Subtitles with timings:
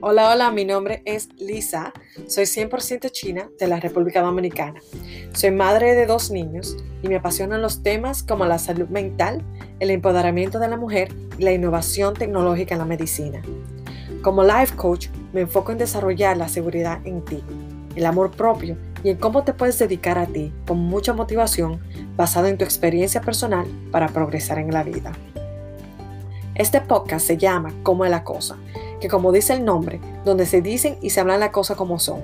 [0.00, 1.92] Hola, hola, mi nombre es Lisa,
[2.28, 4.80] soy 100% china de la República Dominicana.
[5.32, 9.42] Soy madre de dos niños y me apasionan los temas como la salud mental,
[9.80, 13.42] el empoderamiento de la mujer y la innovación tecnológica en la medicina.
[14.22, 17.42] Como life coach, me enfoco en desarrollar la seguridad en ti,
[17.96, 21.80] el amor propio y en cómo te puedes dedicar a ti con mucha motivación
[22.14, 25.10] basado en tu experiencia personal para progresar en la vida.
[26.54, 28.56] Este podcast se llama Cómo es la cosa
[29.00, 32.20] que como dice el nombre, donde se dicen y se hablan las cosas como son.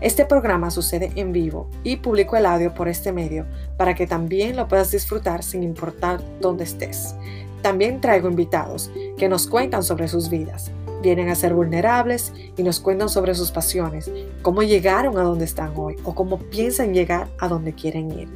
[0.00, 3.46] Este programa sucede en vivo y publico el audio por este medio
[3.76, 7.14] para que también lo puedas disfrutar sin importar dónde estés.
[7.62, 10.70] También traigo invitados que nos cuentan sobre sus vidas,
[11.02, 14.10] vienen a ser vulnerables y nos cuentan sobre sus pasiones,
[14.42, 18.28] cómo llegaron a donde están hoy o cómo piensan llegar a donde quieren ir.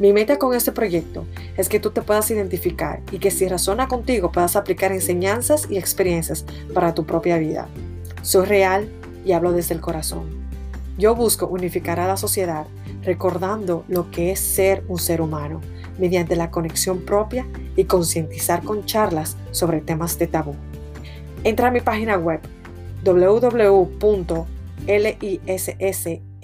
[0.00, 1.24] Mi meta con este proyecto
[1.56, 5.78] es que tú te puedas identificar y que si razona contigo puedas aplicar enseñanzas y
[5.78, 7.68] experiencias para tu propia vida.
[8.22, 8.88] Soy real
[9.24, 10.28] y hablo desde el corazón.
[10.98, 12.66] Yo busco unificar a la sociedad
[13.02, 15.60] recordando lo que es ser un ser humano
[15.98, 20.54] mediante la conexión propia y concientizar con charlas sobre temas de tabú.
[21.44, 22.40] Entra a mi página web
[23.04, 23.94] www.liss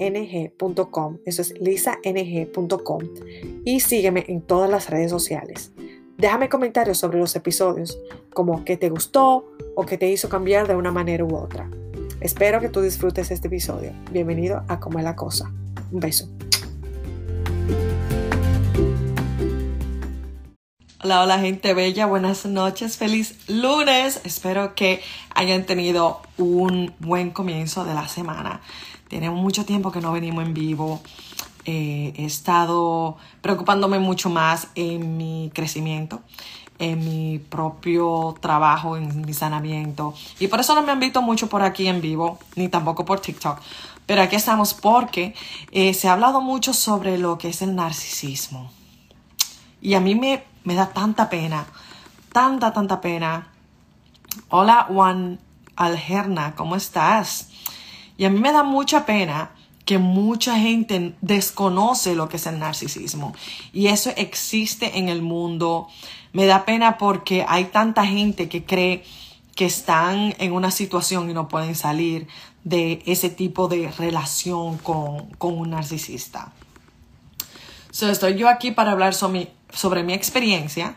[0.00, 3.02] ng.com, eso es lisang.com,
[3.64, 5.72] y sígueme en todas las redes sociales.
[6.16, 7.98] Déjame comentarios sobre los episodios,
[8.34, 11.70] como qué te gustó o qué te hizo cambiar de una manera u otra.
[12.20, 13.92] Espero que tú disfrutes este episodio.
[14.10, 15.50] Bienvenido a Como es la Cosa.
[15.90, 16.28] Un beso.
[21.02, 24.20] Hola, hola gente bella, buenas noches, feliz lunes.
[24.24, 25.00] Espero que
[25.34, 28.60] hayan tenido un buen comienzo de la semana.
[29.10, 31.02] Tenemos mucho tiempo que no venimos en vivo.
[31.64, 36.20] Eh, he estado preocupándome mucho más en mi crecimiento,
[36.78, 40.14] en mi propio trabajo, en mi sanamiento.
[40.38, 43.18] Y por eso no me han visto mucho por aquí en vivo, ni tampoco por
[43.18, 43.58] TikTok.
[44.06, 45.34] Pero aquí estamos porque
[45.72, 48.70] eh, se ha hablado mucho sobre lo que es el narcisismo.
[49.82, 51.66] Y a mí me, me da tanta pena,
[52.32, 53.48] tanta, tanta pena.
[54.50, 55.40] Hola Juan
[55.74, 57.49] Algerna, ¿cómo estás?
[58.20, 59.52] Y a mí me da mucha pena
[59.86, 63.34] que mucha gente desconoce lo que es el narcisismo.
[63.72, 65.88] Y eso existe en el mundo.
[66.34, 69.04] Me da pena porque hay tanta gente que cree
[69.56, 72.28] que están en una situación y no pueden salir
[72.62, 76.52] de ese tipo de relación con, un narcisista.
[77.90, 80.96] So, estoy yo aquí para hablar sobre sobre mi experiencia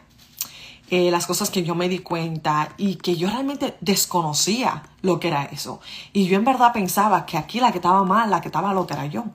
[0.90, 5.30] eh, las cosas que yo me di cuenta y que yo realmente desconocía lo que
[5.30, 5.80] era eso.
[6.12, 8.96] Y yo en verdad pensaba que aquí la que estaba mal, la que estaba loca
[8.96, 9.26] era yo.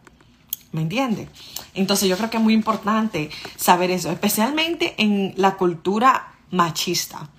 [0.73, 1.29] ¿Me entiende?
[1.75, 7.31] Entonces yo creo que es muy importante saber eso, especialmente en la cultura machista.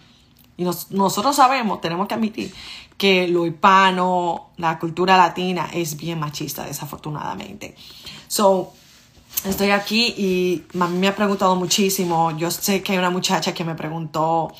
[0.57, 2.53] Y nosotros sabemos, tenemos que admitir
[2.97, 7.75] que lo hispano, la cultura latina es bien machista, desafortunadamente.
[8.27, 8.73] So,
[9.45, 12.35] estoy aquí y mí me ha preguntado muchísimo.
[12.37, 14.53] Yo sé que hay una muchacha que me preguntó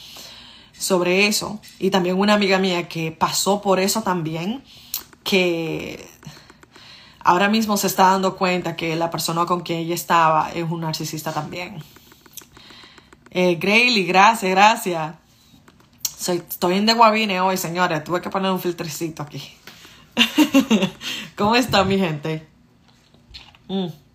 [0.77, 4.63] sobre eso y también una amiga mía que pasó por eso también,
[5.23, 6.07] que
[7.19, 10.81] ahora mismo se está dando cuenta que la persona con quien ella estaba es un
[10.81, 11.83] narcisista también.
[13.31, 15.15] Eh, Grayley, gracias, gracias.
[16.17, 18.03] Soy, estoy en de Guavine hoy, señores.
[18.03, 19.41] Tuve que poner un filtrecito aquí.
[21.37, 22.47] ¿Cómo está mi gente?
[23.67, 24.08] Mm.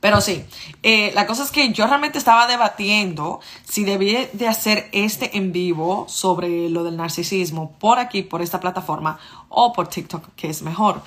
[0.00, 0.44] Pero sí,
[0.82, 5.52] eh, la cosa es que yo realmente estaba debatiendo si debía de hacer este en
[5.52, 9.18] vivo sobre lo del narcisismo por aquí, por esta plataforma
[9.50, 11.02] o por TikTok, que es mejor.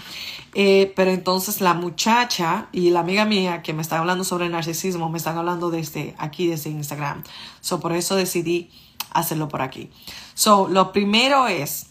[0.53, 4.51] Eh, pero entonces la muchacha y la amiga mía que me están hablando sobre el
[4.51, 7.23] narcisismo me están hablando desde aquí, desde Instagram.
[7.61, 8.69] So, por eso decidí
[9.09, 9.89] hacerlo por aquí.
[10.35, 11.87] So, lo primero es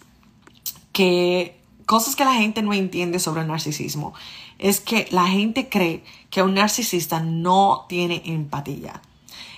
[0.92, 4.14] que cosas que la gente no entiende sobre el narcisismo
[4.62, 9.02] es que la gente cree que un narcisista no tiene empatía.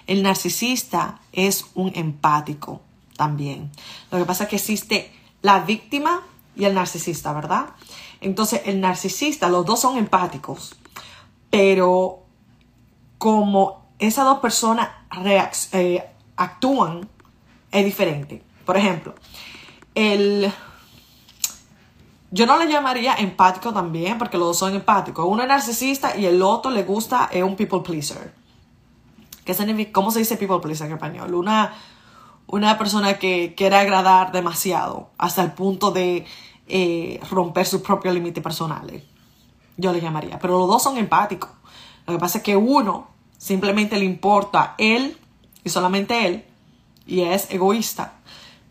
[0.06, 2.80] El narcisista es un empático
[3.14, 3.70] también.
[4.10, 5.12] Lo que pasa es que existe
[5.42, 6.22] la víctima
[6.56, 7.66] y el narcisista, ¿verdad?
[8.22, 10.74] Entonces, el narcisista, los dos son empáticos,
[11.50, 12.22] pero
[13.18, 14.88] como esas dos personas
[15.72, 16.02] eh,
[16.36, 17.06] actúan,
[17.70, 18.42] es diferente.
[18.64, 19.14] Por ejemplo,
[19.94, 20.50] el
[22.34, 25.24] yo no le llamaría empático también, porque los dos son empáticos.
[25.24, 28.34] Uno es narcisista y el otro le gusta, es un people pleaser.
[29.44, 29.92] ¿Qué significa?
[29.92, 31.32] ¿Cómo se dice people pleaser en español?
[31.32, 31.74] Una,
[32.48, 36.26] una persona que quiere agradar demasiado hasta el punto de
[36.66, 39.04] eh, romper sus propios límites personales.
[39.76, 40.40] Yo le llamaría.
[40.40, 41.50] Pero los dos son empáticos.
[42.04, 43.06] Lo que pasa es que uno
[43.38, 45.16] simplemente le importa él
[45.62, 46.44] y solamente él
[47.06, 48.14] y es egoísta.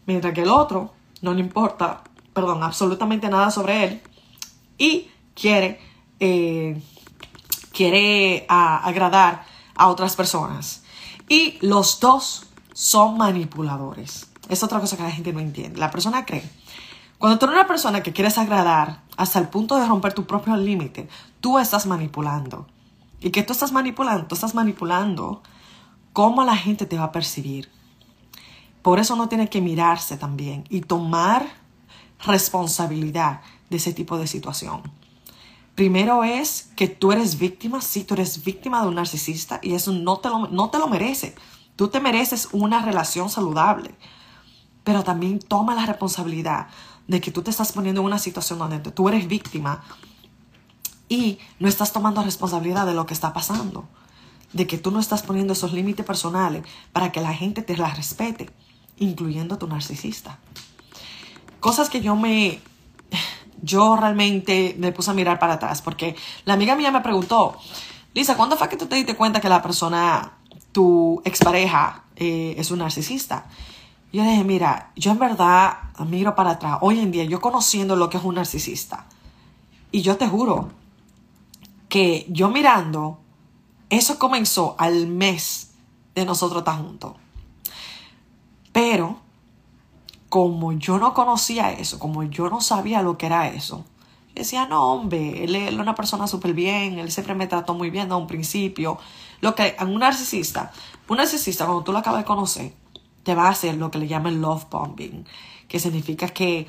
[0.06, 2.04] Mientras que el otro no le importa
[2.34, 4.02] perdón, absolutamente nada sobre él
[4.78, 5.80] y quiere,
[6.20, 6.82] eh,
[7.72, 9.46] quiere agradar
[9.76, 10.84] a otras personas.
[11.30, 14.28] Y los dos son manipuladores.
[14.50, 15.80] Es otra cosa que la gente no entiende.
[15.80, 16.44] La persona cree.
[17.18, 20.58] Cuando tú eres una persona que quieres agradar hasta el punto de romper tu propio
[20.58, 21.08] límite,
[21.40, 22.68] tú estás manipulando.
[23.22, 24.28] ¿Y que tú estás manipulando?
[24.28, 25.42] Tú estás manipulando
[26.12, 27.72] cómo la gente te va a percibir.
[28.82, 31.62] Por eso uno tiene que mirarse también y tomar
[32.25, 34.81] responsabilidad de ese tipo de situación.
[35.75, 39.92] Primero es que tú eres víctima, sí, tú eres víctima de un narcisista y eso
[39.92, 41.36] no te lo, no te lo merece.
[41.75, 43.96] Tú te mereces una relación saludable,
[44.84, 46.68] pero también toma la responsabilidad
[47.08, 49.84] de que tú te estás poniendo en una situación donde tú eres víctima
[51.10, 53.88] y no estás tomando responsabilidad de lo que está pasando,
[54.54, 57.94] de que tú no estás poniendo esos límites personales para que la gente te la
[57.94, 58.52] respete,
[58.98, 60.40] incluyendo tu narcisista.
[61.63, 62.60] Cosas que yo me
[63.62, 66.13] yo realmente me puse a mirar para atrás porque
[66.44, 67.57] la amiga mía me preguntó,
[68.13, 70.33] Lisa, ¿cuándo fue que tú te diste cuenta que la persona,
[70.74, 73.45] tu expareja, eh, es un narcisista?
[74.12, 77.95] Yo le dije, mira, yo en verdad miro para atrás, hoy en día, yo conociendo
[77.95, 79.07] lo que es un narcisista,
[79.89, 80.69] y yo te juro
[81.88, 83.19] que yo mirando,
[83.89, 85.71] eso comenzó al mes
[86.13, 87.13] de nosotros estar juntos.
[88.74, 89.23] Pero
[90.34, 93.86] como yo no conocía eso, como yo no sabía lo que era eso,
[94.34, 98.10] decía, no, hombre, él es una persona súper bien, él siempre me trató muy bien
[98.10, 98.98] de un principio.
[99.42, 100.72] Lo que un narcisista,
[101.08, 102.74] un narcisista cuando tú lo acabas de conocer,
[103.22, 105.24] te va a hacer lo que le llaman love bombing,
[105.68, 106.66] que significa que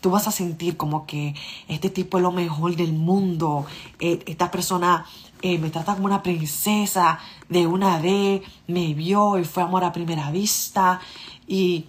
[0.00, 1.34] tú vas a sentir como que
[1.68, 3.66] este tipo es lo mejor del mundo,
[4.00, 5.04] eh, esta persona
[5.42, 7.18] eh, me trata como una princesa
[7.50, 10.98] de una vez, me vio y fue amor a primera vista
[11.46, 11.84] y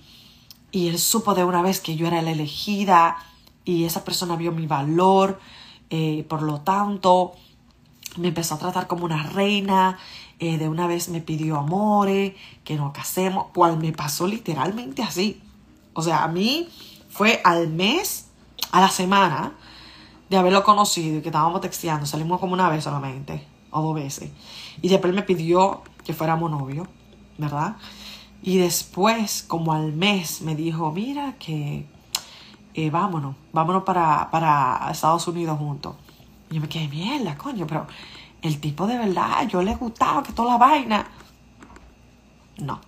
[0.73, 3.15] y él supo de una vez que yo era la elegida
[3.63, 5.39] y esa persona vio mi valor,
[5.91, 7.33] eh, por lo tanto
[8.17, 9.99] me empezó a tratar como una reina,
[10.39, 12.33] eh, de una vez me pidió amores,
[12.63, 15.39] que nos casemos, cual me pasó literalmente así.
[15.93, 16.67] O sea, a mí
[17.07, 18.29] fue al mes,
[18.71, 19.53] a la semana
[20.27, 24.31] de haberlo conocido y que estábamos texteando, salimos como una vez solamente, o dos veces.
[24.81, 26.87] Y después me pidió que fuéramos novios,
[27.37, 27.75] ¿verdad?
[28.43, 31.85] Y después, como al mes, me dijo, mira que
[32.73, 35.95] eh, vámonos, vámonos para, para Estados Unidos juntos.
[36.51, 37.87] Y yo me quedé, mierda, coño, pero
[38.41, 41.07] el tipo de verdad, yo le gustaba que toda la vaina.
[42.57, 42.81] No.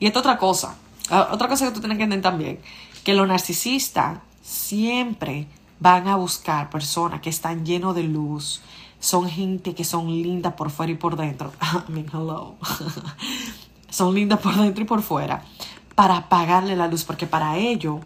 [0.00, 0.74] Y esta otra cosa,
[1.10, 2.60] ah, otra cosa que tú tienes que entender también,
[3.04, 5.46] que los narcisistas siempre
[5.80, 8.62] van a buscar personas que están llenos de luz,
[9.00, 11.52] son gente que son lindas por fuera y por dentro.
[11.88, 12.54] I mean, hello.
[13.94, 15.44] son lindas por dentro y por fuera,
[15.94, 18.00] para apagarle la luz, porque para ello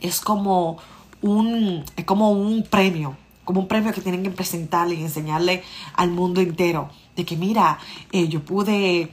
[0.00, 0.78] es como
[1.22, 5.62] un, es como un premio, como un premio que tienen que presentarle y enseñarle
[5.94, 7.78] al mundo entero, de que mira,
[8.10, 9.12] eh, yo pude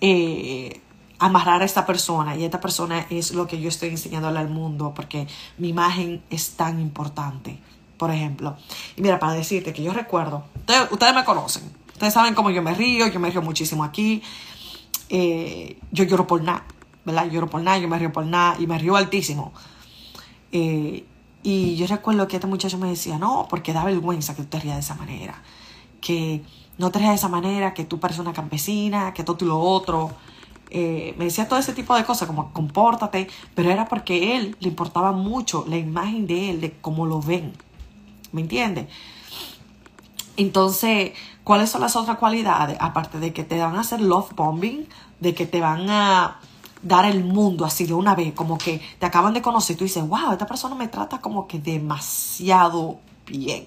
[0.00, 0.80] eh,
[1.18, 4.92] amarrar a esta persona y esta persona es lo que yo estoy enseñándole al mundo,
[4.94, 5.26] porque
[5.58, 7.58] mi imagen es tan importante,
[7.98, 8.56] por ejemplo.
[8.94, 10.44] Y mira, para decirte que yo recuerdo,
[10.92, 14.22] ustedes me conocen, ustedes saben cómo yo me río, yo me río muchísimo aquí.
[15.14, 16.64] Eh, yo lloro por nada,
[17.04, 17.26] ¿verdad?
[17.26, 19.52] Yo lloro por nada, yo me río por nada y me río altísimo.
[20.52, 21.04] Eh,
[21.42, 24.60] y yo recuerdo que este muchacho me decía, no, porque da vergüenza que tú te
[24.60, 25.42] rías de esa manera,
[26.00, 26.42] que
[26.78, 29.60] no te rías de esa manera, que tú pareces una campesina, que todo y lo
[29.60, 30.12] otro.
[30.70, 34.68] Eh, me decía todo ese tipo de cosas, como compórtate, pero era porque él le
[34.68, 37.52] importaba mucho la imagen de él, de cómo lo ven.
[38.32, 38.86] ¿Me entiendes?
[40.38, 41.12] Entonces,
[41.44, 42.76] ¿cuáles son las otras cualidades?
[42.80, 44.88] Aparte de que te van a hacer love bombing,
[45.20, 46.38] de que te van a
[46.82, 49.84] dar el mundo así de una vez, como que te acaban de conocer y tú
[49.84, 53.66] dices, wow, esta persona me trata como que demasiado bien,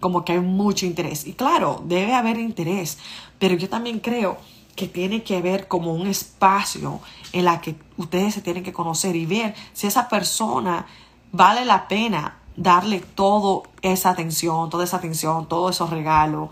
[0.00, 1.26] como que hay mucho interés.
[1.26, 2.98] Y claro, debe haber interés,
[3.38, 4.38] pero yo también creo
[4.74, 7.00] que tiene que haber como un espacio
[7.32, 10.86] en la que ustedes se tienen que conocer y ver si esa persona
[11.32, 16.50] vale la pena darle toda esa atención, toda esa atención, todos esos regalos,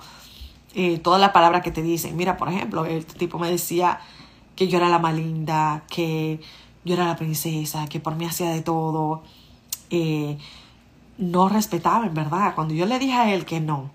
[0.74, 2.16] eh, todas las palabras que te dicen.
[2.16, 4.00] Mira, por ejemplo, el tipo me decía
[4.56, 6.40] que yo era la más linda, que
[6.84, 9.22] yo era la princesa, que por mí hacía de todo.
[9.90, 10.38] Eh,
[11.18, 12.54] no respetaba, en verdad.
[12.54, 13.90] Cuando yo le dije a él que no,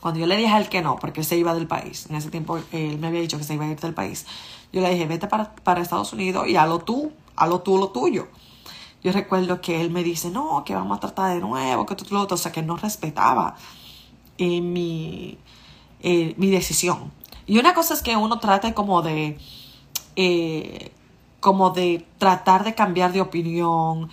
[0.00, 2.16] cuando yo le dije a él que no, porque él se iba del país, en
[2.16, 4.26] ese tiempo él me había dicho que se iba a ir del país,
[4.72, 8.28] yo le dije, vete para, para Estados Unidos y hazlo tú, hazlo tú lo tuyo.
[9.02, 12.04] Yo recuerdo que él me dice, no, que vamos a tratar de nuevo, que tú
[12.10, 12.34] lo otro.
[12.34, 13.56] O sea, que no respetaba
[14.36, 15.38] eh, mi,
[16.02, 17.12] eh, mi decisión.
[17.46, 19.38] Y una cosa es que uno trate como de,
[20.16, 20.92] eh,
[21.40, 24.10] como de tratar de cambiar de opinión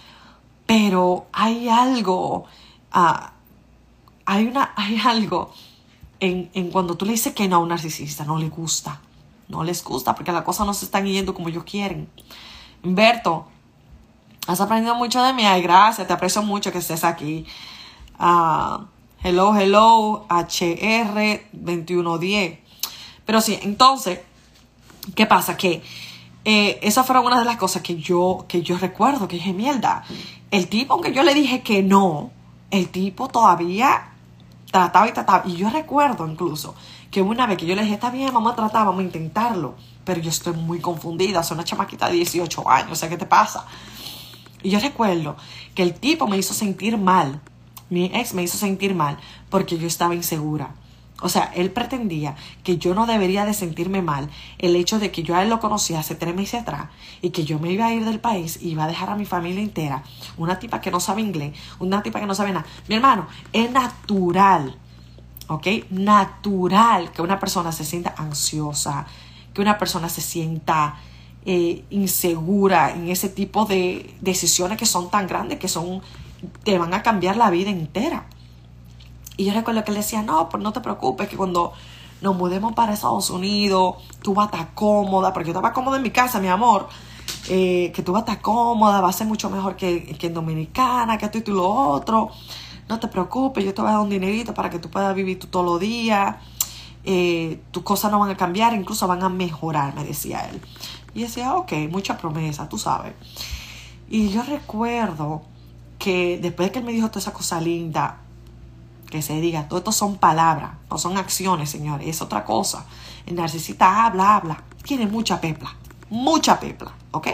[0.65, 2.45] Pero hay algo,
[2.91, 3.33] ah,
[4.25, 5.51] hay, una, hay algo
[6.19, 9.01] en, en, cuando tú le dices que no a un narcisista, no le gusta.
[9.49, 12.09] No les gusta porque las cosas no se están yendo como ellos quieren.
[12.83, 13.47] Humberto,
[14.45, 15.45] has aprendido mucho de mí.
[15.45, 17.45] Ay, gracias, te aprecio mucho que estés aquí.
[18.19, 18.83] Uh,
[19.27, 22.59] hello, hello, HR2110.
[23.25, 24.21] Pero sí, entonces,
[25.15, 25.57] ¿qué pasa?
[25.57, 25.83] Que
[26.45, 30.05] eh, esa fue una de las cosas que yo, que yo recuerdo, que dije, mierda,
[30.49, 32.31] el tipo, aunque yo le dije que no,
[32.71, 34.13] el tipo todavía
[34.71, 35.43] trataba y trataba.
[35.45, 36.73] Y yo recuerdo incluso
[37.11, 39.75] que una vez que yo le dije, está bien, vamos a tratar, vamos a intentarlo.
[40.05, 43.25] Pero yo estoy muy confundida, soy una chamaquita de 18 años, o sea, ¿qué te
[43.25, 43.65] pasa?
[44.63, 45.35] Y yo recuerdo
[45.75, 47.41] que el tipo me hizo sentir mal,
[47.89, 49.17] mi ex me hizo sentir mal
[49.49, 50.73] porque yo estaba insegura.
[51.19, 54.29] O sea, él pretendía que yo no debería de sentirme mal
[54.59, 56.89] el hecho de que yo a él lo conocía hace tres meses atrás
[57.21, 59.25] y que yo me iba a ir del país y iba a dejar a mi
[59.25, 60.03] familia entera.
[60.37, 62.67] Una tipa que no sabe inglés, una tipa que no sabe nada.
[62.87, 64.77] Mi hermano, es natural,
[65.47, 65.67] ¿ok?
[65.89, 69.07] Natural que una persona se sienta ansiosa,
[69.55, 70.97] que una persona se sienta
[71.45, 76.01] eh, insegura en ese tipo de decisiones que son tan grandes que son,
[76.63, 78.27] te van a cambiar la vida entera.
[79.37, 81.73] Y yo recuerdo que él decía, no, pues no te preocupes, que cuando
[82.21, 86.03] nos mudemos para Estados Unidos, tú vas a estar cómoda, porque yo estaba cómoda en
[86.03, 86.87] mi casa, mi amor,
[87.49, 90.33] eh, que tú vas a estar cómoda, va a ser mucho mejor que, que en
[90.33, 92.31] Dominicana, que esto y tú lo otro.
[92.89, 95.37] No te preocupes, yo te voy a dar un dinerito para que tú puedas vivir
[95.39, 96.37] tú todos los días.
[97.03, 100.61] Eh, tus cosas no van a cambiar, incluso van a mejorar, me decía él.
[101.13, 103.13] Y decía, ok, mucha promesa, tú sabes.
[104.09, 105.43] Y yo recuerdo
[105.97, 108.19] que después de que él me dijo toda esa cosa linda,
[109.09, 112.85] que se diga, todo esto son palabras, no son acciones, señores, es otra cosa.
[113.25, 115.75] El narcisista habla, habla, tiene mucha pepla,
[116.09, 117.27] mucha pepla, ¿ok?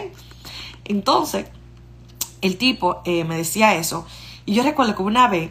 [0.84, 1.46] Entonces,
[2.40, 4.06] el tipo eh, me decía eso,
[4.46, 5.50] y yo recuerdo que una vez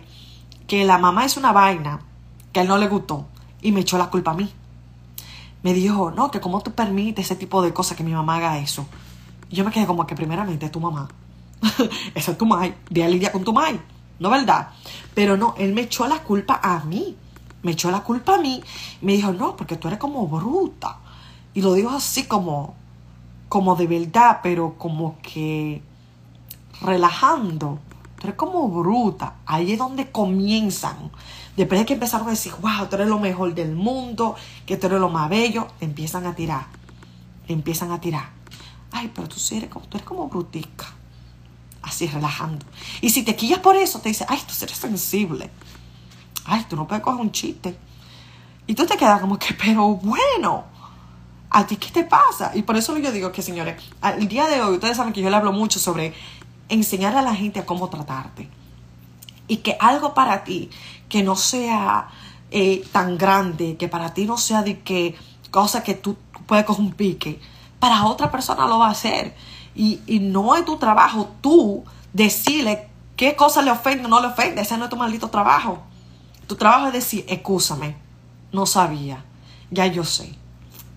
[0.68, 2.00] que la mamá es una vaina
[2.52, 3.28] que a él no le gustó,
[3.62, 4.52] y me echó la culpa a mí.
[5.64, 8.60] Me dijo, no, que cómo tú permites ese tipo de cosas, que mi mamá haga
[8.60, 8.86] eso.
[9.50, 11.08] Y yo me quedé como que primeramente tu mamá.
[12.16, 13.80] Esa es tu mai, ve a lidiar con tu mai.
[14.24, 14.70] ¿no verdad?
[15.14, 17.16] Pero no, él me echó la culpa a mí.
[17.62, 18.64] Me echó la culpa a mí.
[19.02, 20.98] Me dijo, no, porque tú eres como bruta.
[21.54, 22.76] Y lo dijo así como,
[23.50, 25.82] como de verdad, pero como que
[26.82, 27.80] relajando.
[28.18, 29.36] Tú eres como bruta.
[29.46, 31.12] Ahí es donde comienzan.
[31.58, 34.88] Después de que empezaron a decir, wow, tú eres lo mejor del mundo, que tú
[34.88, 36.68] eres lo más bello, empiezan a tirar.
[37.48, 38.30] empiezan a tirar.
[38.92, 40.94] Ay, pero tú sí eres como, tú eres como brutica
[41.84, 42.66] así relajando.
[43.02, 45.52] Y si te quillas por eso, te dice, ay, tú eres sensible.
[46.46, 47.78] Ay, tú no puedes coger un chiste.
[48.66, 50.64] Y tú te quedas como que, pero bueno,
[51.50, 52.52] ¿a ti qué te pasa?
[52.56, 55.30] Y por eso yo digo que, señores, el día de hoy, ustedes saben que yo
[55.30, 56.14] le hablo mucho sobre
[56.70, 58.50] enseñar a la gente a cómo tratarte.
[59.48, 60.70] Y que algo para ti
[61.10, 62.08] que no sea
[62.50, 65.16] eh, tan grande, que para ti no sea de que
[65.52, 67.40] cosa que tú puedes coger un pique,
[67.80, 69.36] para otra persona lo va a hacer.
[69.76, 74.62] Y, no es tu trabajo tú decirle qué cosa le ofende o no le ofende.
[74.62, 75.82] Ese no es tu maldito trabajo.
[76.48, 77.96] Tu trabajo es decir, escúchame,
[78.52, 79.24] no sabía,
[79.72, 80.36] ya yo sé,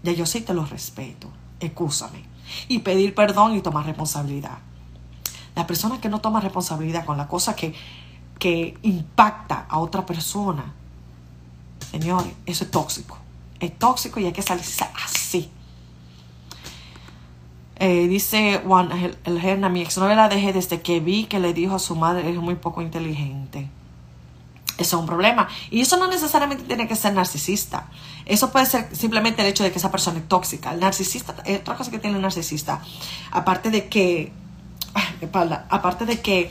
[0.02, 1.28] ya yo sé y te lo respeto,
[1.61, 2.25] escúchame.
[2.68, 4.59] Y pedir perdón y tomar responsabilidad.
[5.54, 7.75] La persona que no toma responsabilidad con la cosa que,
[8.38, 10.75] que impacta a otra persona,
[11.90, 13.18] señores, eso es tóxico.
[13.59, 15.50] Es tóxico y hay que salirse así.
[17.78, 21.76] Eh, dice Juan, el, el mi exnovia la dejé desde que vi que le dijo
[21.76, 23.68] a su madre es muy poco inteligente.
[24.78, 25.49] Eso es un problema.
[25.71, 27.88] Y eso no necesariamente tiene que ser narcisista.
[28.26, 30.73] Eso puede ser simplemente el hecho de que esa persona es tóxica.
[30.73, 32.83] El narcisista, otra cosa que tiene el narcisista,
[33.30, 34.33] aparte de que,
[35.71, 36.50] aparte de que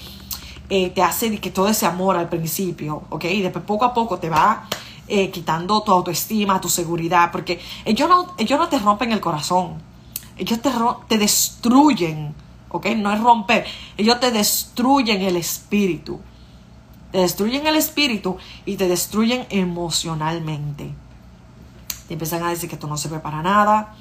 [0.70, 3.26] eh, te hace que todo ese amor al principio, ¿ok?
[3.26, 4.68] Y después poco a poco te va
[5.08, 9.95] eh, quitando tu autoestima, tu seguridad, porque ellos no, ellos no te rompen el corazón
[10.38, 10.70] ellos te,
[11.08, 12.34] te destruyen,
[12.70, 12.88] ¿ok?
[12.98, 13.66] No es romper,
[13.98, 16.20] ellos te destruyen el espíritu.
[17.12, 20.92] Te destruyen el espíritu y te destruyen emocionalmente.
[22.08, 23.96] Te empiezan a decir que tú no sirves para nada.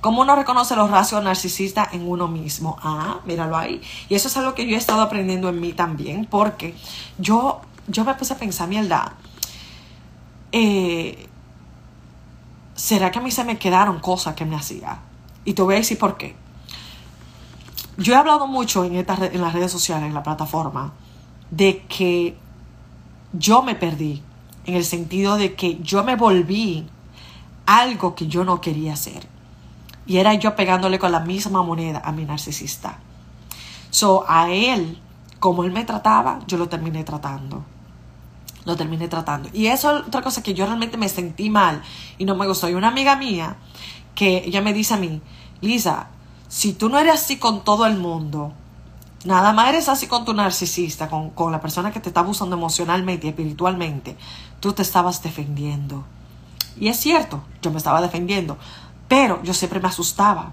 [0.00, 2.78] ¿Cómo uno reconoce los rasgos narcisistas en uno mismo?
[2.82, 3.82] Ah, míralo ahí.
[4.08, 6.74] Y eso es algo que yo he estado aprendiendo en mí también, porque
[7.18, 9.14] yo, yo me puse a pensar, mierda,
[10.52, 11.28] eh,
[12.74, 15.00] ¿será que a mí se me quedaron cosas que me hacía?
[15.46, 16.36] Y te voy a decir por qué.
[17.96, 20.92] Yo he hablado mucho en, en las redes sociales, en la plataforma,
[21.50, 22.36] de que
[23.32, 24.22] yo me perdí,
[24.66, 26.86] en el sentido de que yo me volví
[27.64, 29.26] algo que yo no quería hacer.
[30.06, 32.98] Y era yo pegándole con la misma moneda a mi narcisista.
[33.90, 34.98] So, a él,
[35.38, 37.64] como él me trataba, yo lo terminé tratando.
[38.64, 39.48] Lo terminé tratando.
[39.52, 41.82] Y eso es otra cosa que yo realmente me sentí mal
[42.18, 42.68] y no me gustó.
[42.68, 43.56] Y una amiga mía
[44.16, 45.22] que ella me dice a mí,
[45.60, 46.08] Lisa,
[46.48, 48.52] si tú no eres así con todo el mundo,
[49.24, 52.56] nada más eres así con tu narcisista, con, con la persona que te está abusando
[52.56, 54.16] emocionalmente y espiritualmente,
[54.58, 56.04] tú te estabas defendiendo.
[56.80, 58.58] Y es cierto, yo me estaba defendiendo,
[59.06, 60.52] pero yo siempre me asustaba.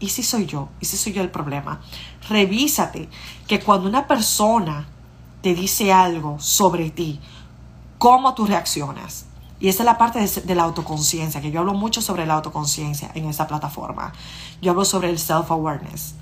[0.00, 0.68] ¿Y si soy yo?
[0.80, 1.80] ¿Y si soy yo el problema?
[2.28, 3.08] Revísate
[3.46, 4.86] que cuando una persona
[5.40, 7.20] te dice algo sobre ti,
[7.98, 9.26] cómo tú reaccionas.
[9.60, 13.10] Y esa es la parte de, la autoconciencia, que yo hablo mucho sobre la autoconciencia
[13.14, 14.12] en esta plataforma.
[14.60, 16.14] Yo hablo sobre el self-awareness.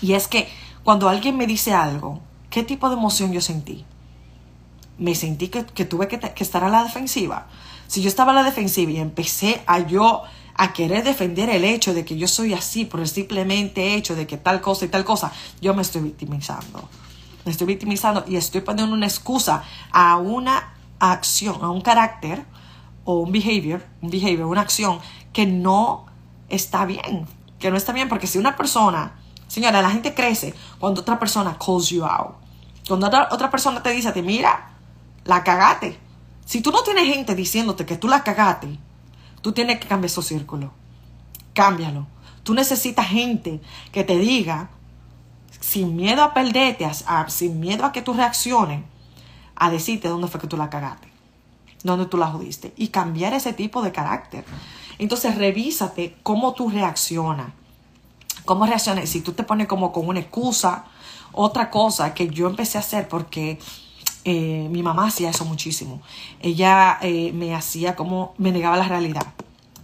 [0.00, 0.48] Y es que
[0.84, 3.84] cuando alguien me dice algo, ¿qué tipo de emoción yo sentí?
[4.98, 7.48] Me sentí que, tuve que, que estar a la defensiva.
[7.86, 10.22] Si yo estaba a la defensiva y empecé a yo
[10.54, 14.26] a querer defender el hecho de que yo soy así por el simplemente hecho de
[14.26, 16.88] que tal cosa y tal cosa, yo me estoy victimizando.
[17.44, 22.44] Me estoy victimizando y estoy poniendo una excusa a una acción, a un carácter
[23.04, 25.00] o un behavior, un behavior, una acción
[25.32, 26.06] que no
[26.48, 27.26] está bien.
[27.58, 31.56] Que no está bien porque si una persona, señora, la gente crece cuando otra persona
[31.58, 32.36] calls you out.
[32.86, 34.70] Cuando otra, otra persona te dice a ti, mira,
[35.24, 35.98] la cagate.
[36.44, 38.78] Si tú no tienes gente diciéndote que tú la cagate,
[39.42, 40.72] tú tienes que cambiar su círculo.
[41.52, 42.06] Cámbialo.
[42.42, 43.60] Tú necesitas gente
[43.92, 44.70] que te diga,
[45.60, 46.88] sin miedo a perderte,
[47.28, 48.82] sin miedo a que tú reacciones,
[49.58, 51.08] a decirte dónde fue que tú la cagaste,
[51.82, 54.44] dónde tú la jodiste y cambiar ese tipo de carácter.
[54.98, 57.52] Entonces revísate cómo tú reaccionas,
[58.44, 59.08] cómo reaccionas.
[59.08, 60.84] Si tú te pones como con una excusa,
[61.32, 63.58] otra cosa que yo empecé a hacer porque
[64.24, 66.02] eh, mi mamá hacía eso muchísimo.
[66.40, 69.26] Ella eh, me hacía como, me negaba la realidad.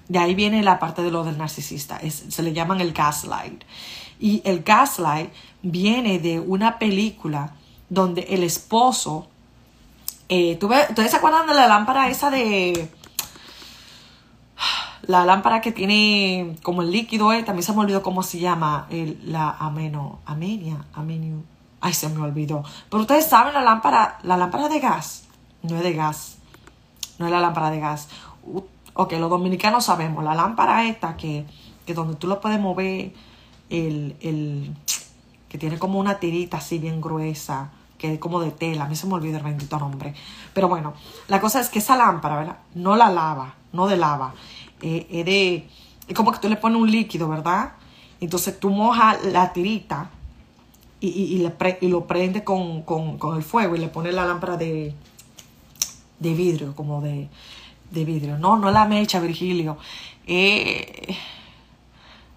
[0.09, 2.01] De ahí viene la parte de lo del narcisista.
[2.11, 3.65] se le llaman el gaslight.
[4.21, 5.31] Y el gaslight
[5.63, 7.55] viene de una película
[7.89, 9.29] donde el esposo
[10.29, 12.91] eh, ¿Ustedes se acuerdan de la lámpara esa de...
[15.03, 17.43] La lámpara que tiene como el líquido, eh?
[17.43, 18.89] también se me olvidó cómo se llama,
[19.25, 21.43] la ameno, amenia, amenio.
[21.83, 22.65] Ay, se me olvidó.
[22.89, 25.25] Pero ustedes saben la lámpara, la lámpara de gas.
[25.63, 26.39] No es de gas.
[27.19, 28.09] No es la lámpara de gas.
[28.95, 30.25] ok, los dominicanos sabemos.
[30.25, 31.45] La lámpara esta que,
[31.85, 33.13] que donde tú lo puedes mover,
[33.69, 34.75] el, el,
[35.51, 37.71] que tiene como una tirita así bien gruesa
[38.19, 40.15] como de tela, a mí se me olvida el bendito nombre.
[40.53, 40.95] Pero bueno,
[41.29, 42.59] la cosa es que esa lámpara, ¿verdad?
[42.75, 44.35] No la lava, no de lava,
[44.81, 45.69] eh, de,
[46.07, 47.73] es como que tú le pones un líquido, ¿verdad?
[48.21, 50.11] Entonces tú mojas la tirita
[51.01, 54.95] y, y, lo prendes con, con, con, el fuego y le pones la lámpara de,
[56.19, 57.29] de vidrio, como de,
[57.91, 58.39] de vidrio.
[58.39, 59.77] No, no la mecha, Virgilio.
[60.27, 61.15] Eh,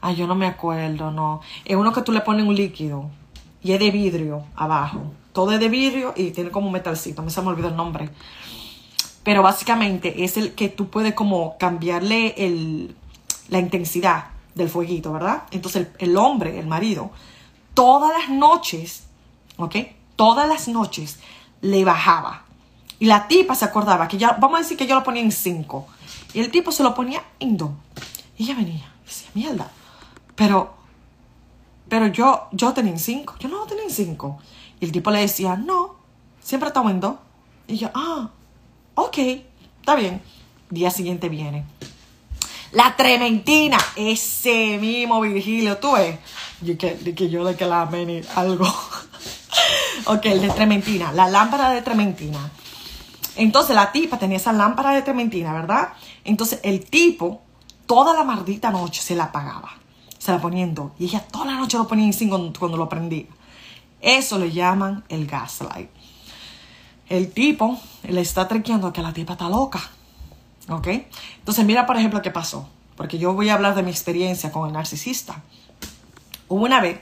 [0.01, 1.41] ay, yo no me acuerdo, no.
[1.63, 3.10] Es uno que tú le pones un líquido
[3.63, 7.43] y es de vidrio abajo todo de vidrio y tiene como un metalcito, me se
[7.43, 8.10] me olvidó el nombre.
[9.21, 12.95] Pero básicamente es el que tú puedes como cambiarle el,
[13.47, 15.43] la intensidad del fueguito, ¿verdad?
[15.52, 17.12] Entonces el, el hombre, el marido,
[17.76, 19.04] todas las noches,
[19.58, 19.76] ¿ok?
[20.15, 21.19] Todas las noches
[21.62, 22.45] le bajaba.
[22.97, 25.32] Y la tipa se acordaba que ya, vamos a decir que yo lo ponía en
[25.32, 25.88] 5.
[26.34, 27.69] Y el tipo se lo ponía en 2.
[28.39, 29.69] Y ella venía y decía, mierda.
[30.36, 30.73] Pero,
[31.88, 33.36] pero yo, yo tenía en 5.
[33.39, 34.39] Yo no tenía en 5.
[34.80, 35.96] Y el tipo le decía, no,
[36.42, 37.02] siempre está en
[37.68, 38.30] Y yo, ah,
[38.96, 39.18] ok,
[39.80, 40.22] está bien.
[40.70, 41.66] Día siguiente viene.
[42.72, 46.20] La trementina, ese mismo Virgilio, tú ves.
[46.62, 47.90] Yo que, que yo de que la
[48.36, 48.66] algo.
[50.06, 52.52] ok, el de trementina, la lámpara de trementina.
[53.36, 55.94] Entonces la tipa tenía esa lámpara de trementina, ¿verdad?
[56.24, 57.42] Entonces el tipo,
[57.86, 59.72] toda la maldita noche se la apagaba.
[60.18, 60.92] Se la ponía en dos.
[61.00, 63.28] Y ella toda la noche lo ponía en cinco cuando lo prendía.
[64.02, 65.90] Eso le llaman el gaslight.
[67.10, 69.82] El tipo le está trequeando que la tipa está loca.
[70.70, 70.88] ¿Ok?
[71.40, 72.70] Entonces mira, por ejemplo, qué pasó.
[72.96, 75.42] Porque yo voy a hablar de mi experiencia con el narcisista.
[76.48, 77.00] Hubo una vez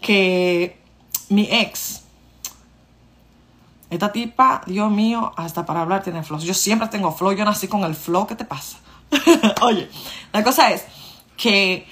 [0.00, 0.78] que
[1.28, 2.02] mi ex,
[3.90, 6.40] esta tipa, Dios mío, hasta para hablar tiene flow.
[6.40, 8.78] Yo siempre tengo flow, yo nací con el flow, ¿qué te pasa?
[9.62, 9.90] Oye,
[10.32, 10.84] la cosa es
[11.36, 11.86] que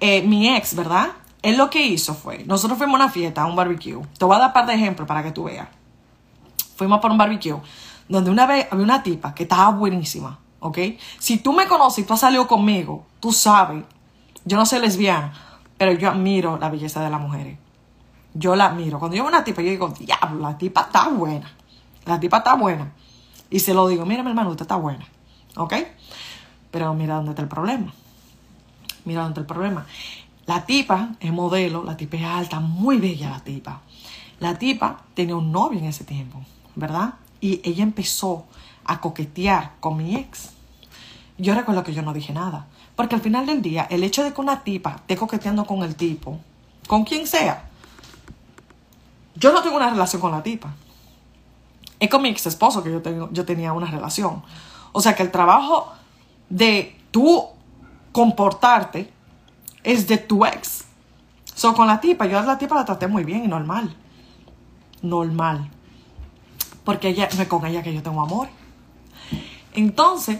[0.00, 1.08] eh, mi ex, ¿verdad?
[1.42, 3.98] Él lo que hizo fue, nosotros fuimos a una fiesta, a un barbecue.
[4.18, 5.68] Te voy a dar un par de ejemplos para que tú veas.
[6.76, 7.56] Fuimos por un barbecue
[8.08, 10.78] donde una vez había una tipa que estaba buenísima, ¿ok?
[11.18, 13.84] Si tú me conoces y tú has salido conmigo, tú sabes,
[14.44, 15.32] yo no soy lesbiana,
[15.78, 17.58] pero yo admiro la belleza de las mujeres.
[18.34, 18.98] Yo la admiro.
[18.98, 21.50] Cuando yo veo una tipa, yo digo, diablo, la tipa está buena.
[22.04, 22.92] La tipa está buena.
[23.48, 25.06] Y se lo digo, mira, mi hermano, usted está buena.
[25.56, 25.74] ¿Ok?
[26.70, 27.92] Pero mira dónde está el problema.
[29.04, 29.86] Mira dónde está el problema
[30.50, 33.82] La tipa es modelo, la tipa es alta, muy bella la tipa.
[34.40, 36.40] La tipa tenía un novio en ese tiempo,
[36.74, 37.14] ¿verdad?
[37.40, 38.46] Y ella empezó
[38.84, 40.50] a coquetear con mi ex.
[41.38, 42.66] Yo recuerdo que yo no dije nada.
[42.96, 45.94] Porque al final del día, el hecho de que una tipa esté coqueteando con el
[45.94, 46.40] tipo,
[46.88, 47.68] con quien sea,
[49.36, 50.74] yo no tengo una relación con la tipa.
[52.00, 54.42] Es con mi ex esposo que yo, tengo, yo tenía una relación.
[54.90, 55.92] O sea que el trabajo
[56.48, 57.46] de tú
[58.10, 59.19] comportarte
[59.84, 60.84] es de tu ex.
[61.54, 63.94] So, con la tipa, yo a la tipa la traté muy bien y normal.
[65.02, 65.70] Normal.
[66.84, 68.48] Porque ella, no es con ella que yo tengo amor.
[69.74, 70.38] Entonces,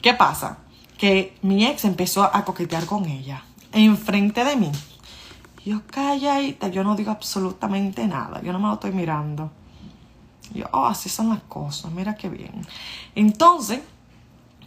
[0.00, 0.58] ¿qué pasa?
[0.98, 3.44] Que mi ex empezó a coquetear con ella.
[3.72, 4.72] Enfrente de mí.
[5.64, 8.42] Yo calladita, yo no digo absolutamente nada.
[8.42, 9.50] Yo no me lo estoy mirando.
[10.54, 11.92] Yo, oh, así son las cosas.
[11.92, 12.66] Mira qué bien.
[13.14, 13.80] Entonces,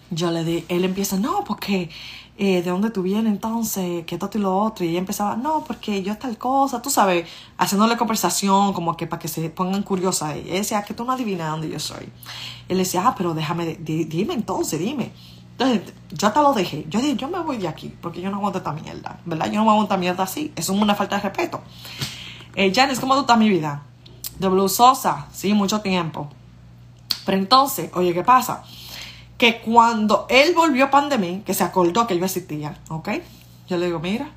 [0.09, 1.89] yo le di, él empieza, no, porque
[2.37, 4.85] eh, de dónde tú vienes entonces, que esto y lo otro.
[4.85, 9.19] Y ella empezaba, no, porque yo tal cosa, tú sabes, haciéndole conversación como que para
[9.19, 10.35] que se pongan curiosas.
[10.35, 12.09] Y ella decía, que tú no adivinas dónde yo soy.
[12.67, 15.11] Él decía, ah, pero déjame, dime entonces, dime.
[15.57, 16.85] Entonces, yo te lo dejé.
[16.89, 19.45] Yo dije, yo me voy de aquí, porque yo no aguanto esta mierda, ¿verdad?
[19.47, 20.51] Yo no me aguanto mierda así.
[20.55, 21.61] Eso es una falta de respeto.
[22.55, 23.83] Eh, Janice, ¿cómo tú estás mi vida?
[24.39, 26.29] Blue Sosa, sí, mucho tiempo.
[27.25, 28.63] Pero entonces, oye, ¿qué pasa?
[29.37, 33.09] Que cuando él volvió pan de mí, que se acordó que yo existía, ¿ok?
[33.67, 34.29] Yo le digo, mira,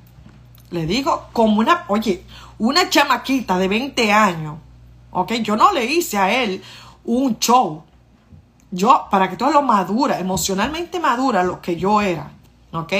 [0.71, 2.23] le digo como una, oye,
[2.57, 4.57] una chamaquita de 20 años,
[5.11, 5.33] ¿ok?
[5.35, 6.61] Yo no le hice a él
[7.05, 7.83] un show.
[8.71, 12.31] Yo, para que todo lo madura, emocionalmente madura lo que yo era,
[12.71, 12.93] ¿ok?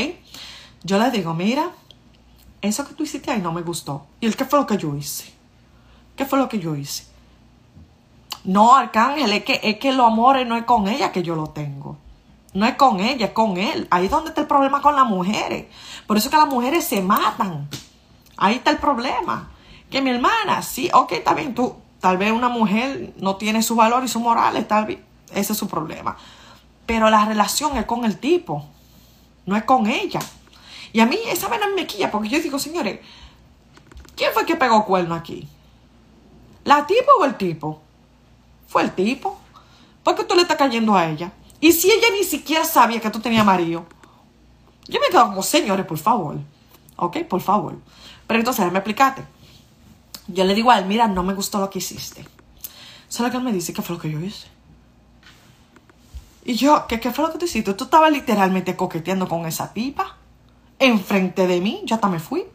[0.83, 1.69] Yo le digo, mira,
[2.61, 4.05] eso que tú hiciste ahí no me gustó.
[4.19, 5.31] ¿Y el qué fue lo que yo hice?
[6.15, 7.08] ¿Qué fue lo que yo hice?
[8.43, 11.49] No, Arcángel, es que, es que los amores no es con ella que yo lo
[11.49, 11.97] tengo.
[12.53, 13.87] No es con ella, es con él.
[13.91, 15.65] Ahí es donde está el problema con las mujeres.
[16.07, 17.69] Por eso es que las mujeres se matan.
[18.37, 19.51] Ahí está el problema.
[19.89, 23.75] Que mi hermana, sí, ok, está bien, tú, tal vez una mujer no tiene su
[23.75, 24.99] valor y su moral, tal vez,
[25.33, 26.17] ese es su problema.
[26.85, 28.65] Pero la relación es con el tipo,
[29.45, 30.19] no es con ella.
[30.93, 32.99] Y a mí esa vena me quilla porque yo digo, señores,
[34.15, 35.47] ¿quién fue que pegó cuerno aquí?
[36.63, 37.81] ¿La tipo o el tipo?
[38.69, 39.37] Fue el tipo.
[40.03, 41.33] ¿Por qué tú le estás cayendo a ella?
[41.59, 43.85] Y si ella ni siquiera sabía que tú tenías marido.
[44.87, 46.37] Yo me quedo como, señores, por favor.
[46.95, 47.17] ¿Ok?
[47.27, 47.75] Por favor.
[48.27, 49.23] Pero entonces, me explicaste.
[50.27, 52.25] Yo le digo a él, mira, no me gustó lo que hiciste.
[53.07, 54.47] Solo que él me dice, ¿qué fue lo que yo hice?
[56.45, 57.73] Y yo, ¿qué, ¿qué fue lo que tú hiciste?
[57.73, 60.15] Tú estabas literalmente coqueteando con esa tipa.
[60.77, 61.81] Enfrente de mí.
[61.85, 62.45] Yo hasta me fui.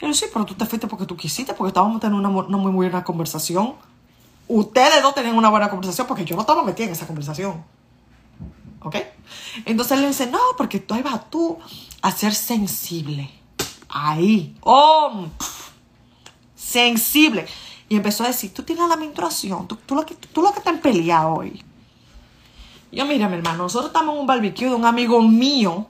[0.00, 2.56] Y yo, sí, pero tú te fuiste porque tú quisiste, porque estábamos teniendo una, una
[2.56, 3.74] muy buena conversación
[4.58, 7.64] ustedes dos tenían una buena conversación porque yo no estaba metida en esa conversación.
[8.82, 8.96] ¿Ok?
[9.64, 11.58] Entonces le dice, no, porque tú ahí vas tú
[12.02, 13.30] a ser sensible.
[13.88, 14.56] Ahí.
[14.60, 15.26] ¡Oh!
[16.54, 17.46] Sensible.
[17.88, 20.58] Y empezó a decir, tú tienes la menstruación, tú, tú, lo, que, tú lo que
[20.58, 21.62] estás en hoy.
[22.90, 25.86] Yo, mira, mi hermano, nosotros estamos en un barbecue de un amigo mío,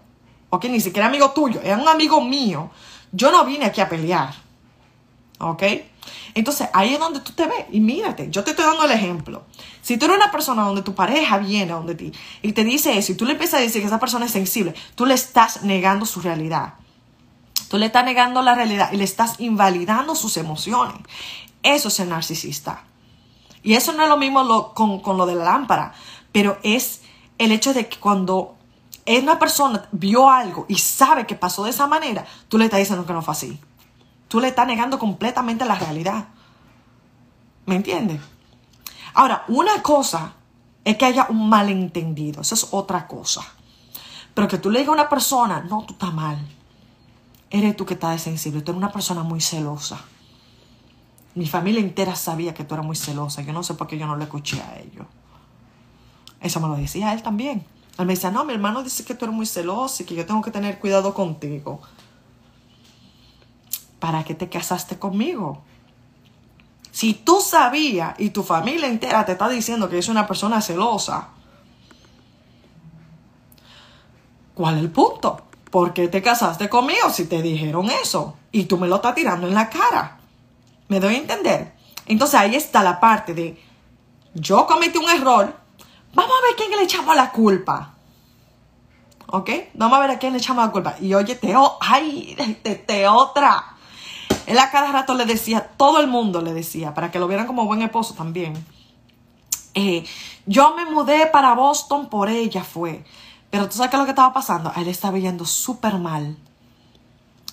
[0.50, 2.70] ok, ni siquiera amigo tuyo, es un amigo mío.
[3.12, 4.34] Yo no vine aquí a pelear,
[5.38, 5.62] ok.
[6.34, 9.44] Entonces ahí es donde tú te ves y mírate, yo te estoy dando el ejemplo.
[9.82, 13.12] Si tú eres una persona donde tu pareja viene donde ti y te dice eso
[13.12, 16.06] y tú le empiezas a decir que esa persona es sensible, tú le estás negando
[16.06, 16.74] su realidad.
[17.68, 20.96] Tú le estás negando la realidad y le estás invalidando sus emociones.
[21.62, 22.84] Eso es el narcisista.
[23.62, 25.92] Y eso no es lo mismo con, con lo de la lámpara,
[26.32, 27.02] pero es
[27.38, 28.56] el hecho de que cuando
[29.06, 33.06] una persona vio algo y sabe que pasó de esa manera, tú le estás diciendo
[33.06, 33.58] que no fue así.
[34.32, 36.28] Tú le estás negando completamente la realidad.
[37.66, 38.18] ¿Me entiendes?
[39.12, 40.32] Ahora, una cosa
[40.82, 42.40] es que haya un malentendido.
[42.40, 43.42] Eso es otra cosa.
[44.32, 46.38] Pero que tú le digas a una persona, no, tú estás mal.
[47.50, 48.62] Eres tú que estás sensible.
[48.62, 50.00] Tú eres una persona muy celosa.
[51.34, 53.42] Mi familia entera sabía que tú eras muy celosa.
[53.42, 55.04] Yo no sé por qué yo no le escuché a ellos.
[56.40, 57.66] Eso me lo decía él también.
[57.98, 60.24] Él me decía, no, mi hermano dice que tú eres muy celosa y que yo
[60.24, 61.82] tengo que tener cuidado contigo.
[64.02, 65.62] ¿Para qué te casaste conmigo?
[66.90, 71.28] Si tú sabías y tu familia entera te está diciendo que es una persona celosa,
[74.54, 75.42] ¿cuál es el punto?
[75.70, 78.34] ¿Por qué te casaste conmigo si te dijeron eso?
[78.50, 80.18] Y tú me lo estás tirando en la cara.
[80.88, 81.72] ¿Me doy a entender?
[82.06, 83.62] Entonces ahí está la parte de,
[84.34, 85.54] yo cometí un error,
[86.12, 87.94] vamos a ver quién le echamos la culpa.
[89.28, 89.48] ¿Ok?
[89.74, 90.96] Vamos a ver a quién le echamos la culpa.
[91.00, 92.34] Y oye, te, ay,
[92.64, 93.71] te, te otra.
[94.46, 97.46] Él a cada rato le decía, todo el mundo le decía, para que lo vieran
[97.46, 98.54] como buen esposo también.
[99.74, 100.04] Eh,
[100.46, 103.04] yo me mudé para Boston por ella fue.
[103.50, 104.72] Pero tú sabes qué es lo que estaba pasando.
[104.74, 106.36] A él estaba yendo súper mal.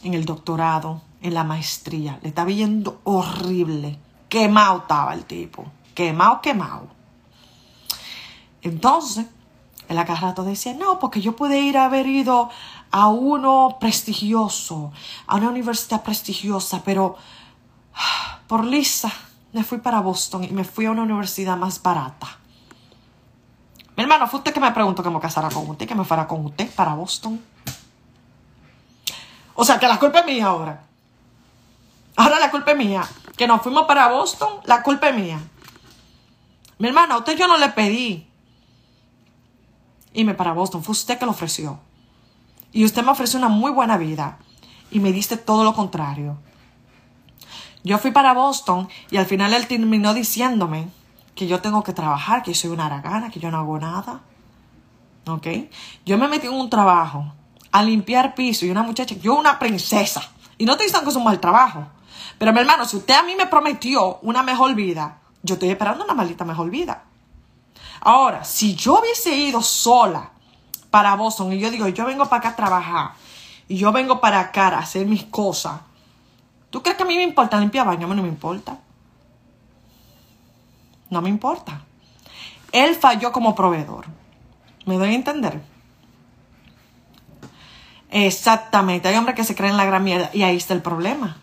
[0.02, 2.20] en el doctorado, en la maestría.
[2.22, 4.00] Le estaba yendo horrible.
[4.30, 5.66] Quemado estaba el tipo.
[5.94, 6.88] Quemado, quemado.
[8.62, 9.26] Entonces,
[9.90, 12.50] el a rato decía, no, porque yo pude ir a haber ido
[12.92, 14.92] a uno prestigioso,
[15.28, 17.16] a una universidad prestigiosa, pero
[18.48, 19.12] por Lisa
[19.54, 22.28] me fui para Boston y me fui a una universidad más barata.
[23.96, 26.28] Mi hermano, fue usted que me preguntó que me casara con usted, que me fuera
[26.28, 27.42] con usted para Boston.
[29.56, 30.84] O sea, que la culpa es mía ahora.
[32.16, 33.04] Ahora la culpa es mía.
[33.36, 35.40] Que nos fuimos para Boston, la culpa es mía.
[36.78, 38.26] Mi hermano, a usted yo no le pedí
[40.14, 40.82] irme para Boston.
[40.82, 41.80] Fue usted que lo ofreció.
[42.72, 44.40] Y usted me ofreció una muy buena vida.
[44.92, 46.38] Y me diste todo lo contrario.
[47.84, 50.90] Yo fui para Boston y al final él terminó diciéndome
[51.36, 54.22] que yo tengo que trabajar, que soy una aragana, que yo no hago nada.
[55.28, 55.48] ¿Ok?
[56.06, 57.34] Yo me metí en un trabajo
[57.72, 60.22] a limpiar piso y una muchacha, yo una princesa.
[60.58, 61.88] Y no te dicen que es un mal trabajo.
[62.38, 66.04] Pero mi hermano, si usted a mí me prometió una mejor vida, yo estoy esperando
[66.04, 67.04] una maldita mejor vida.
[68.02, 70.32] Ahora, si yo hubiese ido sola
[70.92, 73.12] para Boston y yo digo, yo vengo para acá a trabajar
[73.68, 75.82] y yo vengo para acá a hacer mis cosas,
[76.70, 78.06] ¿tú crees que a mí me importa limpiar baño?
[78.06, 78.78] A mí no me importa.
[81.10, 81.82] No me importa.
[82.72, 84.06] Él falló como proveedor.
[84.86, 85.62] ¿Me doy a entender?
[88.12, 89.08] Exactamente.
[89.08, 91.38] Hay hombres que se creen la gran mierda y ahí está el problema.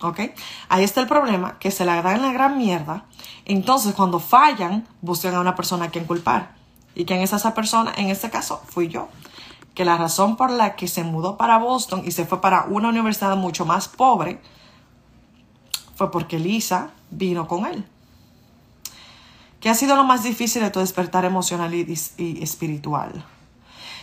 [0.00, 0.20] ¿Ok?
[0.68, 3.04] Ahí está el problema, que se la dan la gran mierda.
[3.46, 6.54] Entonces, cuando fallan, buscan a una persona a quien culpar.
[6.94, 7.92] ¿Y quién es esa persona?
[7.96, 9.08] En este caso, fui yo.
[9.74, 12.88] Que la razón por la que se mudó para Boston y se fue para una
[12.88, 14.40] universidad mucho más pobre
[15.96, 17.84] fue porque Lisa vino con él.
[19.60, 23.24] ¿Qué ha sido lo más difícil de tu despertar emocional y, espiritual?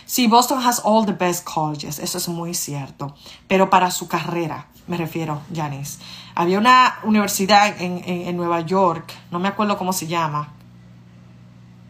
[0.04, 3.14] Sí, Boston has all the best colleges, eso es muy cierto,
[3.46, 6.00] pero para su carrera, me refiero, Janice.
[6.34, 10.52] Había una universidad en, en, Nueva York, no me acuerdo cómo se llama,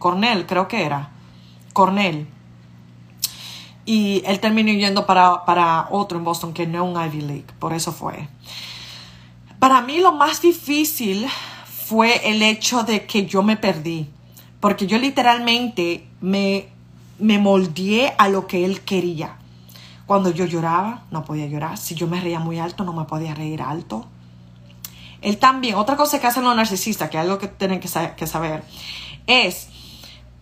[0.03, 1.11] Cornell, creo que era,
[1.71, 2.27] Cornell.
[3.85, 7.71] Y él terminó yendo para, para otro en Boston que no un Ivy League, por
[7.71, 8.27] eso fue.
[9.59, 11.25] Para mí lo más difícil
[11.65, 14.09] fue el hecho de que yo me perdí,
[14.59, 16.67] porque yo literalmente me,
[17.17, 19.37] me moldeé a lo que él quería.
[20.05, 21.77] Cuando yo lloraba, no podía llorar.
[21.77, 24.05] Si yo me reía muy alto, no me podía reír alto.
[25.21, 28.65] Él también, otra cosa que hacen los narcisistas, que es algo que tienen que saber,
[29.27, 29.69] es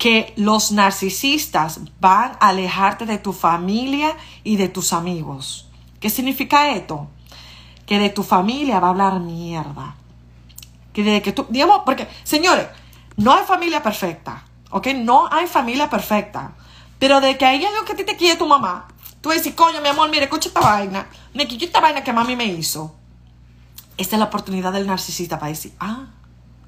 [0.01, 5.69] que los narcisistas van a alejarte de tu familia y de tus amigos.
[5.99, 7.07] ¿Qué significa esto?
[7.85, 9.93] Que de tu familia va a hablar mierda.
[10.91, 12.65] Que de que tú, digamos, porque, señores,
[13.15, 14.87] no hay familia perfecta, ¿ok?
[14.95, 16.53] No hay familia perfecta.
[16.97, 18.87] Pero de que hay algo que a ti te quiere tu mamá,
[19.21, 21.09] tú dices, coño, mi amor, mire, escucha esta vaina.
[21.35, 22.95] Me quitó esta vaina que mami me hizo.
[23.97, 26.07] Esta es la oportunidad del narcisista para decir, ah,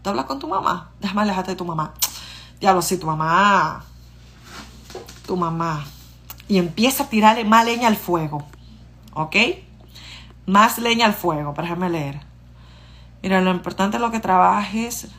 [0.04, 1.96] tú hablas con tu mamá, déjame alejarte de tu mamá.
[2.64, 3.84] Diablo, sí, tu mamá.
[5.26, 5.84] Tu mamá.
[6.48, 8.48] Y empieza a tirarle más leña al fuego.
[9.12, 9.36] ¿Ok?
[10.46, 11.54] Más leña al fuego.
[11.58, 12.22] Déjame leer.
[13.22, 15.10] Mira, lo importante es lo que trabajes,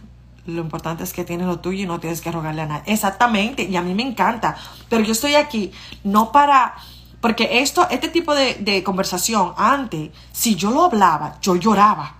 [0.46, 2.90] lo importante es que tienes lo tuyo y no tienes que rogarle a nadie.
[2.90, 4.56] Exactamente, y a mí me encanta.
[4.88, 5.70] Pero yo estoy aquí
[6.02, 6.74] no para...
[7.20, 12.14] Porque esto, este tipo de, de conversación, antes, si yo lo hablaba, yo lloraba.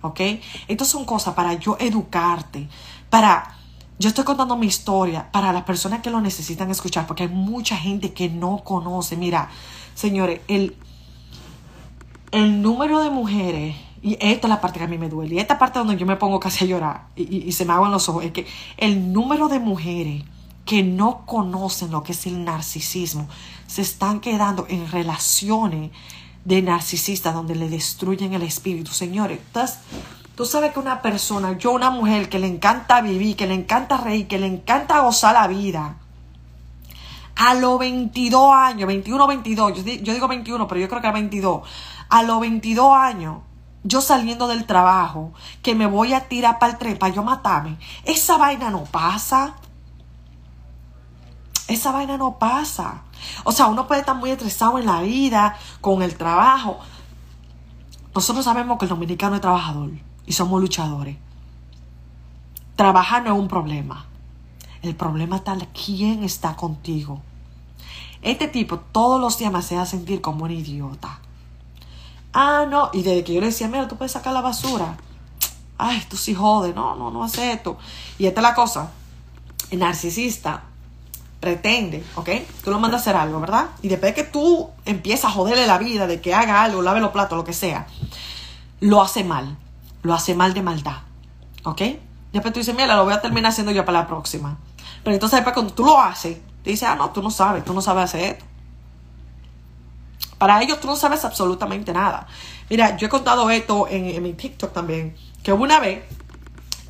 [0.00, 0.20] ¿Ok?
[0.68, 2.66] Estas son cosas para yo educarte,
[3.10, 3.59] para...
[4.00, 7.76] Yo estoy contando mi historia para las personas que lo necesitan escuchar, porque hay mucha
[7.76, 9.14] gente que no conoce.
[9.14, 9.50] Mira,
[9.94, 10.74] señores, el,
[12.32, 15.34] el número de mujeres y esta es la parte que a mí me duele.
[15.34, 18.08] Y esta parte donde yo me pongo casi a llorar y, se me aguan los
[18.08, 18.24] ojos.
[18.24, 18.46] Es que
[18.78, 20.24] el número de mujeres
[20.64, 23.28] que no conocen lo que es el narcisismo
[23.66, 25.90] se están quedando en relaciones
[26.46, 28.92] de narcisistas donde le destruyen el espíritu.
[28.92, 29.40] Señores,
[30.40, 33.98] tú sabes que una persona, yo una mujer que le encanta vivir, que le encanta
[33.98, 35.98] reír, que le encanta gozar la vida,
[37.36, 41.12] a los 22 años, 21, 22, yo, yo digo 21, pero yo creo que a
[41.12, 41.68] 22,
[42.08, 43.42] a los 22 años,
[43.84, 47.76] yo saliendo del trabajo, que me voy a tirar para el tren para yo matarme,
[48.06, 49.56] esa vaina no pasa.
[51.68, 53.02] Esa vaina no pasa.
[53.44, 56.78] O sea, uno puede estar muy estresado en la vida, con el trabajo.
[58.14, 59.90] Nosotros sabemos que el dominicano es trabajador
[60.30, 61.16] y somos luchadores.
[62.76, 64.06] Trabajar no es un problema.
[64.80, 67.20] El problema está quién está contigo.
[68.22, 71.18] Este tipo todos los días me hace sentir como un idiota.
[72.32, 72.90] Ah, no.
[72.92, 74.96] Y desde que yo le decía, mira, tú puedes sacar la basura.
[75.76, 76.74] Ay, tú sí jode.
[76.74, 77.76] No, no, no hace esto.
[78.16, 78.92] Y esta es la cosa.
[79.72, 80.62] El narcisista
[81.40, 82.30] pretende, ¿ok?
[82.62, 83.70] Tú lo mandas a hacer algo, ¿verdad?
[83.82, 87.00] Y después de que tú empiezas a joderle la vida, de que haga algo, lave
[87.00, 87.88] los platos, lo que sea,
[88.78, 89.58] lo hace mal.
[90.02, 90.98] Lo hace mal de maldad,
[91.64, 91.82] ¿ok?
[92.32, 94.58] Después tú dices, mira, lo voy a terminar haciendo yo para la próxima.
[95.02, 97.74] Pero entonces después cuando tú lo haces, te dice, ah, no, tú no sabes, tú
[97.74, 98.44] no sabes hacer esto.
[100.38, 102.26] Para ellos tú no sabes absolutamente nada.
[102.70, 106.02] Mira, yo he contado esto en, en mi TikTok también, que una vez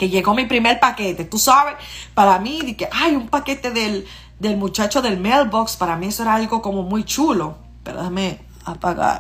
[0.01, 1.27] que llegó mi primer paquete.
[1.27, 1.75] Tú sabes,
[2.15, 4.07] para mí, que hay un paquete del,
[4.39, 7.59] del muchacho del mailbox, para mí eso era algo como muy chulo.
[7.85, 9.19] Pero déjame apagar.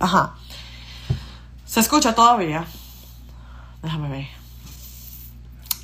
[0.00, 0.34] Ajá.
[1.64, 2.66] ¿Se escucha todavía?
[3.86, 4.26] Déjame ver.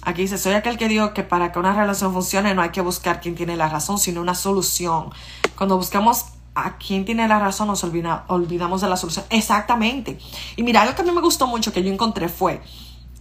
[0.02, 2.80] Aquí dice, soy aquel que digo que para que una relación funcione no hay que
[2.80, 5.10] buscar quién tiene la razón, sino una solución.
[5.56, 6.24] Cuando buscamos
[6.56, 9.24] a quién tiene la razón nos olvidamos de la solución.
[9.30, 10.18] Exactamente.
[10.56, 12.60] Y mira, algo que a mí me gustó mucho que yo encontré fue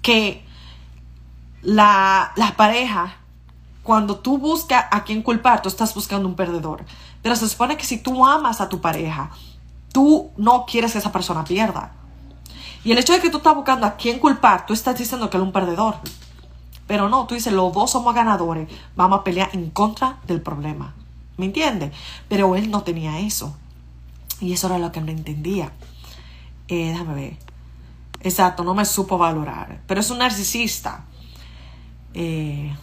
[0.01, 0.43] que
[1.61, 3.17] la, la pareja,
[3.83, 6.83] cuando tú buscas a quién culpar, tú estás buscando un perdedor.
[7.21, 9.29] Pero se supone que si tú amas a tu pareja,
[9.93, 12.00] tú no quieres que esa persona pierda.
[12.83, 15.37] Y el hecho de que tú estás buscando a quién culpar, tú estás diciendo que
[15.37, 15.95] él es un perdedor.
[16.87, 20.93] Pero no, tú dices, los dos somos ganadores, vamos a pelear en contra del problema.
[21.37, 21.91] ¿Me entiendes?
[22.27, 23.55] Pero él no tenía eso.
[24.39, 25.71] Y eso era lo que no entendía.
[26.67, 27.37] Eh, déjame ver.
[28.21, 29.81] Exacto, no me supo valorar.
[29.87, 31.05] Pero es un narcisista.
[32.13, 32.75] Eh,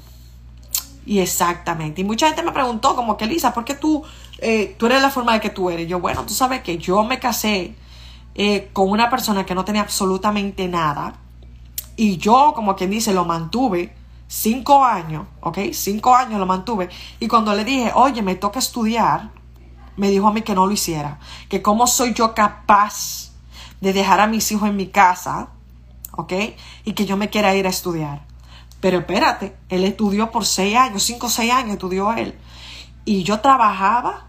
[1.04, 2.00] y exactamente.
[2.00, 4.04] Y mucha gente me preguntó, como que Lisa, ¿por qué tú,
[4.38, 5.88] eh, tú eres la forma de que tú eres?
[5.88, 7.74] Yo, bueno, tú sabes que yo me casé
[8.38, 11.16] eh, con una persona que no tenía absolutamente nada.
[11.96, 13.92] Y yo, como quien dice, lo mantuve
[14.28, 15.58] cinco años, ¿ok?
[15.72, 16.88] Cinco años lo mantuve.
[17.18, 19.30] Y cuando le dije, oye, me toca estudiar,
[19.96, 21.18] me dijo a mí que no lo hiciera.
[21.48, 23.32] Que cómo soy yo capaz
[23.80, 25.48] de dejar a mis hijos en mi casa,
[26.12, 26.32] ¿ok?
[26.84, 28.24] Y que yo me quiera ir a estudiar.
[28.80, 32.38] Pero espérate, él estudió por seis años, cinco o seis años estudió él.
[33.04, 34.27] Y yo trabajaba,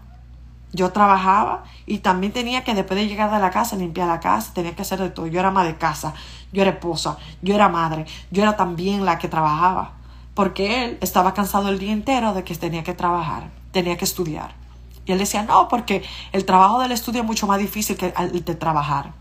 [0.72, 4.52] yo trabajaba y también tenía que después de llegar de la casa limpiar la casa,
[4.54, 5.26] tenía que hacer de todo.
[5.26, 6.14] Yo era ama de casa,
[6.52, 9.92] yo era esposa, yo era madre, yo era también la que trabajaba.
[10.34, 14.54] Porque él estaba cansado el día entero de que tenía que trabajar, tenía que estudiar.
[15.04, 18.44] Y él decía, no, porque el trabajo del estudio es mucho más difícil que el
[18.44, 19.12] de trabajar.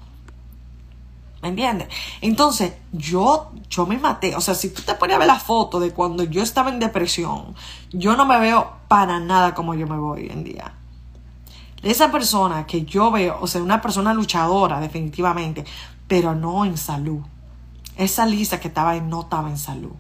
[1.42, 1.88] ¿Me entiendes?
[2.22, 4.36] Entonces, yo, yo me maté.
[4.36, 6.80] O sea, si tú te pones a ver la foto de cuando yo estaba en
[6.80, 7.56] depresión,
[7.92, 10.74] yo no me veo para nada como yo me veo hoy en día.
[11.82, 15.66] Esa persona que yo veo, o sea, una persona luchadora, definitivamente,
[16.08, 17.22] pero no en salud.
[17.96, 19.94] Esa Lisa que estaba en, no estaba en salud.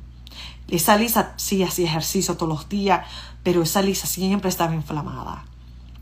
[0.67, 3.05] Esa Lisa sí hacía ejercicio todos los días,
[3.43, 5.45] pero esa Lisa siempre estaba inflamada.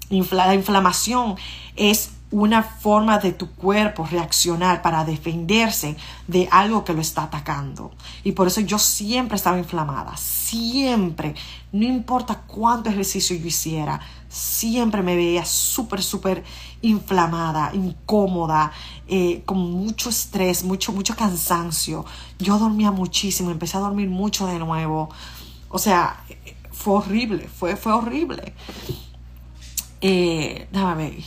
[0.10, 1.36] la inflamación
[1.76, 5.96] es una forma de tu cuerpo reaccionar para defenderse
[6.28, 7.92] de algo que lo está atacando.
[8.24, 11.36] Y por eso yo siempre estaba inflamada, siempre,
[11.72, 14.02] no importa cuánto ejercicio yo hiciera,
[14.38, 16.44] siempre me veía súper, súper
[16.82, 18.72] inflamada, incómoda,
[19.08, 22.06] eh, con mucho estrés, mucho, mucho cansancio.
[22.40, 25.10] Yo dormía muchísimo, empecé a dormir mucho de nuevo.
[25.70, 26.24] O sea,
[26.72, 28.54] fue horrible, fue, horrible.
[30.02, 30.68] Eh,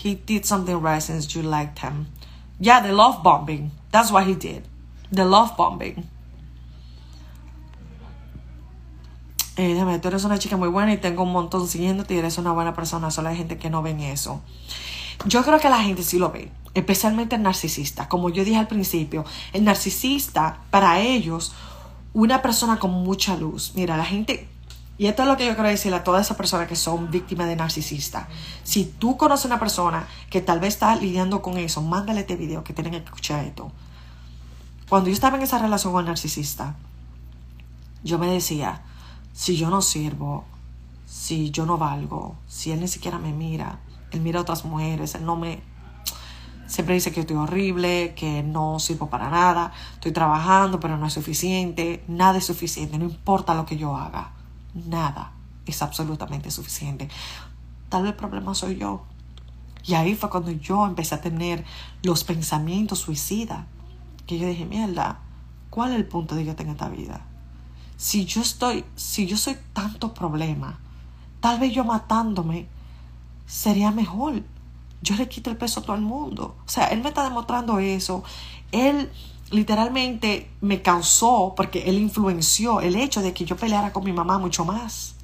[0.03, 2.07] He did something right since you liked him.
[2.61, 3.73] Yeah, the love bombing.
[3.91, 4.63] That's what he did.
[5.11, 6.09] The love bombing.
[9.57, 12.39] Eh, déjame, tú eres una chica muy buena y tengo un montón siguiéndote y eres
[12.39, 13.11] una buena persona.
[13.11, 14.41] Solo hay gente que no ven eso.
[15.27, 18.09] Yo creo que la gente sí lo ve, especialmente el narcisista.
[18.09, 21.53] Como yo dije al principio, el narcisista, para ellos,
[22.15, 23.73] una persona con mucha luz.
[23.75, 24.49] Mira, la gente
[25.01, 27.47] y esto es lo que yo quiero decirle a todas esas personas que son víctimas
[27.47, 28.29] de narcisista.
[28.65, 32.63] Si tú conoces una persona que tal vez está lidiando con eso, mándale este video
[32.65, 33.73] que tienen que escuchar esto.
[34.91, 36.75] Cuando yo estaba en esa relación con el narcisista,
[38.05, 38.83] yo me decía,
[39.33, 40.45] si yo no sirvo,
[41.07, 45.15] si yo no valgo, si él ni siquiera me mira, él mira a otras mujeres,
[45.15, 45.63] él no me...
[46.67, 51.13] Siempre dice que estoy horrible, que no sirvo para nada, estoy trabajando, pero no es
[51.13, 54.33] suficiente, nada es suficiente, no importa lo que yo haga
[54.75, 55.33] nada
[55.67, 57.09] es absolutamente suficiente.
[57.89, 59.03] Tal vez el problema soy yo.
[59.85, 61.65] Y ahí fue cuando yo empecé a tener
[62.03, 63.65] los pensamientos suicidas.
[64.27, 65.21] Que yo dije, mierda,
[65.71, 67.25] ¿cuál es el punto de yo tener esta vida?
[68.01, 70.81] Si yo estoy, si yo soy tanto problema,
[71.41, 72.67] tal vez yo matándome
[73.45, 74.43] sería mejor.
[75.03, 76.57] Yo le quito el peso a todo el mundo.
[76.65, 78.25] O sea, él me está demostrando eso.
[78.73, 79.13] Él
[79.51, 84.39] literalmente me causó, porque él influenció el hecho de que yo peleara con mi mamá
[84.39, 85.17] mucho más,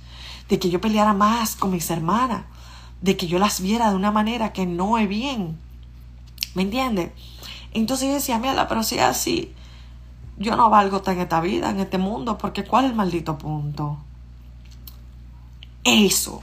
[0.50, 2.44] de que yo peleara más con mis hermanas,
[3.00, 5.58] de que yo las viera de una manera que no es bien.
[6.54, 7.10] ¿Me entiendes?
[7.72, 9.54] Entonces yo decía, mira, pero si es así,
[10.38, 13.98] yo no valgo en esta vida, en este mundo, porque ¿cuál es el maldito punto?
[15.84, 16.42] Eso,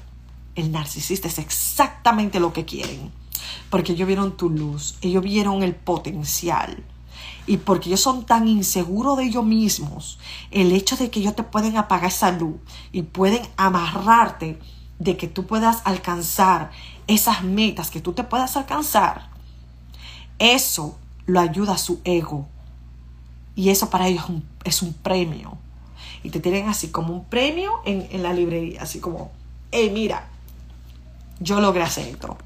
[0.55, 3.11] el narcisista es exactamente lo que quieren.
[3.69, 6.83] Porque ellos vieron tu luz, ellos vieron el potencial.
[7.45, 10.17] Y porque ellos son tan inseguros de ellos mismos,
[10.49, 12.55] el hecho de que ellos te pueden apagar esa luz
[12.91, 14.59] y pueden amarrarte
[14.99, 16.71] de que tú puedas alcanzar
[17.07, 19.29] esas metas que tú te puedas alcanzar,
[20.39, 22.47] eso lo ayuda a su ego.
[23.55, 24.25] Y eso para ellos
[24.63, 25.57] es un, premio.
[26.23, 29.31] Y te tienen así como un premio en, en la librería, así como,
[29.71, 30.27] hey, mira,
[31.39, 32.37] yo logré hacer esto.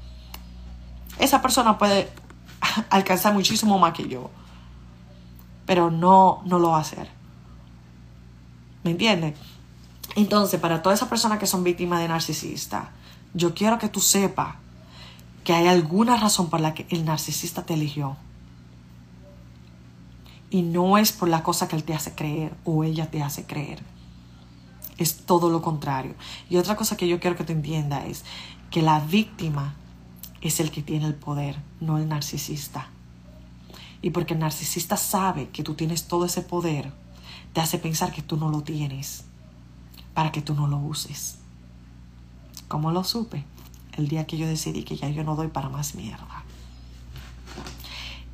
[1.18, 2.10] Esa persona puede
[2.90, 4.30] alcanzar muchísimo más que yo,
[5.66, 7.08] pero no, no lo va a hacer.
[8.84, 9.34] ¿Me entiendes?
[10.16, 12.90] Entonces, para todas esas personas que son víctimas de narcisista,
[13.34, 14.56] yo quiero que tú sepas
[15.44, 18.16] que hay alguna razón por la que el narcisista te eligió.
[20.50, 23.44] Y no es por la cosa que él te hace creer o ella te hace
[23.44, 23.82] creer.
[24.96, 26.14] Es todo lo contrario.
[26.48, 28.24] Y otra cosa que yo quiero que te entienda es
[28.70, 29.74] que la víctima
[30.40, 32.88] es el que tiene el poder, no el narcisista.
[34.00, 36.92] Y porque el narcisista sabe que tú tienes todo ese poder,
[37.52, 39.24] te hace pensar que tú no lo tienes,
[40.14, 41.38] para que tú no lo uses.
[42.68, 43.44] ¿Cómo lo supe?
[43.96, 46.44] El día que yo decidí que ya yo no doy para más mierda.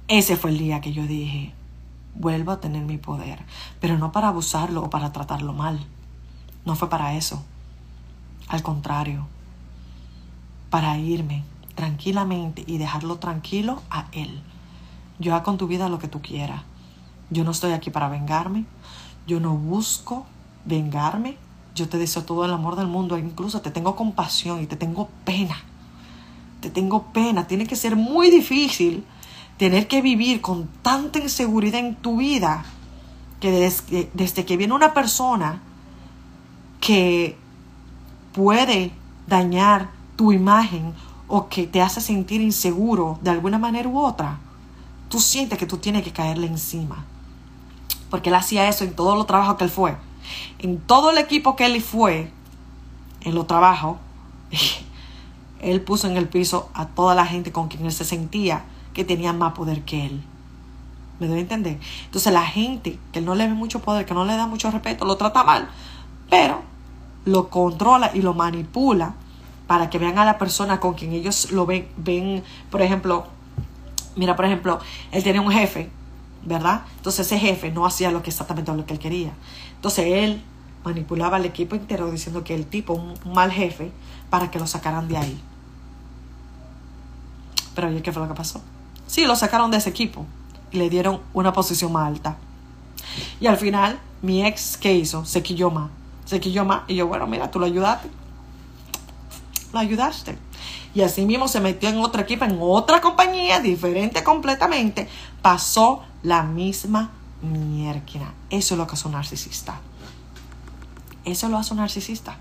[0.08, 1.54] Ese fue el día que yo dije,
[2.14, 3.44] vuelvo a tener mi poder,
[3.80, 5.84] pero no para abusarlo o para tratarlo mal.
[6.64, 7.44] No fue para eso.
[8.48, 9.26] Al contrario,
[10.70, 11.44] para irme
[11.74, 14.42] tranquilamente y dejarlo tranquilo a Él.
[15.18, 16.62] Yo hago con tu vida lo que tú quieras.
[17.30, 18.64] Yo no estoy aquí para vengarme.
[19.26, 20.26] Yo no busco
[20.64, 21.36] vengarme.
[21.74, 23.18] Yo te deseo todo el amor del mundo.
[23.18, 25.56] Incluso te tengo compasión y te tengo pena.
[26.60, 27.46] Te tengo pena.
[27.46, 29.04] Tiene que ser muy difícil
[29.58, 32.64] tener que vivir con tanta inseguridad en tu vida
[33.40, 33.50] que
[34.14, 35.60] desde, que viene una persona
[36.80, 37.36] que
[38.32, 38.92] puede
[39.26, 40.92] dañar tu imagen
[41.28, 44.38] o que te hace sentir inseguro de alguna manera u otra,
[45.08, 47.04] tú sientes que tú tienes que caerle encima.
[48.10, 49.96] Porque él hacía eso en todos los trabajos que él fue.
[50.58, 52.30] En todo el equipo que él fue,
[53.20, 53.98] en los trabajos,
[55.60, 58.64] él puso en el piso a toda la gente con quien él se sentía
[58.94, 60.22] que tenía más poder que él.
[61.20, 61.78] ¿Me debe entender?
[62.06, 65.04] Entonces la gente que no le ve mucho poder, que no le da mucho respeto,
[65.04, 65.68] lo trata mal,
[66.30, 66.62] pero
[67.24, 69.14] lo controla y lo manipula
[69.66, 73.26] para que vean a la persona con quien ellos lo ven, ven, por ejemplo,
[74.16, 74.78] mira, por ejemplo,
[75.12, 75.90] él tenía un jefe,
[76.44, 76.82] ¿verdad?
[76.96, 79.32] Entonces ese jefe no hacía lo que exactamente lo que él quería.
[79.76, 80.42] Entonces él
[80.84, 83.90] manipulaba al equipo entero diciendo que el tipo, un, mal jefe,
[84.30, 85.40] para que lo sacaran de ahí.
[87.74, 88.60] Pero ¿y qué fue lo que pasó?
[89.06, 90.26] Sí, lo sacaron de ese equipo
[90.70, 92.36] y le dieron una posición más alta.
[93.40, 95.24] Y al final, mi ex, ¿qué hizo?
[95.24, 95.90] Se quilló más.
[96.24, 96.82] Se quilló más.
[96.88, 98.08] Y yo, bueno, mira, tú lo ayudaste
[99.74, 100.38] lo ayudaste.
[100.94, 105.08] Y así mismo se metió en otro equipo, en otra compañía, diferente completamente.
[105.42, 107.10] Pasó la misma
[107.42, 108.32] mierda.
[108.48, 109.80] Eso es lo que es un narcisista.
[111.24, 112.38] Eso lo hace un narcisista.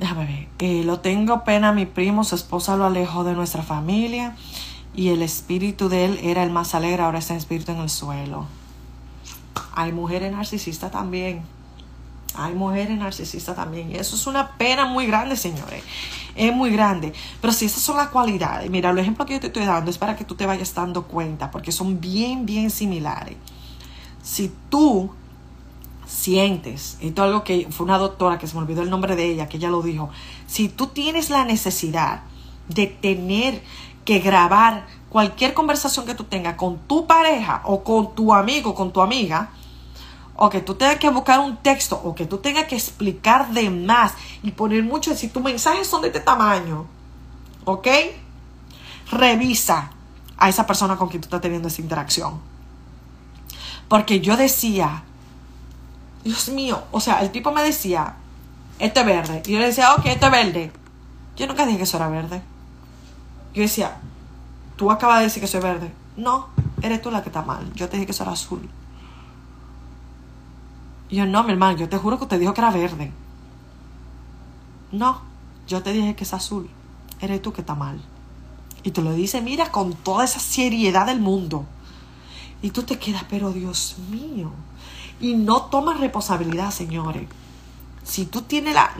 [0.00, 0.48] Déjame ver.
[0.60, 4.34] Eh, lo tengo pena mi primo, su esposa lo alejó de nuestra familia
[4.94, 7.90] y el espíritu de él era el más alegre, ahora está el espíritu en el
[7.90, 8.46] suelo.
[9.74, 11.42] Hay mujeres narcisistas también.
[12.34, 13.90] Hay mujeres narcisistas también.
[13.90, 15.84] Y eso es una pena muy grande, señores.
[16.34, 17.12] Es muy grande.
[17.42, 19.98] Pero si esas son las cualidades, mira, el ejemplo que yo te estoy dando es
[19.98, 23.36] para que tú te vayas dando cuenta, porque son bien, bien similares.
[24.22, 25.10] Si tú
[26.10, 29.26] sientes, esto es algo que fue una doctora que se me olvidó el nombre de
[29.26, 30.10] ella, que ella lo dijo,
[30.46, 32.22] si tú tienes la necesidad
[32.68, 33.62] de tener
[34.04, 38.92] que grabar cualquier conversación que tú tengas con tu pareja o con tu amigo, con
[38.92, 39.50] tu amiga,
[40.34, 43.70] o que tú tengas que buscar un texto o que tú tengas que explicar de
[43.70, 46.86] más y poner mucho, si tus mensajes son de este tamaño,
[47.64, 47.86] ¿ok?
[49.12, 49.90] Revisa
[50.36, 52.40] a esa persona con quien tú estás teniendo esa interacción.
[53.88, 55.04] Porque yo decía,
[56.24, 58.16] Dios mío, o sea, el tipo me decía,
[58.78, 59.42] este es verde.
[59.46, 60.72] Y yo le decía, ok, este es verde.
[61.36, 62.42] Yo nunca dije que eso era verde.
[63.54, 63.98] Yo decía,
[64.76, 65.92] tú acabas de decir que soy verde.
[66.16, 66.48] No,
[66.82, 67.72] eres tú la que está mal.
[67.74, 68.68] Yo te dije que eso era azul.
[71.08, 73.12] Y yo, no, mi hermano, yo te juro que te dijo que era verde.
[74.92, 75.22] No,
[75.66, 76.68] yo te dije que es azul.
[77.20, 78.00] Eres tú que está mal.
[78.82, 81.64] Y te lo dice, mira, con toda esa seriedad del mundo.
[82.62, 84.52] Y tú te quedas, pero Dios mío.
[85.20, 87.28] Y no tomas responsabilidad, señores.
[88.04, 88.90] Si tú tienes la,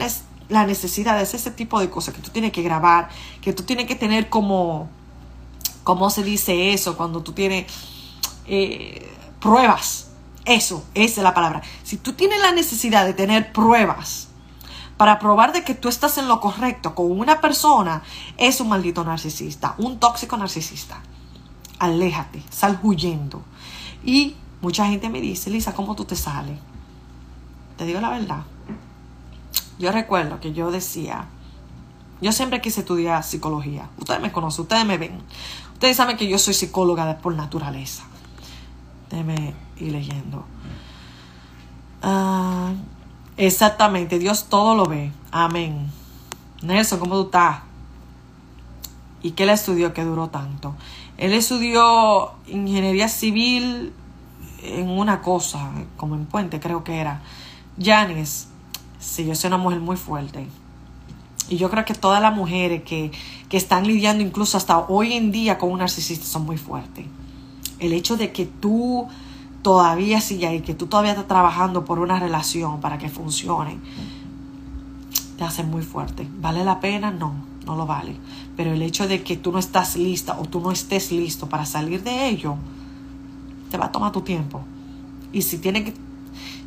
[0.49, 3.09] la necesidad de hacer ese tipo de cosas, que tú tienes que grabar,
[3.41, 4.89] que tú tienes que tener como,
[5.83, 6.97] ¿cómo se dice eso?
[6.97, 7.67] Cuando tú tienes
[8.47, 9.11] eh,
[9.41, 10.09] pruebas
[10.45, 11.63] eso, esa es la palabra.
[11.83, 14.29] Si tú tienes la necesidad de tener pruebas,
[15.01, 18.03] para probar de que tú estás en lo correcto con una persona,
[18.37, 21.01] es un maldito narcisista, un tóxico narcisista.
[21.79, 23.43] Aléjate, sal huyendo.
[24.05, 26.59] Y mucha gente me dice, Lisa, ¿cómo tú te sales?
[27.77, 28.43] Te digo la verdad.
[29.79, 31.27] Yo recuerdo que yo decía,
[32.21, 33.89] yo siempre quise estudiar psicología.
[33.99, 35.19] Ustedes me conocen, ustedes me ven.
[35.73, 38.05] Ustedes saben que yo soy psicóloga por naturaleza.
[39.09, 40.45] Déjenme ir leyendo.
[42.03, 42.73] Ah,
[43.39, 45.13] exactamente, Dios todo lo ve.
[45.31, 45.91] Amén.
[46.63, 47.61] Nelson, ¿cómo tú estás?
[49.23, 50.75] ¿Y qué él estudió que duró tanto?
[51.17, 53.93] Él estudió ingeniería civil
[54.63, 57.23] en una cosa, como en Puente creo que era.
[57.81, 58.47] Janice,
[58.99, 60.47] sí, yo soy una mujer muy fuerte.
[61.49, 63.11] Y yo creo que todas las mujeres que,
[63.49, 67.07] que están lidiando incluso hasta hoy en día con un narcisista son muy fuertes.
[67.79, 69.09] El hecho de que tú
[69.63, 73.79] todavía sigue ahí, que tú todavía estás trabajando por una relación para que funcione,
[75.37, 76.29] te hace muy fuerte.
[76.41, 77.11] ¿Vale la pena?
[77.11, 77.35] No,
[77.67, 78.15] no lo vale.
[78.57, 81.67] Pero el hecho de que tú no estás lista o tú no estés listo para
[81.67, 82.57] salir de ello,
[83.71, 84.61] te va a tomar tu tiempo.
[85.33, 85.95] Y si tiene que...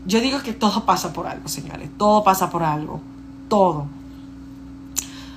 [0.05, 1.89] Yo digo que todo pasa por algo, señores.
[1.97, 3.01] Todo pasa por algo.
[3.49, 3.87] Todo.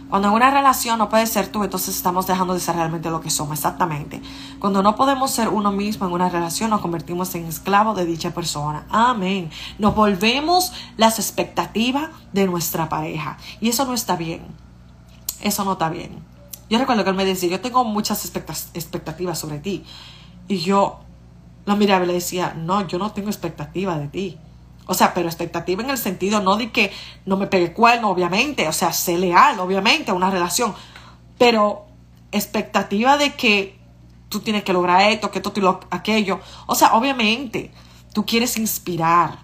[0.09, 3.21] Cuando en una relación no puede ser tú, entonces estamos dejando de ser realmente lo
[3.21, 4.23] que somos, exactamente.
[4.61, 8.33] Cuando no podemos ser uno mismo en una relación, nos convertimos en esclavos de dicha
[8.33, 8.87] persona.
[8.89, 9.51] Amén.
[9.81, 13.37] Nos volvemos las expectativas de nuestra pareja.
[13.61, 14.43] Y eso no está bien.
[15.41, 16.21] Eso no está bien.
[16.71, 19.85] Yo recuerdo que él me decía, yo tengo muchas expectativas sobre ti.
[20.47, 21.01] Y yo
[21.67, 24.39] lo miraba y le decía, no, yo no tengo expectativa de ti.
[24.87, 26.93] O sea, pero expectativa en el sentido no de que
[27.27, 30.75] no me pegue cuerno, obviamente, o sea, sé leal, obviamente, a una relación,
[31.39, 31.87] pero
[32.31, 33.77] expectativa de que
[34.29, 36.41] tú tienes que lograr esto, que esto aquello.
[36.67, 37.73] O sea, obviamente,
[38.13, 39.39] tú quieres inspirar,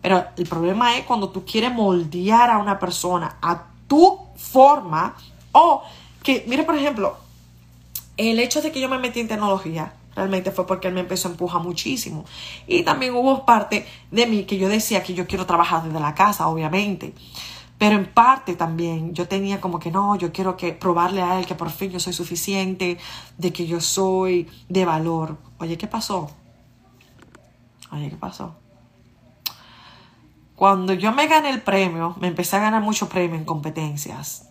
[0.00, 5.16] pero el problema es cuando tú quieres moldear a una persona a tu forma
[5.50, 5.82] o
[6.22, 7.16] que, mire, por ejemplo,
[8.16, 11.28] el hecho de que yo me metí en tecnología, realmente fue porque él me empezó
[11.28, 12.24] a empujar muchísimo.
[12.66, 16.14] Y también hubo parte de mí que yo decía que yo quiero trabajar desde la
[16.14, 17.14] casa, obviamente.
[17.78, 21.46] Pero en parte también yo tenía como que no, yo quiero que probarle a él
[21.46, 22.96] que por fin yo soy suficiente,
[23.36, 25.36] de que yo soy de valor.
[25.58, 26.30] Oye, ¿qué pasó?
[27.92, 28.56] Oye, ¿qué pasó?
[30.54, 34.48] Cuando yo me gané el premio, me empecé a ganar mucho premio en competencias,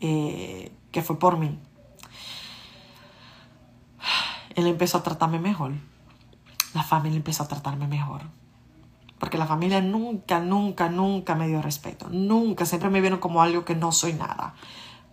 [0.00, 1.58] eh, que fue por mí
[4.56, 5.72] él empezó a tratarme mejor.
[6.74, 8.22] La familia empezó a tratarme mejor.
[9.18, 12.08] Porque la familia nunca, nunca, nunca me dio respeto.
[12.10, 14.54] Nunca, siempre me vieron como algo que no soy nada.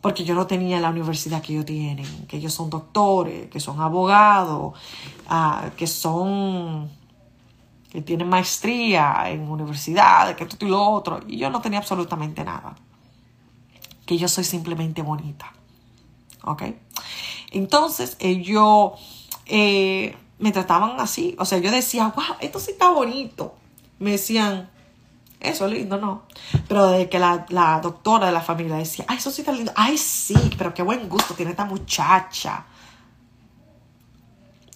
[0.02, 3.80] Porque yo no tenía la universidad que ellos tienen, que ellos son doctores, que son
[3.80, 4.78] abogados,
[5.30, 6.90] ah, que son,
[7.90, 11.22] que tienen maestría en universidades, que esto y lo otro.
[11.28, 12.76] Y yo no tenía absolutamente nada.
[14.06, 15.54] Que yo soy simplemente bonita.
[16.44, 16.64] ¿Ok?
[17.52, 18.94] Entonces, ellos
[19.46, 21.36] eh, me trataban así.
[21.40, 23.56] O sea, yo decía, wow, esto sí está bonito.
[24.00, 24.70] Me decían,
[25.40, 26.24] eso es lindo, ¿no?
[26.68, 29.72] Pero de que la, la, doctora de la familia decía, ay, eso sí está lindo.
[29.76, 32.66] Ay, sí, pero qué buen gusto tiene esta muchacha.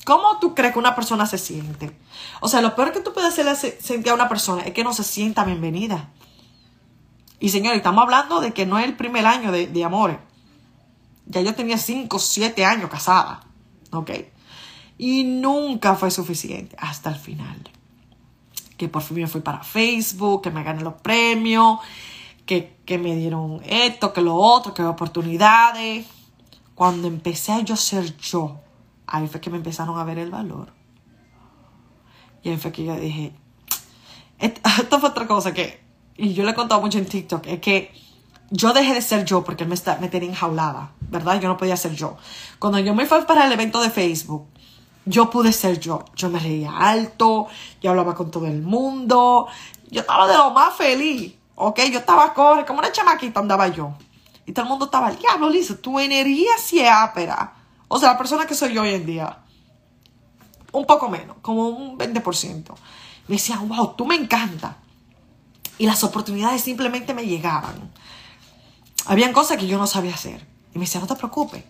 [0.06, 1.98] ¿Cómo tú crees que una persona se siente?
[2.40, 4.94] O sea, lo peor que tú puedes hacerle sentir a una persona es que no
[4.94, 6.10] se sienta bienvenida.
[7.40, 10.18] Y señor, estamos hablando de que no es el primer año de, de amores.
[11.26, 13.42] Ya yo tenía 5, 7 años casada.
[13.92, 14.12] ¿Ok?
[14.98, 17.70] Y nunca fue suficiente hasta el final.
[18.78, 21.80] Que por fin me fui para Facebook, que me gané los premios,
[22.46, 26.08] que, me dieron esto, que lo otro, que oportunidades.
[26.74, 28.60] Cuando empecé a yo ser yo,
[29.06, 30.72] ahí fue que me empezaron a ver el valor.
[32.44, 33.34] Y ahí fue que yo dije,
[34.40, 35.84] esto fue otra cosa que,
[36.16, 37.92] y yo le he contado mucho en TikTok, es que
[38.50, 41.42] yo dejé de ser yo porque me, está, me tenía enjaulada, ¿verdad?
[41.42, 42.18] Yo no podía ser yo.
[42.60, 44.48] Cuando yo me fui para el evento de Facebook,
[45.08, 46.06] yo pude ser yo.
[46.16, 47.48] Yo me reía alto,
[47.82, 49.48] yo hablaba con todo el mundo,
[49.90, 51.80] yo estaba de lo más feliz, ¿ok?
[51.92, 53.94] Yo estaba corre, como una chamaquita andaba yo.
[54.46, 57.54] Y todo el mundo estaba, diablo, Lisa, tu energía sí es ápera.
[57.88, 59.40] O sea, la persona que soy yo hoy en día,
[60.72, 62.74] un poco menos, como un 20%.
[63.28, 64.78] Me decían, wow, tú me encanta.
[65.78, 67.92] Y las oportunidades simplemente me llegaban.
[69.06, 70.46] Habían cosas que yo no sabía hacer.
[70.74, 71.64] Y me decían, no te preocupes,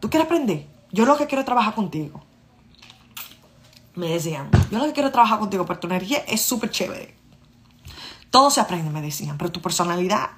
[0.00, 0.66] tú quieres aprender.
[0.92, 2.22] Yo lo que quiero es trabajar contigo
[3.96, 7.16] me decían, yo lo que quiero trabajar contigo, pero tu energía es súper chévere.
[8.30, 10.30] Todo se aprende, me decían, pero tu personalidad,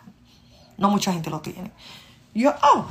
[0.76, 1.72] no mucha gente lo tiene.
[2.34, 2.86] yo, oh,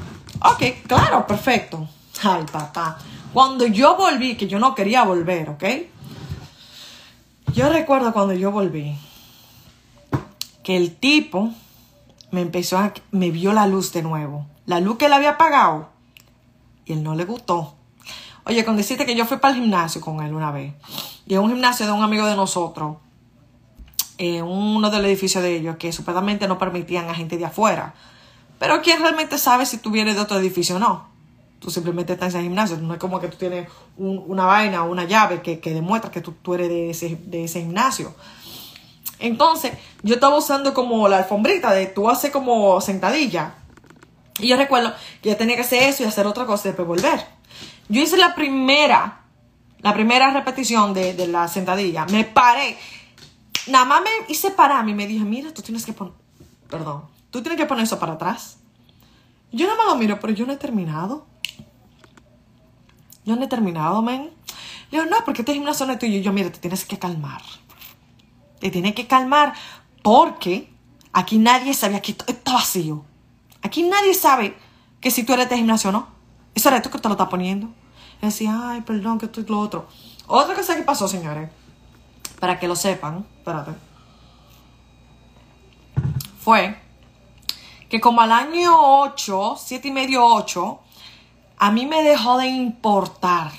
[0.51, 1.88] ok, claro, perfecto.
[2.22, 2.97] Ay, papá.
[3.34, 5.63] Cuando yo volví, que yo no quería volver, ¿ok?
[7.53, 8.97] Yo recuerdo cuando yo volví,
[10.63, 11.53] que el tipo
[12.32, 14.45] me empezó a, me vio la luz de nuevo.
[14.65, 15.89] La luz que él había apagado.
[16.86, 17.77] Y él no le gustó.
[18.48, 20.74] Oye, con decirte que yo fui para el gimnasio con él una vez.
[21.26, 22.98] Y es un gimnasio de un amigo de nosotros.
[24.18, 27.93] En uno de los edificios de ellos que supuestamente no permitían a gente de afuera.
[28.58, 31.10] Pero ¿quién realmente sabe si tú vienes de otro edificio o no?
[31.60, 32.78] Tú simplemente estás en ese gimnasio.
[32.78, 33.68] No es como que tú tienes
[33.98, 37.60] una vaina o una llave que, demuestra que tú, tú eres de ese, de ese
[37.60, 38.16] gimnasio.
[39.20, 39.74] Entonces,
[40.04, 43.56] yo estaba usando como la alfombrita de tú haces como sentadilla.
[44.39, 46.88] Y yo recuerdo que yo tenía que hacer eso y hacer otra cosa y después
[46.88, 47.37] volver.
[47.90, 49.22] Yo hice la primera,
[49.80, 52.06] la primera repetición de, de la sentadilla.
[52.06, 52.78] Me paré.
[53.68, 56.14] Nada más me hice pararme y me dije, mira, tú tienes que poner,
[56.70, 58.58] perdón, tú tienes que poner eso para atrás.
[59.52, 61.26] Yo nada más lo miro, pero yo no he terminado.
[63.26, 64.32] Yo no he terminado, men.
[64.92, 66.18] Le digo, no, porque este gimnasio no es tuyo.
[66.18, 67.42] Y yo, mira, te tienes que calmar.
[68.60, 69.54] Te tienes que calmar
[70.02, 70.70] porque
[71.12, 73.04] aquí nadie sabe, aquí está vacío.
[73.62, 74.58] Aquí nadie sabe
[75.02, 76.16] que si tú eres de gimnasio o no.
[76.58, 77.68] Eso eres tú que te lo estás poniendo.
[78.20, 79.88] Y decía, ay, perdón, que esto y lo otro.
[80.26, 81.51] Otra cosa que pasó, señores,
[82.39, 83.74] para que lo sepan, espérate,
[86.39, 86.76] fue
[87.88, 90.80] que como al año 8, 7 y medio, 8,
[91.60, 93.51] a mí me dejó de importar.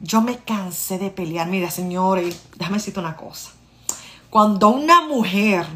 [0.00, 1.48] Yo me cansé de pelear.
[1.48, 3.50] Mira, señores, déjame decirte una cosa.
[4.30, 5.66] Cuando una mujer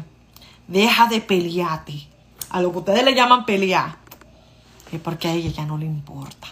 [0.67, 2.07] deja de pelearte,
[2.49, 3.97] a lo que ustedes le llaman pelear,
[4.91, 6.47] es porque a ella ya no le importa.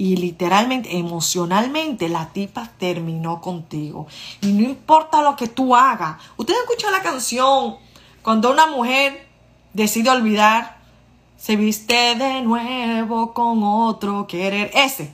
[0.00, 4.06] Y literalmente, emocionalmente, la tipa terminó contigo.
[4.40, 6.16] Y no importa lo que tú hagas.
[6.38, 7.76] Ustedes escuchan la canción
[8.22, 9.28] cuando una mujer
[9.74, 10.78] decide olvidar,
[11.36, 14.70] se viste de nuevo con otro querer.
[14.72, 15.12] Ese.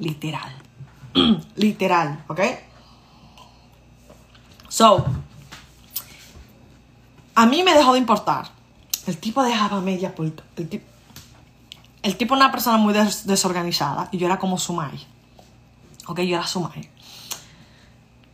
[0.00, 0.54] Literal.
[1.56, 2.40] Literal, ¿ok?
[4.68, 5.02] So,
[7.34, 8.50] a mí me dejó de importar.
[9.06, 10.42] El tipo dejaba media puerta.
[10.58, 10.95] El tipo,
[12.06, 15.04] el tipo era una persona muy desorganizada y yo era como Sumay.
[16.06, 16.88] Ok, yo era Sumay.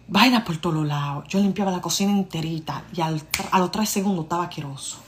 [0.08, 1.24] Vaina por todos lados.
[1.28, 4.98] Yo limpiaba la cocina enterita y al, a los tres segundos estaba asqueroso.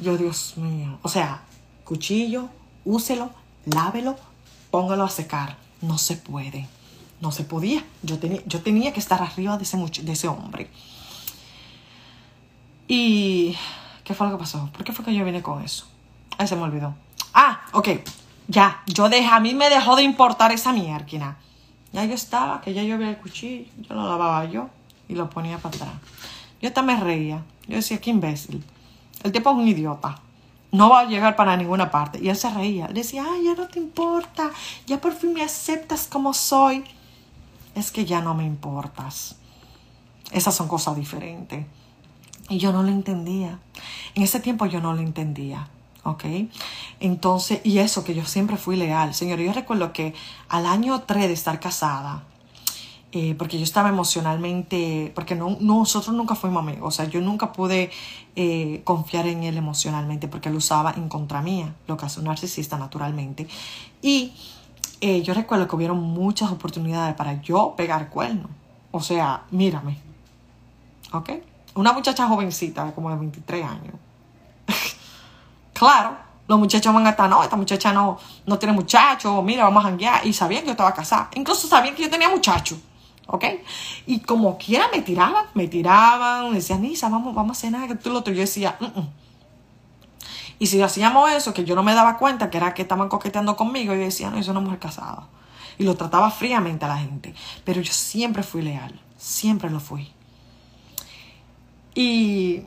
[0.00, 0.98] Yo, Dios mío.
[1.02, 1.42] O sea,
[1.84, 2.48] cuchillo,
[2.86, 3.30] úselo,
[3.66, 4.16] lávelo,
[4.70, 5.58] póngalo a secar.
[5.82, 6.66] No se puede.
[7.20, 7.84] No se podía.
[8.02, 10.70] Yo tenía, yo tenía que estar arriba de ese, de ese hombre.
[12.88, 13.54] Y...
[14.04, 14.70] ¿Qué fue lo que pasó?
[14.72, 15.86] ¿Por qué fue que yo vine con eso?
[16.38, 16.94] Ahí se me olvidó.
[17.34, 17.88] Ah, ok.
[18.48, 21.36] Ya, yo dejé, a mí me dejó de importar esa mierda.
[21.92, 24.68] Ya yo estaba, que ya yo veía el cuchillo, yo lo lavaba yo
[25.08, 25.94] y lo ponía para atrás.
[26.60, 27.42] Yo hasta me reía.
[27.66, 28.64] Yo decía, qué imbécil.
[29.22, 30.20] El tipo es un idiota.
[30.70, 32.18] No va a llegar para ninguna parte.
[32.22, 32.88] Y él se reía.
[32.88, 34.50] Le decía, ay, ya no te importa.
[34.86, 36.84] Ya por fin me aceptas como soy
[37.74, 39.36] es que ya no me importas.
[40.30, 41.66] Esas son cosas diferentes.
[42.48, 43.58] Y yo no lo entendía.
[44.14, 45.68] En ese tiempo yo no lo entendía.
[46.04, 46.24] ¿Ok?
[47.00, 49.14] Entonces, y eso que yo siempre fui leal.
[49.14, 50.14] Señor, yo recuerdo que
[50.48, 52.24] al año 3 de estar casada,
[53.12, 57.52] eh, porque yo estaba emocionalmente, porque no, nosotros nunca fuimos amigos, o sea, yo nunca
[57.52, 57.90] pude
[58.36, 62.26] eh, confiar en él emocionalmente porque él usaba en contra mía, lo que hace un
[62.26, 63.46] narcisista naturalmente.
[64.00, 64.32] Y
[65.02, 68.50] eh, yo recuerdo que hubieron muchas oportunidades para yo pegar cuernos.
[68.92, 69.98] O sea, mírame.
[71.12, 71.30] ¿Ok?
[71.74, 73.94] Una muchacha jovencita, como de 23 años.
[75.82, 76.16] claro,
[76.46, 78.16] los muchachos van a estar, no, esta muchacha no,
[78.46, 80.24] no tiene muchachos, mira, vamos a janguear.
[80.24, 81.28] Y sabían que yo estaba casada.
[81.34, 82.78] Incluso sabían que yo tenía muchachos.
[83.26, 83.44] ¿Ok?
[84.06, 88.10] Y como quiera me tiraban, me tiraban, decían, Nisa, vamos, vamos a cenar, que tú
[88.10, 88.32] lo otro.
[88.32, 89.08] Yo decía, mm, mm".
[90.60, 93.56] Y si hacíamos eso, que yo no me daba cuenta que era que estaban coqueteando
[93.56, 95.26] conmigo, yo decía, no, es una mujer casada.
[95.78, 97.34] Y lo trataba fríamente a la gente.
[97.64, 100.12] Pero yo siempre fui leal, siempre lo fui.
[101.94, 102.62] Y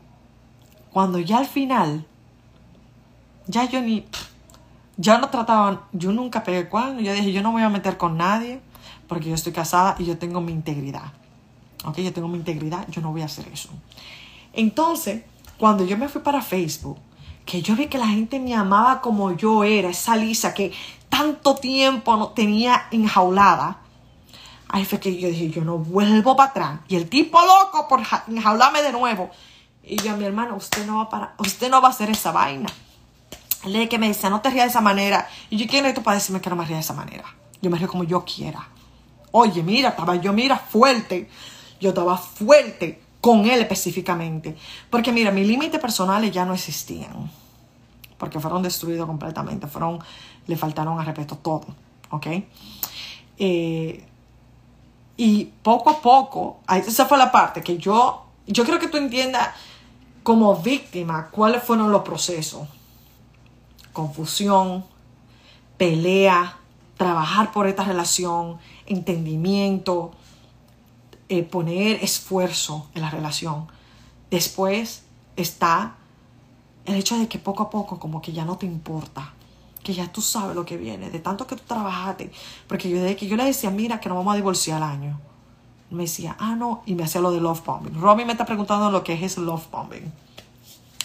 [0.92, 2.06] cuando ya al final,
[3.48, 4.06] ya yo ni,
[4.98, 8.18] ya no trataban, yo nunca pegué cuando, yo dije, yo no voy a meter con
[8.18, 8.62] nadie
[9.08, 11.14] porque yo estoy casada y yo tengo mi integridad.
[11.84, 13.70] Ok, yo tengo mi integridad, yo no voy a hacer eso.
[14.54, 15.24] Entonces,
[15.58, 16.98] cuando yo me fui para Facebook,
[17.46, 20.74] que yo vi que la gente me amaba como yo era, esa Lisa que
[21.10, 23.78] tanto tiempo no tenía enjaulada.
[24.68, 26.80] Ahí fue que yo dije, yo no vuelvo para atrás.
[26.88, 29.30] Y el tipo loco por enjaularme de nuevo.
[29.84, 32.68] Y yo, mi hermano, usted no va para, usted no va a hacer esa vaina.
[33.66, 35.28] Él que me decía, no te rías de esa manera.
[35.50, 37.26] Y yo, ¿quién eres tú para decirme que no me ría de esa manera?
[37.62, 38.68] Yo me río como yo quiera.
[39.32, 41.30] Oye, mira, estaba yo, mira, fuerte.
[41.80, 44.56] Yo estaba fuerte con él específicamente.
[44.90, 47.32] Porque mira, mis límites personales ya no existían.
[48.18, 49.68] Porque fueron destruidos completamente.
[49.68, 50.00] Fueron,
[50.48, 51.66] le faltaron a respeto todo.
[52.12, 52.28] ¿Ok?
[53.38, 54.06] Eh,
[55.18, 59.50] y poco a poco, esa fue la parte que yo, yo creo que tú entiendas
[60.24, 62.68] como víctima, ¿cuáles fueron los procesos?
[63.96, 64.84] Confusión,
[65.78, 66.58] pelea,
[66.98, 70.12] trabajar por esta relación, entendimiento,
[71.30, 73.68] eh, poner esfuerzo en la relación.
[74.30, 75.06] Después
[75.38, 75.96] está
[76.84, 79.34] el hecho de que poco a poco como que ya no te importa,
[79.82, 82.32] que ya tú sabes lo que viene, de tanto que tú trabajaste,
[82.68, 85.22] porque yo desde que yo le decía, mira, que nos vamos a divorciar al año,
[85.90, 88.02] me decía, ah, no, y me hacía lo de love bombing.
[88.02, 90.12] Robin me está preguntando lo que es love bombing.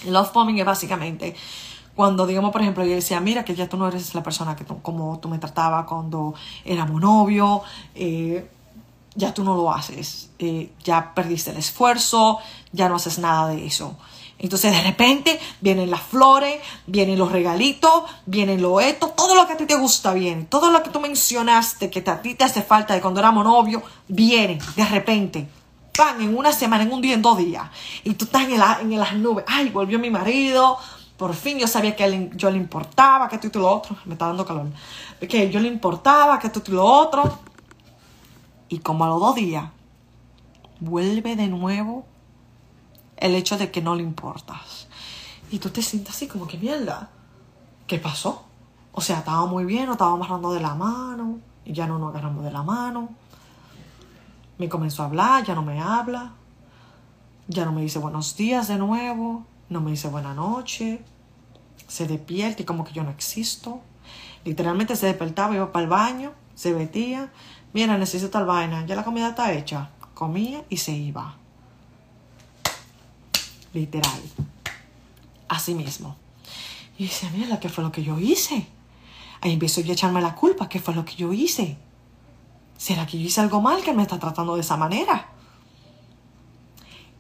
[0.06, 1.36] Love bombing es básicamente
[2.00, 4.64] cuando, digamos, por ejemplo, yo decía, mira, que ya tú no eres la persona que
[4.64, 6.32] como tú me tratabas cuando
[6.64, 7.60] éramos novios,
[7.94, 8.48] eh,
[9.14, 12.38] ya tú no lo haces, eh, ya perdiste el esfuerzo,
[12.72, 13.98] ya no haces nada de eso.
[14.38, 19.52] Entonces de repente vienen las flores, vienen los regalitos, vienen lo esto, todo lo que
[19.52, 22.62] a ti te gusta viene, todo lo que tú mencionaste que a ti te hace
[22.62, 25.48] falta de cuando éramos novios, viene de repente.
[25.94, 27.64] Pan, en una semana, en un día, en dos días.
[28.04, 28.52] Y tú estás en,
[28.90, 29.44] en las nubes.
[29.46, 30.78] Ay, volvió mi marido.
[31.20, 33.94] Por fin yo sabía que yo le importaba, que esto y lo otro.
[34.06, 34.68] Me está dando calor.
[35.28, 37.40] Que yo le importaba, que esto y lo otro.
[38.70, 39.68] Y como a los dos días,
[40.80, 42.06] vuelve de nuevo
[43.18, 44.88] el hecho de que no le importas.
[45.50, 47.10] Y tú te sientes así como que mierda.
[47.86, 48.46] ¿Qué pasó?
[48.92, 52.14] O sea, estaba muy bien, nos estábamos agarrando de la mano y ya no nos
[52.14, 53.10] agarramos de la mano.
[54.56, 56.32] Me comenzó a hablar, ya no me habla.
[57.46, 61.02] Ya no me dice buenos días de nuevo, no me dice buena noche.
[61.88, 63.80] Se despierta y como que yo no existo.
[64.44, 67.32] Literalmente se despertaba, iba para el baño, se vestía.
[67.72, 69.90] Mira, necesito tal vaina, ya la comida está hecha.
[70.14, 71.40] Comía y se iba
[73.72, 74.20] literal.
[75.48, 76.16] Así mismo.
[76.98, 78.66] Y decía, mira, ¿qué fue lo que yo hice?
[79.40, 81.78] Ahí empiezo yo a echarme la culpa, ¿qué fue lo que yo hice?
[82.76, 85.28] ¿Será que yo hice algo mal que me está tratando de esa manera?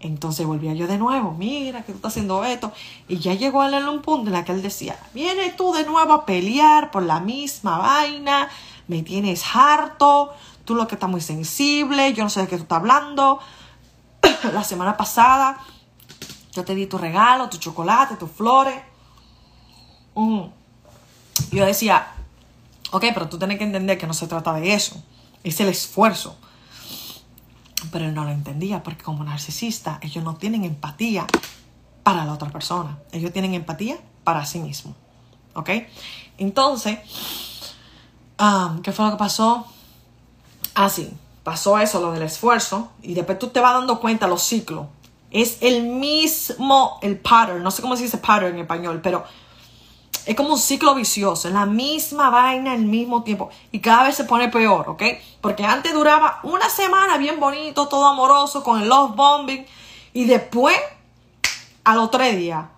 [0.00, 2.72] Entonces volvía yo de nuevo, mira que tú estás haciendo esto.
[3.06, 6.12] Y ya llegó a un punto en el que él decía, viene tú de nuevo
[6.14, 8.48] a pelear por la misma vaina,
[8.88, 10.32] me tienes harto,
[10.64, 13.40] tú lo que estás muy sensible, yo no sé de qué tú estás hablando.
[14.52, 15.58] la semana pasada
[16.52, 18.80] yo te di tu regalo, tu chocolate, tus flores.
[20.14, 20.42] Mm.
[21.52, 22.08] Yo decía,
[22.90, 25.02] ok, pero tú tienes que entender que no se trata de eso.
[25.44, 26.36] Es el esfuerzo.
[27.90, 31.26] Pero él no lo entendía porque como narcisista ellos no tienen empatía
[32.02, 32.98] para la otra persona.
[33.12, 34.94] Ellos tienen empatía para sí mismos.
[35.54, 35.70] ¿Ok?
[36.38, 36.98] Entonces,
[38.38, 39.66] um, ¿qué fue lo que pasó?
[40.74, 41.12] Ah, sí,
[41.42, 42.90] pasó eso, lo del esfuerzo.
[43.02, 44.86] Y después tú te vas dando cuenta los ciclos
[45.30, 49.24] es el mismo, el pattern, no sé cómo se dice pattern en español, pero
[50.26, 54.16] es como un ciclo vicioso, es la misma vaina al mismo tiempo y cada vez
[54.16, 55.02] se pone peor, ¿ok?
[55.40, 59.66] Porque antes duraba una semana bien bonito, todo amoroso, con el love bombing
[60.12, 60.76] y después,
[61.84, 62.68] al otro día,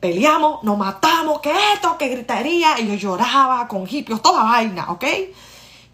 [0.00, 5.04] peleamos, nos matamos, que esto, que gritaría, y yo lloraba con hipios, toda vaina, ¿ok?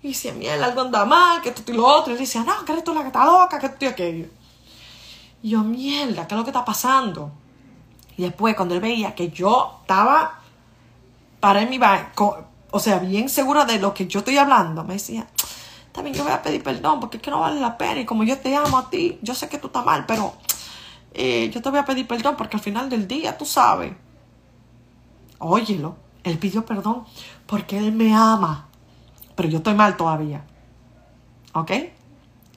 [0.02, 2.72] Y decía, mierda, algo anda mal, que esto y lo otro, y decía, no, que
[2.72, 4.26] esto es la que está loca, que esto y aquello.
[5.42, 7.30] Y yo, mierda, ¿qué es lo que está pasando?
[8.16, 10.39] Y después, cuando él veía que yo estaba
[11.40, 11.80] para mi
[12.70, 15.26] o sea, bien segura de lo que yo estoy hablando, me decía,
[15.92, 18.22] también yo voy a pedir perdón porque es que no vale la pena y como
[18.22, 20.34] yo te amo a ti, yo sé que tú estás mal, pero
[21.12, 23.92] eh, yo te voy a pedir perdón porque al final del día, tú sabes,
[25.38, 27.04] óyelo, él pidió perdón
[27.46, 28.68] porque él me ama,
[29.34, 30.44] pero yo estoy mal todavía,
[31.54, 31.70] ¿ok?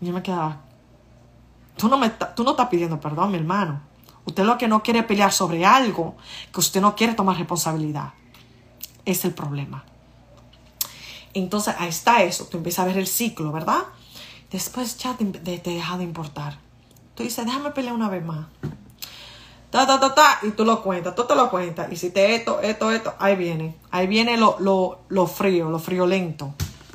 [0.02, 0.64] Y yo me quedaba,
[1.78, 3.82] Tú no, me, tú no estás pidiendo perdón, mi hermano.
[4.26, 6.16] Usted lo que no quiere pelear sobre algo
[6.54, 8.14] que usted no quiere tomar responsabilidad.
[9.06, 9.84] Es el problema.
[11.34, 12.46] Entonces, ahí está eso.
[12.46, 13.84] Tú empiezas a ver el ciclo, ¿verdad?
[14.52, 16.60] Después ya te, deja de importar.
[17.16, 18.48] Tú dices, déjame pelear una vez más.
[19.72, 21.92] Ta, ta, ta, ta, y tú lo cuentas, tú te lo cuentas.
[21.92, 23.76] Y si te esto, esto, esto, ahí viene.
[23.90, 25.82] Ahí viene lo, lo, lo frío, lo.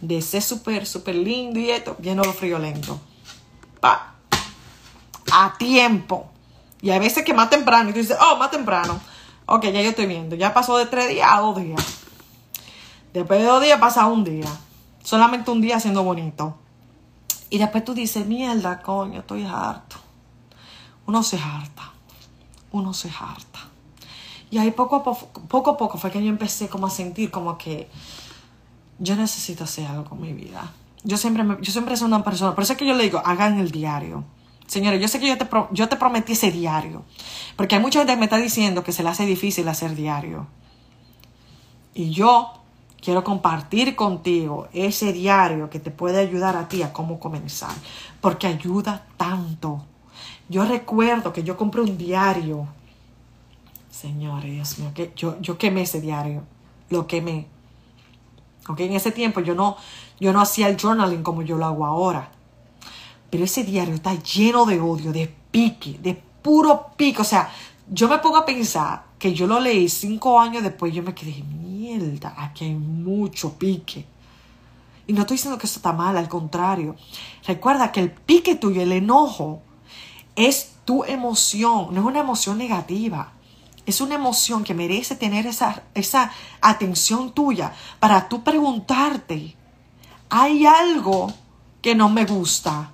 [0.01, 3.01] De ser súper, súper lindo y esto, viene lo friolento.
[3.81, 4.15] Pa,
[5.33, 6.31] a tiempo.
[6.81, 7.91] Y hay veces que más temprano.
[7.91, 9.01] Y tú dices, oh, más temprano.
[9.51, 10.37] Ok, ya yo estoy viendo.
[10.37, 11.83] Ya pasó de tres días a dos días.
[13.15, 14.47] Después de dos días pasa un día.
[15.03, 16.59] Solamente un día siendo bonito.
[17.49, 19.97] Y después tú dices, mierda, coño, estoy harto.
[21.07, 21.93] Uno se harta.
[22.73, 23.61] Uno se harta.
[24.51, 27.31] Y ahí poco a poco, poco a poco fue que yo empecé como a sentir
[27.31, 27.89] como que
[28.99, 30.71] yo necesito hacer algo con mi vida.
[31.05, 33.59] Yo siempre, yo siempre soy una persona, por eso es que yo le digo, hagan
[33.59, 34.25] el diario.
[34.69, 37.03] Señores, yo sé que yo te, prometí ese diario,
[37.57, 40.47] porque hay mucha gente que me está diciendo que se le hace difícil hacer diario.
[41.95, 42.53] Y yo
[43.03, 47.75] quiero compartir contigo ese diario que te puede ayudar a ti a cómo comenzar,
[48.21, 49.85] porque ayuda tanto.
[50.49, 52.69] Yo recuerdo que yo compré un diario
[53.99, 56.45] Señores, Dios mío, que yo, quemé ese diario.
[56.89, 57.49] Lo quemé.
[58.69, 58.79] ¿Ok?
[58.79, 59.77] En ese tiempo yo no,
[60.21, 62.31] yo no hacía el journaling como yo lo hago ahora.
[63.31, 67.21] Pero ese diario está lleno de odio, de pique, de puro pique.
[67.21, 67.51] O sea,
[67.91, 70.95] yo me pongo a pensar que yo lo leí cinco años después.
[70.95, 74.07] Yo me quedé, mierda, aquí hay mucho pique.
[75.07, 76.97] Y no estoy diciendo que eso está mal, al contrario.
[77.47, 79.63] Recuerda que el pique tuyo, el enojo,
[80.37, 83.33] es tu emoción, no es una emoción negativa.
[83.87, 89.57] Es una emoción que merece tener esa, esa atención tuya para tú preguntarte,
[90.29, 91.33] hay algo
[91.81, 92.93] que no me gusta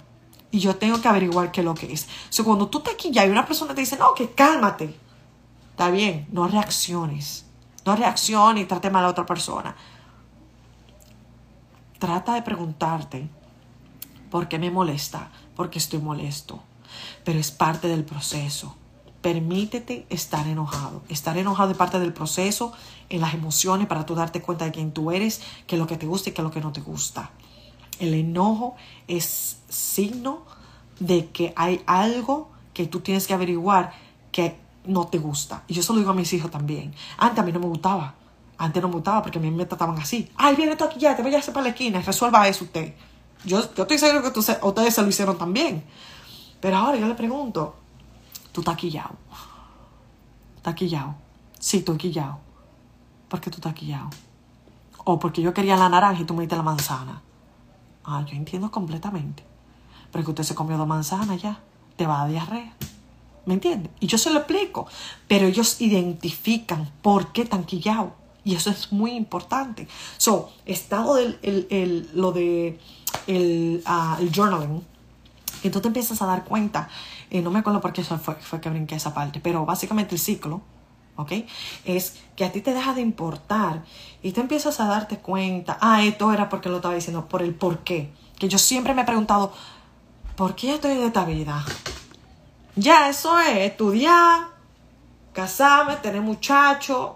[0.54, 2.06] y yo tengo que averiguar qué es lo que es.
[2.38, 4.96] O cuando tú te ya y una persona te dice, no, que cálmate,
[5.70, 7.46] está bien, no reacciones.
[7.84, 9.74] No reacciones y trate mal a otra persona.
[11.98, 13.28] Trata de preguntarte,
[14.30, 15.32] ¿por qué me molesta?
[15.56, 16.62] Porque estoy molesto.
[17.24, 18.76] Pero es parte del proceso.
[19.22, 21.02] Permítete estar enojado.
[21.08, 22.72] Estar enojado es parte del proceso,
[23.08, 25.96] en las emociones, para tú darte cuenta de quién tú eres, qué es lo que
[25.96, 27.32] te gusta y qué es lo que no te gusta.
[28.00, 28.76] El enojo
[29.08, 30.42] es signo
[31.00, 33.92] de que hay algo que tú tienes que averiguar
[34.32, 35.62] que no te gusta.
[35.68, 36.94] Y yo se lo digo a mis hijos también.
[37.18, 38.14] Antes a mí no me gustaba.
[38.58, 40.30] Antes no me gustaba porque a mí me trataban así.
[40.36, 42.94] Ay, viene tú aquí ya, te voy a hacer para la esquina, resuelva eso usted.
[43.44, 45.84] Yo, yo estoy seguro que ustedes se lo hicieron también.
[46.60, 47.76] Pero ahora yo le pregunto,
[48.52, 49.16] tú estás quillado.
[50.56, 51.14] ¿Estás quillado?
[51.58, 52.38] Sí, estoy quillado.
[53.28, 54.08] ¿Por qué tú estás quillado?
[55.04, 57.20] O porque yo quería la naranja y tú me diste la manzana.
[58.04, 59.42] Ah, yo entiendo completamente.
[60.12, 61.60] Pero que usted se comió dos manzanas ya,
[61.96, 62.72] te va a diarrea.
[63.46, 63.90] ¿Me entiende?
[64.00, 64.86] Y yo se lo explico.
[65.28, 68.12] Pero ellos identifican por qué están quillados.
[68.44, 69.88] Y eso es muy importante.
[70.18, 72.78] So, estado del el, lo de
[73.26, 74.84] el, uh, el journaling.
[75.62, 76.90] Entonces te empiezas a dar cuenta
[77.34, 80.14] eh, no me acuerdo por qué eso fue, fue que brinqué esa parte, pero básicamente
[80.14, 80.62] el ciclo,
[81.16, 81.32] ¿ok?
[81.84, 83.82] Es que a ti te deja de importar
[84.22, 87.54] y tú empiezas a darte cuenta, ah, esto era porque lo estaba diciendo, por el
[87.54, 88.12] por qué.
[88.38, 89.52] Que yo siempre me he preguntado,
[90.36, 91.64] ¿por qué estoy en esta vida?
[92.76, 94.48] Ya, eso es, estudiar,
[95.32, 97.12] casarme, tener muchachos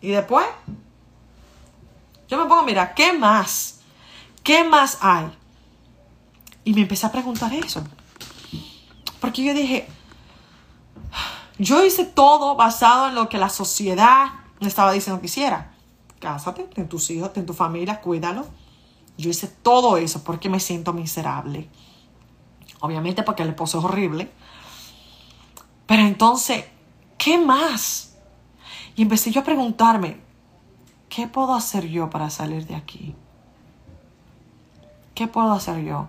[0.00, 0.46] y después
[2.28, 3.80] yo me pongo, mira, ¿qué más?
[4.42, 5.26] ¿Qué más hay?
[6.64, 7.82] Y me empecé a preguntar eso.
[9.20, 9.88] Porque yo dije,
[11.58, 14.26] yo hice todo basado en lo que la sociedad
[14.60, 15.74] me estaba diciendo que hiciera.
[16.20, 18.46] Cásate, ten tus hijos, ten tu familia, cuídalo.
[19.16, 21.68] Yo hice todo eso porque me siento miserable.
[22.80, 24.30] Obviamente porque el esposo es horrible.
[25.86, 26.64] Pero entonces,
[27.16, 28.16] ¿qué más?
[28.94, 30.20] Y empecé yo a preguntarme,
[31.08, 33.14] ¿qué puedo hacer yo para salir de aquí?
[35.14, 36.08] ¿Qué puedo hacer yo?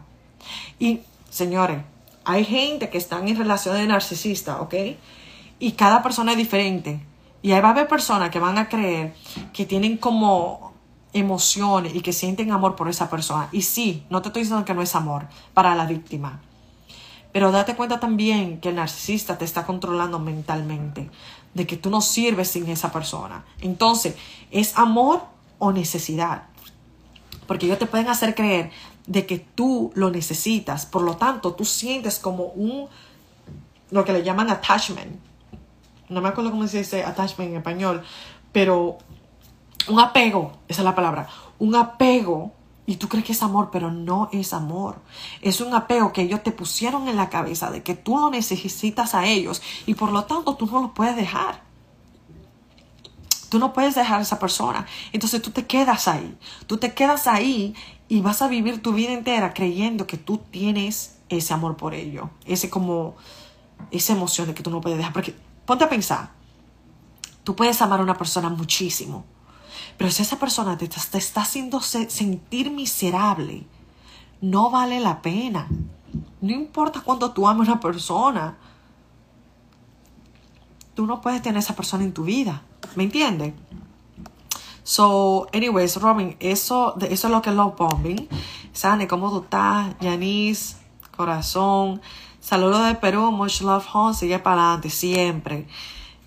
[0.78, 1.84] Y, señores,
[2.26, 4.74] hay gente que están en relaciones de narcisista, ¿ok?
[5.60, 7.06] Y cada persona es diferente.
[7.42, 9.14] Y ahí va a haber personas que van a creer
[9.54, 10.74] que tienen como
[11.14, 13.50] emociones y que sienten amor por esa persona.
[13.52, 16.42] Y sí, no te estoy diciendo que no es amor para la víctima.
[17.32, 21.10] Pero date cuenta también que el narcisista te está controlando mentalmente,
[21.54, 23.46] de que tú no sirves sin esa persona.
[23.62, 24.16] Entonces,
[24.52, 25.24] ¿es amor
[25.60, 26.44] o necesidad?
[27.48, 28.72] Porque ellos te pueden hacer creer
[29.06, 30.86] de que tú lo necesitas.
[30.86, 32.88] Por lo tanto, tú sientes como un,
[33.92, 35.20] lo que le llaman attachment.
[36.10, 38.04] No me acuerdo cómo se dice attachment en español,
[38.52, 38.98] pero
[39.88, 41.28] un apego, esa es la palabra,
[41.60, 42.54] un apego
[42.90, 45.00] y tú crees que es amor, pero no es amor.
[45.42, 49.14] Es un apego que ellos te pusieron en la cabeza de que tú lo necesitas
[49.14, 51.62] a ellos y por lo tanto tú no lo puedes dejar.
[53.50, 54.88] Tú no puedes dejar a esa persona.
[55.12, 56.36] Entonces tú te quedas ahí.
[56.66, 57.76] Tú te quedas ahí
[58.08, 62.32] y vas a vivir tu vida entera creyendo que tú tienes ese amor por ello.
[62.46, 63.16] Ese como,
[63.92, 65.14] esa emoción de que tú no puedes dejar.
[65.14, 65.36] Porque
[65.70, 66.32] ponte a pensar.
[67.44, 69.24] Tú puedes amar a una persona muchísimo.
[70.00, 73.68] Pero si esa persona te, está haciendo sentir miserable,
[74.42, 75.68] no vale la pena.
[76.42, 78.58] No importa cuánto tú ames a una persona.
[80.96, 82.64] Tú no puedes tener esa persona en tu vida.
[82.96, 83.54] ¿Me entiendes?
[84.82, 88.28] So, anyways, Robin, eso, eso es lo que es love bombing.
[88.74, 89.94] Sane, ¿cómo tú estás?
[90.00, 90.78] Yanis,
[91.16, 92.02] corazón.
[92.50, 95.68] Saludos de Perú, much love home, sigue para adelante, siempre.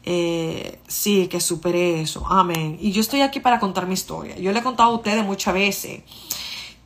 [0.05, 2.25] Eh, sí, que supere eso.
[2.29, 2.79] Amén.
[2.81, 4.39] Y yo estoy aquí para contar mi historia.
[4.39, 6.05] Yo le he contado a ustedes muchas veces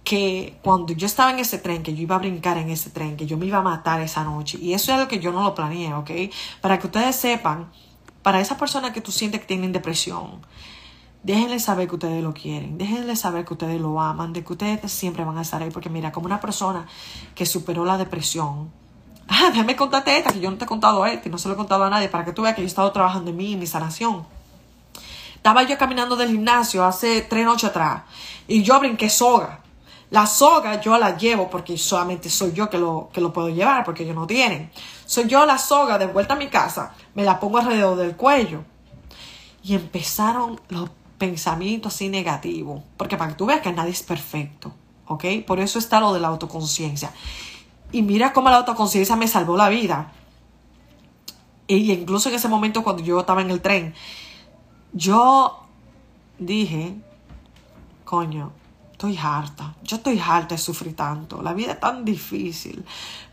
[0.05, 3.19] que cuando yo estaba en ese tren, que yo iba a brincar en ese tren,
[3.19, 4.57] que yo me iba a matar esa noche.
[4.59, 6.11] Y eso es algo que yo no lo planeé, ¿ok?
[6.63, 7.71] Para que ustedes sepan
[8.23, 10.47] para esa persona que tú sientes que tienen depresión,
[11.23, 14.91] déjenle saber que ustedes lo quieren, déjenle saber que ustedes lo aman, de que ustedes
[14.91, 16.87] siempre van a estar ahí, porque mira, como una persona
[17.35, 18.71] que superó la depresión,
[19.29, 21.55] Ah, déjame contarte esta, que yo no te he contado esta y no se lo
[21.55, 23.55] he contado a nadie, para que tú veas que yo he estado trabajando en mí,
[23.55, 24.27] en mi sanación.
[25.35, 28.03] Estaba yo caminando del gimnasio hace tres noches atrás
[28.49, 29.61] y yo brinqué soga.
[30.11, 33.85] La soga yo la llevo porque solamente soy yo que lo, que lo puedo llevar
[33.85, 34.71] porque ellos no tienen.
[35.05, 38.65] Soy yo la soga de vuelta a mi casa, me la pongo alrededor del cuello.
[39.63, 42.83] Y empezaron los pensamientos así negativos.
[42.97, 44.73] Porque para que tú veas que nadie es perfecto.
[45.07, 45.25] ¿Ok?
[45.47, 47.13] Por eso está lo de la autoconciencia.
[47.93, 50.13] Y mira cómo la autoconciencia me salvó la vida.
[51.67, 53.95] Y incluso en ese momento cuando yo estaba en el tren,
[54.93, 55.61] yo
[56.39, 56.95] dije,
[58.05, 58.53] coño,
[58.93, 59.75] estoy harta.
[59.83, 61.43] Yo estoy harta de sufrir tanto.
[61.43, 62.85] La vida es tan difícil.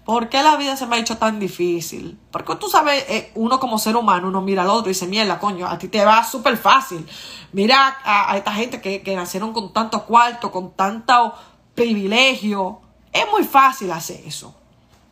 [0.03, 2.19] ¿Por qué la vida se me ha hecho tan difícil?
[2.31, 5.39] Porque tú sabes, eh, uno como ser humano, uno mira al otro y dice, mierda,
[5.39, 7.07] coño, a ti te va súper fácil.
[7.53, 11.33] Mira a, esta gente que, que, nacieron con tanto cuarto, con tanto
[11.75, 12.81] privilegio.
[13.13, 14.53] Es muy fácil hacer eso.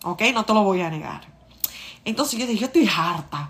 [0.04, 0.24] ¿Ok?
[0.34, 1.22] No te lo voy a negar.
[2.04, 3.50] Entonces yo dije, yo estoy harta.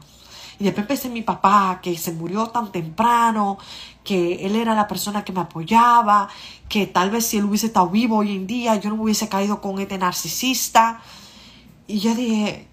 [0.59, 3.57] Y después pensé en mi papá, que se murió tan temprano,
[4.03, 6.29] que él era la persona que me apoyaba,
[6.69, 9.27] que tal vez si él hubiese estado vivo hoy en día, yo no me hubiese
[9.27, 11.01] caído con este narcisista.
[11.87, 12.67] Y yo dije,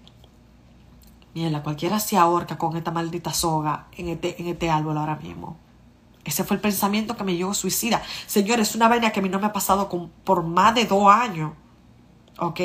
[1.33, 5.57] mira, cualquiera se ahorca con esta maldita soga en este, en este árbol ahora mismo.
[6.23, 8.03] Ese fue el pensamiento que me llevó suicida.
[8.27, 9.89] Señores, es una vaina que a mí no me ha pasado
[10.23, 11.53] por más de dos años.
[12.39, 12.59] ¿Ok?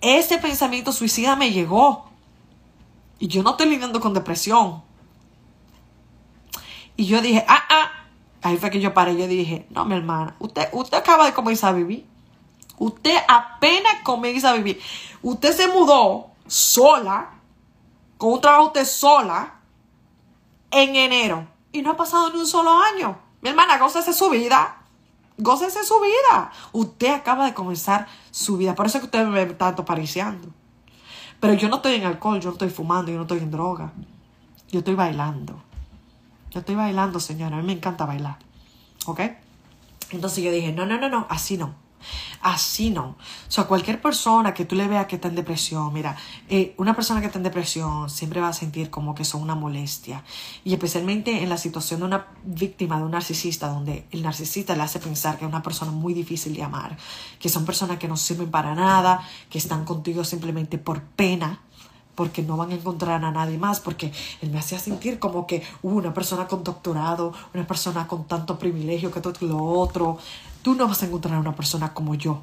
[0.00, 2.10] Ese pensamiento suicida me llegó.
[3.18, 4.82] Y yo no estoy lidiando con depresión.
[6.96, 7.90] Y yo dije, ah, ah.
[8.42, 9.16] Ahí fue que yo paré.
[9.16, 12.06] Yo dije, no, mi hermana, usted, usted acaba de comenzar a vivir.
[12.78, 14.80] Usted apenas comienza a vivir.
[15.22, 17.30] Usted se mudó sola,
[18.18, 19.54] con un trabajo usted sola,
[20.70, 21.46] en enero.
[21.72, 23.18] Y no ha pasado ni un solo año.
[23.40, 24.75] Mi hermana, gócese su vida.
[25.38, 26.50] Gócese su vida.
[26.72, 28.74] Usted acaba de comenzar su vida.
[28.74, 30.48] Por eso es que usted me tanto pariciando.
[31.40, 33.92] Pero yo no estoy en alcohol, yo no estoy fumando, yo no estoy en droga.
[34.70, 35.62] Yo estoy bailando.
[36.50, 37.56] Yo estoy bailando, señora.
[37.56, 38.38] A mí me encanta bailar.
[39.04, 39.20] ¿Ok?
[40.10, 41.74] Entonces yo dije, no, no, no, no, así no.
[42.42, 43.04] Así no.
[43.04, 46.16] O sea, cualquier persona que tú le veas que está en depresión, mira,
[46.48, 49.54] eh, una persona que está en depresión siempre va a sentir como que son una
[49.54, 50.22] molestia.
[50.64, 54.82] Y especialmente en la situación de una víctima de un narcisista, donde el narcisista le
[54.82, 56.96] hace pensar que es una persona muy difícil de amar,
[57.40, 61.60] que son personas que no sirven para nada, que están contigo simplemente por pena,
[62.16, 65.62] porque no van a encontrar a nadie más, porque él me hacía sentir como que
[65.82, 70.18] uh, una persona con doctorado, una persona con tanto privilegio que todo lo otro,
[70.66, 72.42] tú no vas a encontrar a una persona como yo.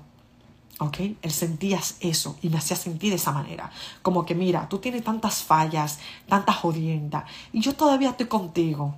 [0.80, 0.98] ¿Ok?
[1.22, 3.70] Él sentía eso y me hacía sentir de esa manera.
[4.02, 6.00] Como que, mira, tú tienes tantas fallas,
[6.30, 8.96] tantas jodiendas, y yo todavía estoy contigo.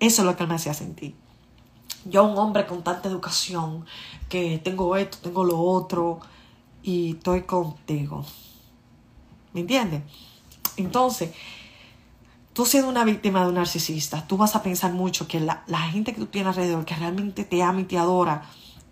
[0.00, 1.14] Eso es lo que me hacía sentir.
[2.04, 3.86] Yo, un hombre con tanta educación,
[4.28, 6.18] que tengo esto, tengo lo otro,
[6.82, 8.24] y estoy contigo.
[9.52, 10.02] ¿Me entiendes?
[10.76, 11.30] Entonces,
[12.58, 16.12] tú siendo una víctima de un narcisista, tú vas a pensar mucho que la, gente
[16.12, 18.42] que tú tienes alrededor, que realmente te ama y te adora,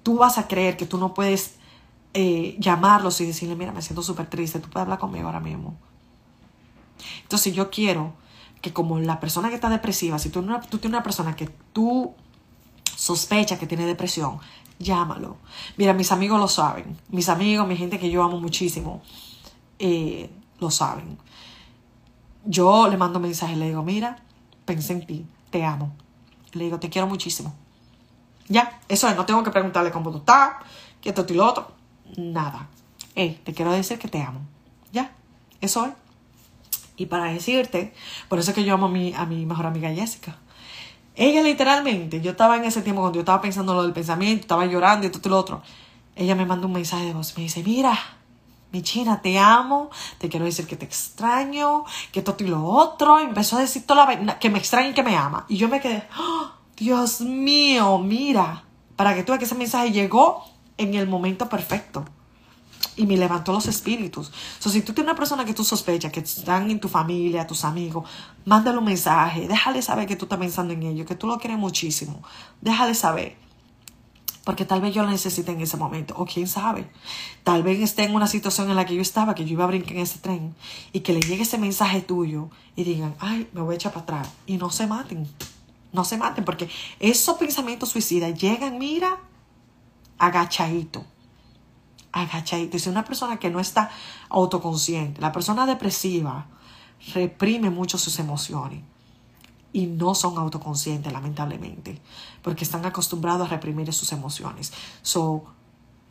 [0.05, 1.57] tú vas a creer que tú no puedes
[2.15, 5.77] eh, llamarlos y decirle, mira, me siento súper triste, tú puedes hablar conmigo ahora mismo.
[7.23, 8.15] Entonces yo quiero
[8.63, 12.15] que como la persona que está depresiva, si tú, tienes una persona que tú
[12.95, 14.39] sospechas que tiene depresión,
[14.79, 15.39] llámalo.
[15.77, 19.03] Mira, mis amigos lo saben, mis amigos, mi gente que yo amo muchísimo.
[19.81, 21.19] Eh, lo saben.
[22.47, 24.19] Yo le mando mensajes, le digo, mira,
[24.65, 25.93] pensé en ti, te amo.
[26.53, 27.55] Le digo, te quiero muchísimo.
[28.49, 30.53] Ya, eso es, no tengo que preguntarle cómo tú estás,
[31.01, 31.73] que esto y lo otro.
[32.17, 32.69] Nada.
[33.15, 34.41] Hey, te quiero decir que te amo.
[34.93, 35.13] Ya,
[35.61, 35.93] eso es.
[36.97, 37.93] Y para decirte,
[38.29, 40.37] por eso es que yo amo a mi, a mi mejor amiga Jessica.
[41.15, 44.67] Ella literalmente, yo estaba en ese tiempo cuando yo estaba pensando lo del pensamiento, estaba
[44.67, 45.63] llorando y todo y lo otro.
[46.15, 47.99] Ella me manda un mensaje de voz, me dice, mira,
[48.73, 53.19] mi china, te amo, te quiero decir que te extraño, que todo y lo otro.
[53.19, 55.47] empezó a decir toda la que me extraña y que me ama.
[55.49, 58.65] Y yo me quedé, ¡Oh, Dios mío, mira,
[58.97, 60.45] para que tú veas que ese mensaje llegó
[60.77, 62.05] en el momento perfecto.
[62.99, 64.33] Y me levantó los espíritus.
[64.59, 67.65] So, si tú tienes una persona que tú sospechas, que están en tu familia, tus
[67.65, 68.09] amigos,
[68.47, 71.59] mándale un mensaje, déjale saber que tú estás pensando en ellos, que tú lo quieres
[71.59, 72.23] muchísimo.
[72.63, 73.37] Déjale saber
[74.47, 76.89] porque tal vez yo lo necesite en ese momento, o quién sabe,
[77.43, 79.67] tal vez esté en una situación en la que yo estaba, que yo iba a
[79.67, 80.55] brincar en ese tren,
[80.93, 84.05] y que le llegue ese mensaje tuyo y digan, ay, me voy a echar para
[84.05, 85.27] atrás, y no se maten,
[85.93, 86.71] no se maten, porque
[87.01, 89.19] esos pensamientos suicidas llegan, mira,
[90.17, 91.05] agachadito,
[92.13, 92.77] agachadito.
[92.77, 93.91] Y si una persona que no está
[94.29, 96.47] autoconsciente, la persona depresiva,
[97.15, 98.85] reprime mucho sus emociones
[99.73, 102.01] y no son autoconscientes, lamentablemente,
[102.43, 104.73] porque están acostumbrados a reprimir sus emociones.
[105.03, 105.45] So,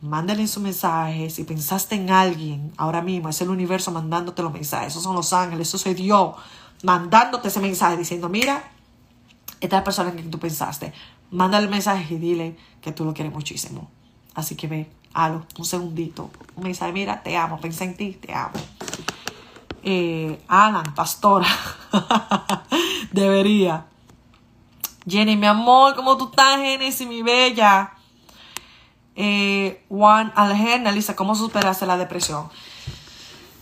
[0.00, 1.30] mándale su mensaje.
[1.30, 4.88] Si pensaste en alguien ahora mismo, es el universo mandándote los mensajes.
[4.88, 6.34] Esos son los ángeles, eso soy Dios
[6.82, 8.62] mandándote ese mensaje diciendo, mira,
[9.60, 10.92] esta es persona en quien tú pensaste.
[11.30, 13.90] Mándale el mensaje y dile que tú lo quieres muchísimo.
[14.34, 16.30] Así que ve, halo, un segundito.
[16.54, 18.54] Un mensaje, mira, te amo, pensé en ti, te amo.
[19.82, 21.48] Eh, Alan, pastora.
[23.12, 23.86] Debería.
[25.08, 27.92] Jenny, mi amor, ¿cómo tú estás, Genesis, mi bella?
[29.14, 32.48] Eh, Juan Algerna, Lisa, ¿cómo superaste la depresión?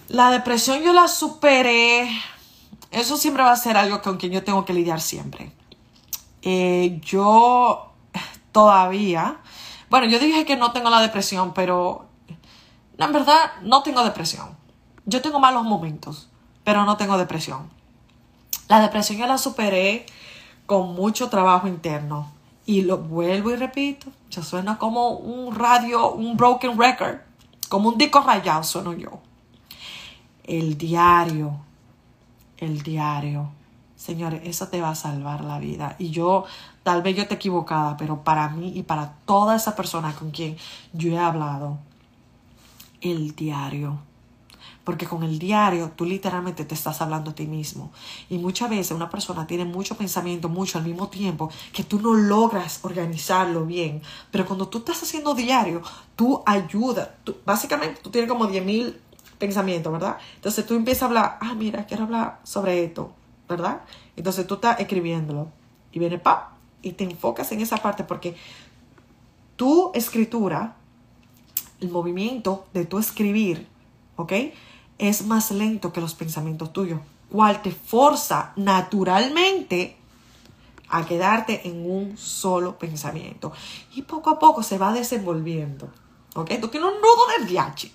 [0.09, 2.09] La depresión yo la superé.
[2.91, 5.53] Eso siempre va a ser algo con quien yo tengo que lidiar siempre.
[6.43, 7.93] Eh, yo
[8.53, 9.39] todavía,
[9.91, 12.07] bueno, yo dije que no tengo la depresión, pero
[12.99, 14.57] en verdad no tengo depresión.
[15.07, 16.29] Yo tengo malos momentos,
[16.65, 17.71] pero no tengo depresión.
[18.69, 20.07] La depresión yo la superé
[20.67, 22.33] con mucho trabajo interno.
[22.67, 27.19] Y lo vuelvo y repito, ya suena como un radio, un broken record,
[27.69, 29.21] como un disco rayado sueno yo.
[30.45, 31.59] El diario,
[32.57, 33.51] el diario.
[33.97, 35.95] Señores, eso te va a salvar la vida.
[35.99, 36.45] Y yo,
[36.83, 40.57] tal vez yo esté equivocada, pero para mí y para toda esa persona con quien
[40.95, 41.79] yo he hablado,
[43.03, 43.99] el diario
[44.85, 47.91] porque con el diario tú literalmente te estás hablando a ti mismo.
[48.29, 52.15] Y muchas veces una persona tiene mucho pensamiento, mucho al mismo tiempo, que tú no
[52.15, 54.03] logras organizarlo bien.
[54.31, 55.83] Pero cuando tú estás haciendo diario,
[56.15, 57.09] tú ayudas.
[57.45, 58.95] básicamente tú tienes como 10.000
[59.39, 60.19] pensamientos, ¿verdad?
[60.37, 63.13] Entonces tú empiezas a hablar, ah, mira, quiero hablar sobre esto,
[63.49, 63.83] ¿verdad?
[64.17, 65.49] Entonces tú estás escribiéndolo
[65.93, 68.37] y viene pa y te enfocas en esa parte porque
[69.57, 70.77] tu escritura,
[71.81, 73.67] el movimiento de tu escribir,
[74.17, 74.33] ¿ok?
[75.09, 77.01] Es más lento que los pensamientos tuyos,
[77.31, 79.97] cual te forza naturalmente
[80.89, 83.53] a quedarte en un solo pensamiento.
[83.95, 85.89] Y poco a poco se va desenvolviendo.
[86.35, 86.53] ¿Ok?
[86.61, 87.91] Tú tienes un nudo del DH.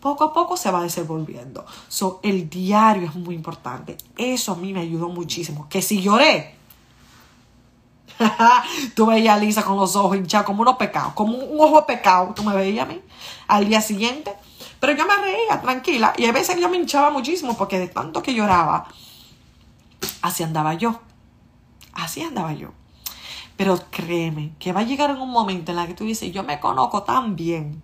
[0.00, 1.66] Poco a poco se va desenvolviendo.
[1.88, 3.98] So, el diario es muy importante.
[4.16, 5.68] Eso a mí me ayudó muchísimo.
[5.68, 6.54] Que si lloré,
[8.94, 12.32] tú veías a Lisa con los ojos hinchados como unos pecados, como un ojo pecado.
[12.34, 13.00] Tú me veías a mí.
[13.46, 14.34] Al día siguiente,
[14.80, 18.22] pero yo me reía tranquila y a veces yo me hinchaba muchísimo porque de tanto
[18.22, 18.88] que lloraba,
[20.22, 21.00] así andaba yo.
[21.92, 22.72] Así andaba yo.
[23.56, 26.42] Pero créeme que va a llegar en un momento en el que tú dices, yo
[26.42, 27.82] me conozco tan bien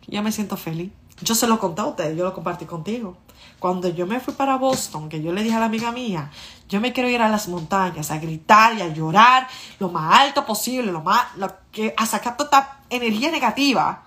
[0.00, 0.92] que yo me siento feliz.
[1.20, 3.16] Yo se lo conté a ustedes, yo lo compartí contigo.
[3.58, 6.30] Cuando yo me fui para Boston, que yo le dije a la amiga mía,
[6.68, 9.48] yo me quiero ir a las montañas a gritar y a llorar
[9.80, 14.05] lo más alto posible, lo más, lo que, a sacar toda esta energía negativa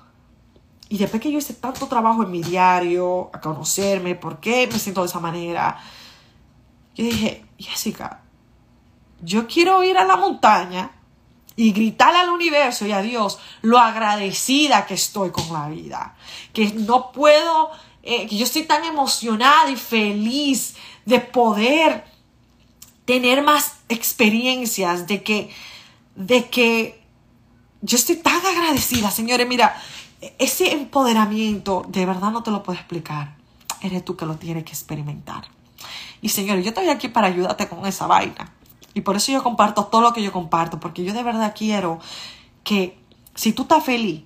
[0.89, 4.79] y después que yo hice tanto trabajo en mi diario, a conocerme, por qué me
[4.79, 5.79] siento de esa manera,
[6.95, 8.23] yo dije, Jessica,
[9.21, 10.91] yo quiero ir a la montaña
[11.55, 16.15] y gritarle al universo y a Dios lo agradecida que estoy con la vida.
[16.53, 17.69] Que no puedo,
[18.01, 20.75] eh, que yo estoy tan emocionada y feliz
[21.05, 22.05] de poder
[23.05, 25.53] tener más experiencias, de que,
[26.15, 27.03] de que
[27.81, 29.47] yo estoy tan agradecida, señores.
[29.47, 29.75] Mira,
[30.38, 33.36] ese empoderamiento de verdad no te lo puedo explicar.
[33.82, 35.45] Eres tú que lo tienes que experimentar.
[36.22, 38.51] Y señores, yo estoy aquí para ayudarte con esa vaina.
[38.93, 41.99] Y por eso yo comparto todo lo que yo comparto, porque yo de verdad quiero
[42.63, 42.99] que
[43.36, 44.24] si tú estás feliz,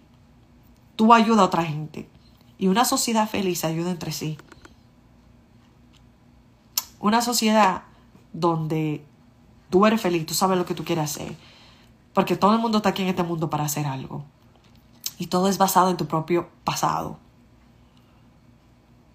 [0.95, 2.09] tú ayudas a otra gente.
[2.57, 4.37] Y una sociedad feliz ayuda entre sí.
[6.99, 7.83] Una sociedad
[8.31, 9.05] donde
[9.69, 11.35] tú eres feliz, tú sabes lo que tú quieres hacer.
[12.13, 14.23] Porque todo el mundo está aquí en este mundo para hacer algo.
[15.17, 17.17] Y todo es basado en tu propio pasado.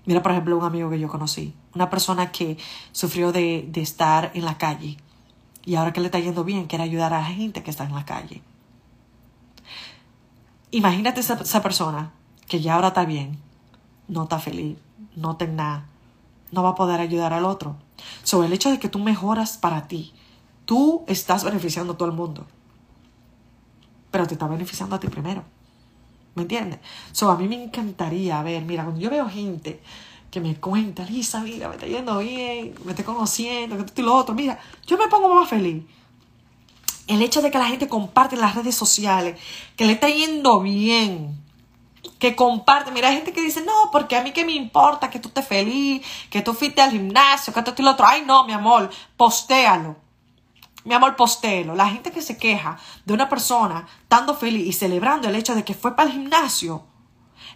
[0.09, 1.55] Mira, por ejemplo, un amigo que yo conocí.
[1.75, 2.57] Una persona que
[2.93, 4.97] sufrió de, estar en la calle.
[5.67, 7.95] Y ahora que le está yendo bien, quiere ayudar a la gente que está en
[7.95, 8.43] la calle.
[10.71, 12.13] Imagínate esa, esa persona
[12.47, 13.39] que ya ahora está bien,
[14.09, 14.79] no está feliz,
[15.15, 15.87] no tiene nada,
[16.53, 17.77] no va a poder ayudar al otro.
[18.23, 20.15] Sobre el hecho de que tú mejoras para ti,
[20.65, 22.47] tú estás beneficiando a todo el mundo,
[24.11, 25.45] pero te está beneficiando a ti primero.
[26.35, 26.79] ¿Me entiendes?
[27.13, 29.81] So, a mí me encantaría ver, mira, cuando yo veo gente
[30.31, 34.05] que me cuenta, Lisa, mira, me está yendo bien, me estoy conociendo, que esto y
[34.05, 35.83] lo otro, mira, yo me pongo más feliz.
[37.07, 39.41] El hecho de que la gente comparte en las redes sociales,
[39.77, 41.35] que le está yendo bien,
[42.19, 42.91] que comparte.
[42.91, 45.47] Mira, hay gente que dice, no, porque a mí que me importa que tú estés
[45.47, 48.07] feliz, que tú fuiste al gimnasio, que esto y lo otro.
[48.07, 50.08] Ay, no, mi amor, postéalo
[50.89, 55.29] mi amor, postelo, la gente que se queja de una persona estando feliz y celebrando
[55.29, 56.83] el hecho de que fue para el gimnasio,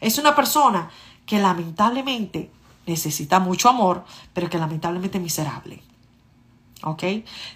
[0.00, 0.90] es una persona
[1.24, 2.50] que lamentablemente
[2.86, 4.04] necesita mucho amor,
[4.34, 5.82] pero que lamentablemente es miserable.
[6.84, 7.04] ¿Ok?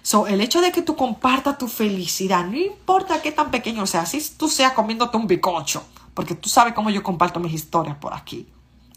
[0.01, 4.05] So, el hecho de que tú compartas tu felicidad, no importa qué tan pequeño sea,
[4.05, 5.83] si tú seas comiéndote un bicocho,
[6.13, 8.47] porque tú sabes cómo yo comparto mis historias por aquí.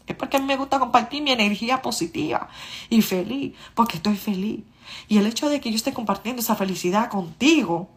[0.07, 2.49] Es porque a mí me gusta compartir mi energía positiva
[2.89, 4.61] y feliz, porque estoy feliz.
[5.07, 7.89] Y el hecho de que yo esté compartiendo esa felicidad contigo,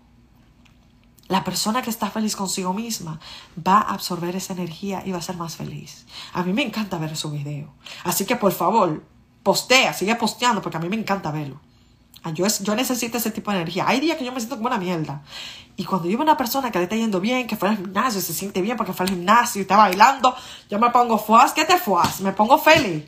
[1.28, 3.18] la persona que está feliz consigo misma
[3.56, 6.06] va a absorber esa energía y va a ser más feliz.
[6.32, 7.72] A mí me encanta ver su video.
[8.04, 9.04] Así que por favor,
[9.42, 11.60] postea, sigue posteando porque a mí me encanta verlo.
[12.22, 13.84] Ah, yo, yo necesito ese tipo de energía.
[13.86, 15.22] Hay días que yo me siento como una mierda.
[15.76, 18.20] Y cuando yo veo una persona que le está yendo bien, que fue al gimnasio,
[18.20, 20.34] se siente bien porque fue al gimnasio y está bailando,
[20.70, 22.20] yo me pongo fuas, ¿qué te fuas?
[22.20, 23.04] Me pongo feliz.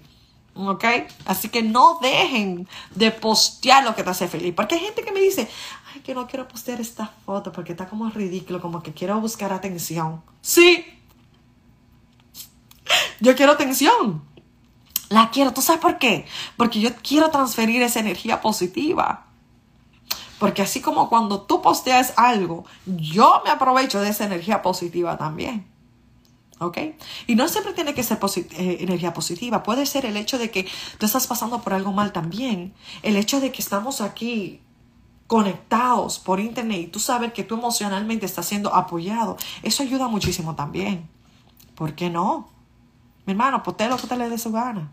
[0.57, 0.85] ¿Ok?
[1.27, 4.55] Así que no dejen de postear lo que te hace feliz.
[4.55, 5.49] Porque hay gente que me dice,
[5.93, 9.53] ay, que no quiero postear esta foto porque está como ridículo, como que quiero buscar
[9.53, 10.23] atención.
[10.41, 10.85] Sí.
[13.21, 14.23] Yo quiero atención.
[15.09, 15.53] La quiero.
[15.53, 16.27] ¿Tú sabes por qué?
[16.57, 19.27] Porque yo quiero transferir esa energía positiva.
[20.39, 25.67] Porque así como cuando tú posteas algo, yo me aprovecho de esa energía positiva también.
[26.59, 26.79] ¿Ok?
[27.27, 29.63] Y no siempre tiene que ser eh, energía positiva.
[29.63, 30.67] Puede ser el hecho de que
[30.99, 32.73] tú estás pasando por algo mal también.
[33.03, 34.61] El hecho de que estamos aquí
[35.27, 39.37] conectados por internet y tú sabes que tú emocionalmente estás siendo apoyado.
[39.63, 41.09] Eso ayuda muchísimo también.
[41.75, 42.49] ¿Por qué no?
[43.27, 44.91] Mi hermano, potee lo que usted le dé su gana.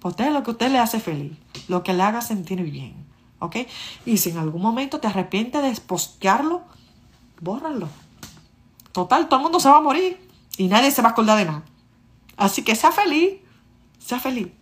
[0.00, 1.38] Potee lo que usted le hace feliz.
[1.68, 3.06] Lo que le haga sentir bien.
[3.38, 3.56] ¿Ok?
[4.04, 6.62] Y si en algún momento te arrepientes de postearlo,
[7.40, 7.88] bórralo.
[8.90, 10.23] Total, todo el mundo se va a morir
[10.56, 11.62] y nadie se va a acordar de nada.
[12.36, 13.40] Así que sea feliz.
[13.98, 14.48] Sea feliz.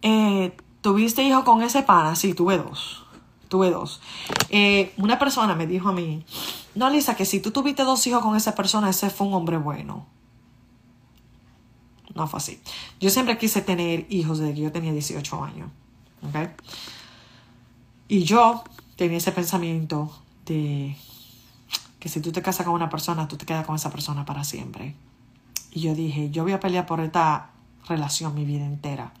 [0.00, 2.14] Eh, ¿Tuviste hijo con ese pana?
[2.14, 3.04] Sí, tuve dos.
[3.48, 4.00] Tuve dos.
[4.48, 6.24] Eh, una persona me dijo a mí,
[6.76, 9.56] no, Lisa, que si tú tuviste dos hijos con esa persona, ese fue un hombre
[9.56, 10.06] bueno.
[12.14, 12.60] No fue así.
[13.00, 15.68] Yo siempre quise tener hijos desde que yo tenía 18 años.
[16.22, 16.50] ¿Ok?
[18.06, 18.62] Y yo
[18.96, 20.10] tenía ese pensamiento
[20.46, 20.96] de
[21.98, 24.44] que si tú te casas con una persona, tú te quedas con esa persona para
[24.44, 24.94] siempre.
[25.70, 27.50] Y yo dije, yo voy a pelear por esta
[27.88, 29.12] relación mi vida entera.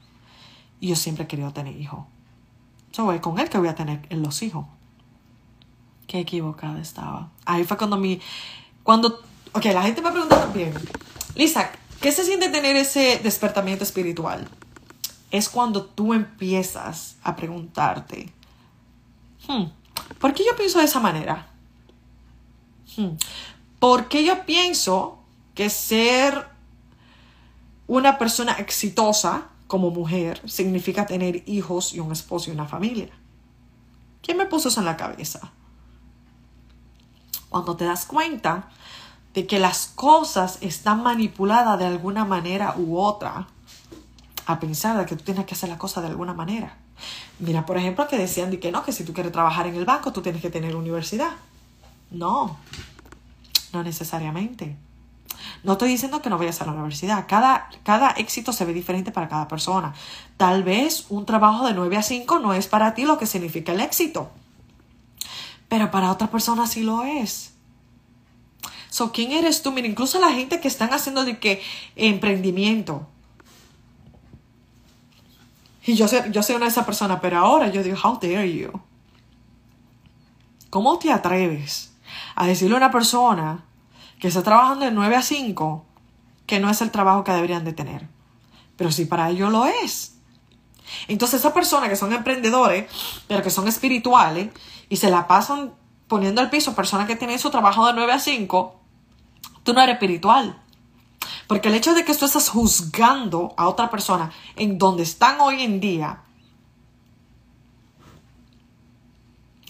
[0.80, 2.04] Y yo siempre he querido tener hijos.
[2.92, 4.66] Yo es con él que voy a tener los hijos.
[6.06, 7.30] Qué equivocada estaba.
[7.44, 8.20] Ahí fue cuando mi...
[8.82, 9.22] Cuando...
[9.52, 10.72] Ok, la gente me pregunta también.
[11.34, 14.48] Lisa, ¿qué se siente tener ese despertamiento espiritual?
[15.30, 18.32] Es cuando tú empiezas a preguntarte,
[19.46, 19.64] hmm,
[20.18, 21.48] ¿por qué yo pienso de esa manera?
[22.98, 23.16] Hmm,
[23.78, 25.20] ¿Por qué yo pienso
[25.54, 26.48] que ser
[27.86, 33.10] una persona exitosa como mujer significa tener hijos y un esposo y una familia?
[34.20, 35.52] ¿Quién me puso eso en la cabeza?
[37.48, 38.68] Cuando te das cuenta
[39.32, 43.46] de que las cosas están manipuladas de alguna manera u otra,
[44.46, 46.76] a pensar de que tú tienes que hacer la cosa de alguna manera.
[47.38, 49.84] Mira, por ejemplo, que decían de que no, que si tú quieres trabajar en el
[49.84, 51.30] banco, tú tienes que tener universidad.
[52.10, 52.58] No,
[53.72, 54.76] no necesariamente.
[55.62, 57.26] No estoy diciendo que no vayas a la universidad.
[57.28, 59.94] Cada, cada éxito se ve diferente para cada persona.
[60.36, 63.72] Tal vez un trabajo de 9 a 5 no es para ti lo que significa
[63.72, 64.30] el éxito.
[65.68, 67.52] Pero para otra persona sí lo es.
[68.88, 69.70] So, ¿quién eres tú?
[69.72, 71.62] Mira, incluso la gente que están haciendo de que
[71.94, 73.06] emprendimiento.
[75.84, 78.52] Y yo soy, yo soy una de esas personas, pero ahora yo digo, how dare
[78.52, 78.70] you?
[80.70, 81.87] ¿Cómo te atreves
[82.40, 83.64] a decirle a una persona
[84.20, 85.84] que está trabajando de 9 a 5
[86.46, 88.08] que no es el trabajo que deberían de tener?
[88.76, 90.18] Pero si para ellos lo es.
[91.08, 92.88] Entonces esas personas que son emprendedores,
[93.26, 94.50] pero que son espirituales
[94.88, 95.74] y se la pasan
[96.06, 98.80] poniendo al piso personas que tienen su trabajo de 9 a 5,
[99.64, 100.62] tú no eres espiritual.
[101.48, 105.62] Porque el hecho de que tú estás juzgando a otra persona en donde están hoy
[105.62, 106.22] en día,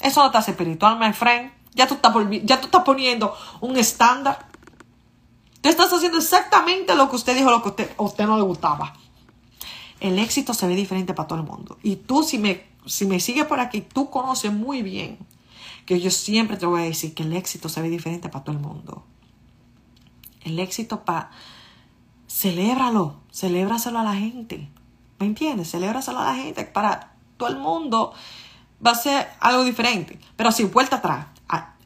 [0.03, 1.58] eso no te hace espiritual, my friend.
[1.79, 4.49] Ya tú estás, ya tú estás poniendo un estándar.
[5.61, 8.95] Tú estás haciendo exactamente lo que usted dijo, lo que a usted no le gustaba.
[10.01, 11.79] El éxito se ve diferente para todo el mundo.
[11.85, 15.19] Y tú, si me, si me sigues por aquí, tú conoces muy bien
[15.87, 18.57] que yo siempre te voy a decir que el éxito se ve diferente para todo
[18.57, 19.05] el mundo.
[20.43, 21.31] El éxito para...
[22.29, 24.69] Celébralo, celébraselo a la gente.
[25.21, 25.71] ¿Me entiendes?
[25.71, 26.65] Celébraselo a la gente.
[26.65, 28.15] Para todo el mundo
[28.85, 30.19] va a ser algo diferente.
[30.37, 31.38] Pero si vuelta atrás.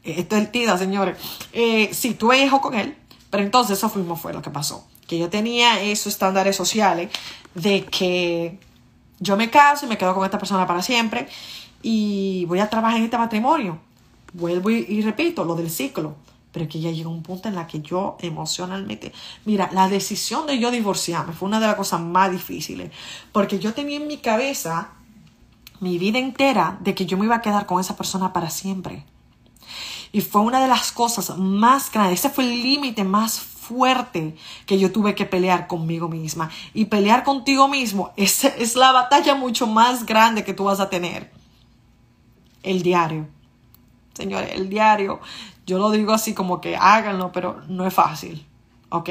[0.03, 1.17] Esto es el tida, señores.
[1.53, 2.95] Eh, sí, tuve hijo con él,
[3.29, 4.85] pero entonces eso fuimos fue lo que pasó.
[5.07, 7.09] Que yo tenía esos estándares sociales
[7.55, 8.59] de que
[9.19, 11.27] yo me caso y me quedo con esta persona para siempre
[11.81, 13.79] y voy a trabajar en este matrimonio.
[14.33, 16.15] Vuelvo y, repito lo del ciclo.
[16.51, 19.11] pero que ya llegó un punto en la que yo emocionalmente,
[19.43, 22.91] mira, la decisión de yo divorciarme fue una de las cosas más difíciles,
[23.31, 24.91] porque yo tenía en mi cabeza
[25.79, 29.03] mi vida entera de que yo me iba a quedar con esa persona para siempre.
[30.13, 34.35] Y fue una de las cosas más grandes, ese fue el límite más fuerte
[34.65, 36.49] que yo tuve que pelear conmigo misma.
[36.73, 40.89] Y pelear contigo mismo es, es la batalla mucho más grande que tú vas a
[40.89, 41.31] tener.
[42.61, 43.27] El diario.
[44.13, 45.19] Señores, el diario.
[45.65, 48.45] Yo lo digo así como que háganlo, pero no es fácil.
[48.89, 49.09] ¿Ok?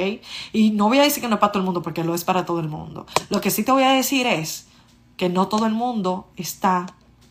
[0.52, 2.22] Y no voy a decir que no es para todo el mundo, porque lo es
[2.22, 3.06] para todo el mundo.
[3.28, 4.68] Lo que sí te voy a decir es
[5.16, 6.86] que no todo el mundo está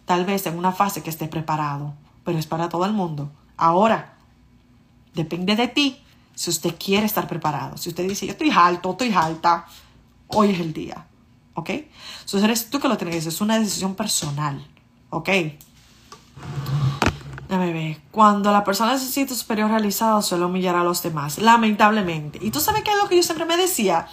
[0.05, 1.93] tal vez en una fase que esté preparado,
[2.25, 3.31] pero es para todo el mundo.
[3.61, 4.15] Ahora,
[5.13, 6.01] depende de ti
[6.33, 7.77] si usted quiere estar preparado.
[7.77, 9.67] Si usted dice, yo estoy alto, estoy alta,
[10.29, 11.05] hoy es el día.
[11.53, 11.69] ¿Ok?
[11.69, 14.65] Entonces eres tú que lo tienes, es una decisión personal.
[15.11, 15.29] ¿Ok?
[17.47, 18.01] Déjame ver.
[18.09, 21.37] Cuando la persona necesita superior realizado, suele humillar a los demás.
[21.37, 22.39] Lamentablemente.
[22.41, 24.07] Y tú sabes qué es lo que yo siempre me decía.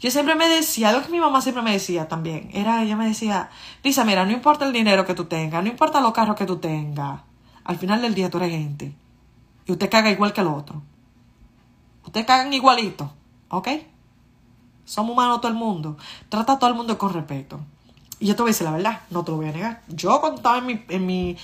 [0.00, 3.06] Yo siempre me decía, algo que mi mamá siempre me decía también, era, ella me
[3.06, 3.50] decía,
[3.84, 6.56] Lisa, mira, no importa el dinero que tú tengas, no importa los carros que tú
[6.56, 7.20] tengas,
[7.70, 8.92] al final del día tú eres gente.
[9.64, 10.82] Y usted caga igual que el otro.
[12.04, 13.12] Ustedes cagan igualito,
[13.48, 13.68] ¿ok?
[14.84, 15.96] Somos humanos todo el mundo.
[16.28, 17.60] Trata a todo el mundo con respeto.
[18.18, 19.84] Y yo te voy a decir la verdad, no te lo voy a negar.
[19.86, 21.36] Yo cuando estaba en mi, en mi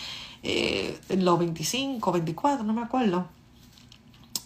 [0.43, 3.29] eh, en los 25, 24, no me acuerdo,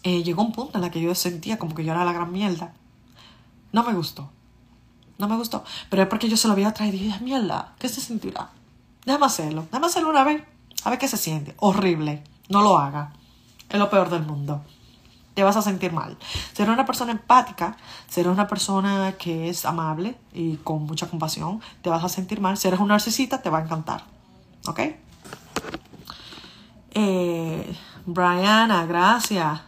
[0.02, 2.30] eh, llegó un punto en el que yo sentía como que yo era la gran
[2.30, 2.74] mierda.
[3.72, 4.30] No me gustó.
[5.16, 5.64] No me gustó.
[5.88, 8.50] Pero es porque yo se lo había traído y dije, mierda, ¿qué se sentirá?
[9.06, 9.62] Déjame hacerlo.
[9.62, 10.42] Déjame hacerlo una vez.
[10.84, 11.54] A ver qué se siente.
[11.58, 12.22] Horrible.
[12.48, 13.12] No lo haga.
[13.68, 14.62] Es lo peor del mundo
[15.34, 16.18] te vas a sentir mal.
[16.52, 17.76] Ser una persona empática,
[18.08, 22.58] ser una persona que es amable y con mucha compasión, te vas a sentir mal.
[22.58, 24.02] Si eres un narcisista, te va a encantar.
[24.66, 24.80] ¿Ok?
[26.92, 29.60] Eh, Brianna, gracias.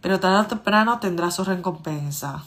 [0.00, 2.44] Pero tarde o temprano tendrá su recompensa.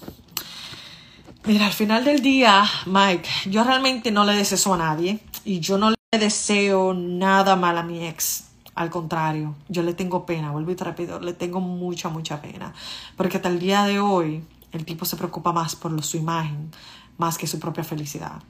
[1.44, 5.78] Mira, al final del día, Mike, yo realmente no le deseo a nadie y yo
[5.78, 8.46] no le deseo nada mal a mi ex.
[8.74, 12.74] Al contrario, yo le tengo pena, vuelvo y te repito, le tengo mucha, mucha pena.
[13.16, 16.72] Porque hasta el día de hoy el tipo se preocupa más por su imagen,
[17.18, 18.42] más que su propia felicidad.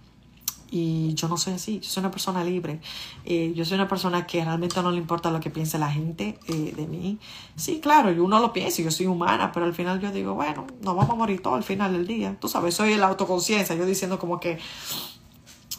[0.72, 2.80] Y yo no soy así, yo soy una persona libre.
[3.26, 6.40] Eh, yo soy una persona que realmente no le importa lo que piense la gente
[6.48, 7.18] eh, de mí.
[7.56, 10.68] Sí, claro, yo uno lo piensa, yo soy humana, pero al final yo digo, bueno,
[10.82, 12.38] nos vamos a morir todo al final del día.
[12.40, 14.60] Tú sabes, soy la autoconciencia, yo diciendo como que,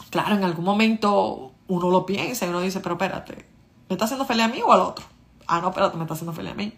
[0.09, 3.45] claro, en algún momento uno lo piensa y uno dice, pero espérate,
[3.91, 5.03] ¿Me está haciendo feliz a mí o al otro?
[5.47, 6.71] Ah, no, espérate, me está haciendo feliz a mí.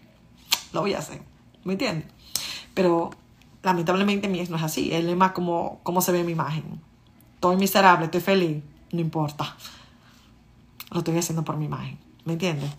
[0.72, 1.22] Lo voy a hacer.
[1.62, 2.08] ¿Me entiendes?
[2.74, 3.10] Pero
[3.62, 4.92] lamentablemente mi ex no es así.
[4.92, 6.80] Es más como, como se ve mi imagen.
[7.34, 8.64] Estoy miserable, estoy feliz.
[8.90, 9.56] No importa.
[10.90, 12.00] Lo estoy haciendo por mi imagen.
[12.24, 12.72] ¿Me entiendes?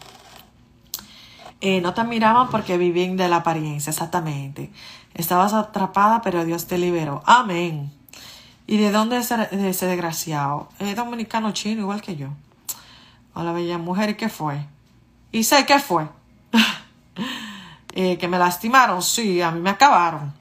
[1.61, 4.69] Eh, no te admiraban porque vivían de la apariencia, exactamente.
[5.13, 7.23] Estabas atrapada, pero Dios te liberó.
[7.25, 7.93] Amén.
[8.67, 10.69] ¿Y de dónde es ese desgraciado?
[10.79, 12.29] Es dominicano chino, igual que yo
[13.35, 14.09] a la bella mujer.
[14.09, 14.65] ¿Y qué fue?
[15.31, 16.07] ¿Y sé qué fue?
[17.97, 20.33] Eh, que me lastimaron, sí, a mí me acabaron.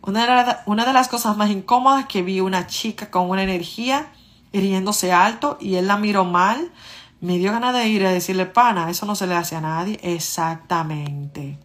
[0.00, 4.08] Una de, las cosas más incómodas que vi una chica con una energía
[4.50, 6.72] hiriéndose alto y él la miró mal.
[7.20, 10.00] Me dio ganas de ir a decirle, pana, eso no se le hace a nadie.
[10.02, 11.56] Exactamente.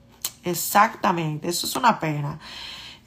[0.44, 1.50] Exactamente.
[1.50, 2.38] Eso es una pena.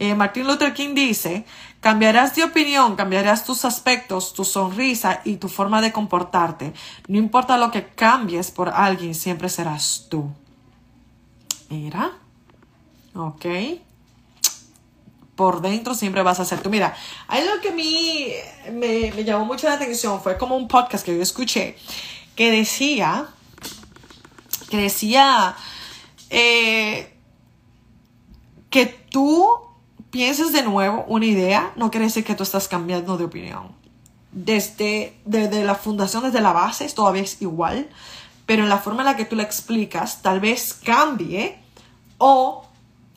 [0.00, 1.44] Eh, Martin Luther King dice,
[1.80, 6.72] cambiarás de opinión, cambiarás tus aspectos, tu sonrisa y tu forma de comportarte.
[7.08, 10.30] No importa lo que cambies por alguien, siempre serás tú.
[11.68, 12.12] Mira,
[13.14, 13.46] ok.
[15.36, 16.68] Por dentro siempre vas a ser tú.
[16.68, 16.94] Mira,
[17.28, 18.32] algo que a mí
[18.72, 21.76] me, me llamó mucho la atención fue como un podcast que yo escuché
[22.40, 23.28] que decía,
[24.70, 25.54] que decía
[26.30, 27.14] eh,
[28.70, 29.46] que tú
[30.10, 33.68] pienses de nuevo una idea, no quiere decir que tú estás cambiando de opinión.
[34.32, 37.88] Desde, desde la fundación, desde la base, todavía es igual,
[38.46, 41.58] pero en la forma en la que tú la explicas, tal vez cambie
[42.18, 42.64] o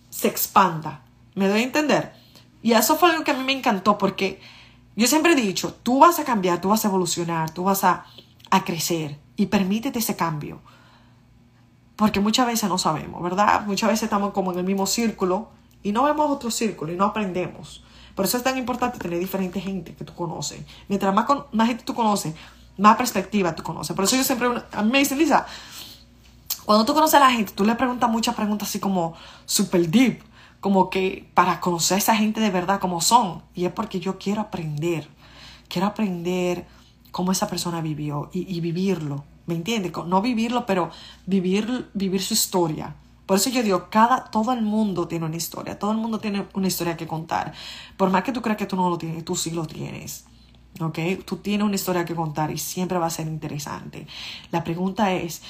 [0.09, 1.01] se expanda.
[1.35, 2.13] ¿Me doy a entender?
[2.61, 4.39] Y eso fue algo que a mí me encantó porque
[4.95, 8.05] yo siempre he dicho, tú vas a cambiar, tú vas a evolucionar, tú vas a,
[8.51, 10.61] a crecer y permítete ese cambio.
[11.95, 13.65] Porque muchas veces no sabemos, ¿verdad?
[13.65, 15.49] Muchas veces estamos como en el mismo círculo
[15.83, 17.83] y no vemos otro círculo y no aprendemos.
[18.15, 20.63] Por eso es tan importante tener diferente gente que tú conoces.
[20.87, 22.33] Mientras más, más gente tú conoces,
[22.77, 23.95] más perspectiva tú conoces.
[23.95, 25.45] Por eso yo siempre, a mí me dicen, Lisa,
[26.65, 29.15] cuando tú conoces a la gente, tú le preguntas muchas preguntas así como
[29.45, 30.23] super deep,
[30.59, 33.41] como que para conocer a esa gente de verdad como son.
[33.53, 35.09] Y es porque yo quiero aprender,
[35.67, 36.65] quiero aprender
[37.11, 39.91] cómo esa persona vivió y, y vivirlo, ¿me entiendes?
[40.05, 40.91] No vivirlo, pero
[41.25, 45.79] vivir, vivir su historia Por eso yo digo, cada, todo el mundo tiene una historia,
[45.79, 47.53] todo el mundo tiene una historia que contar.
[47.95, 50.25] Por más que tú creas que tú no lo tienes, tú sí lo tienes.
[50.79, 50.99] ¿Ok?
[51.25, 54.07] Tú tienes una historia que contar y siempre va a ser interesante.
[54.51, 55.43] La pregunta es,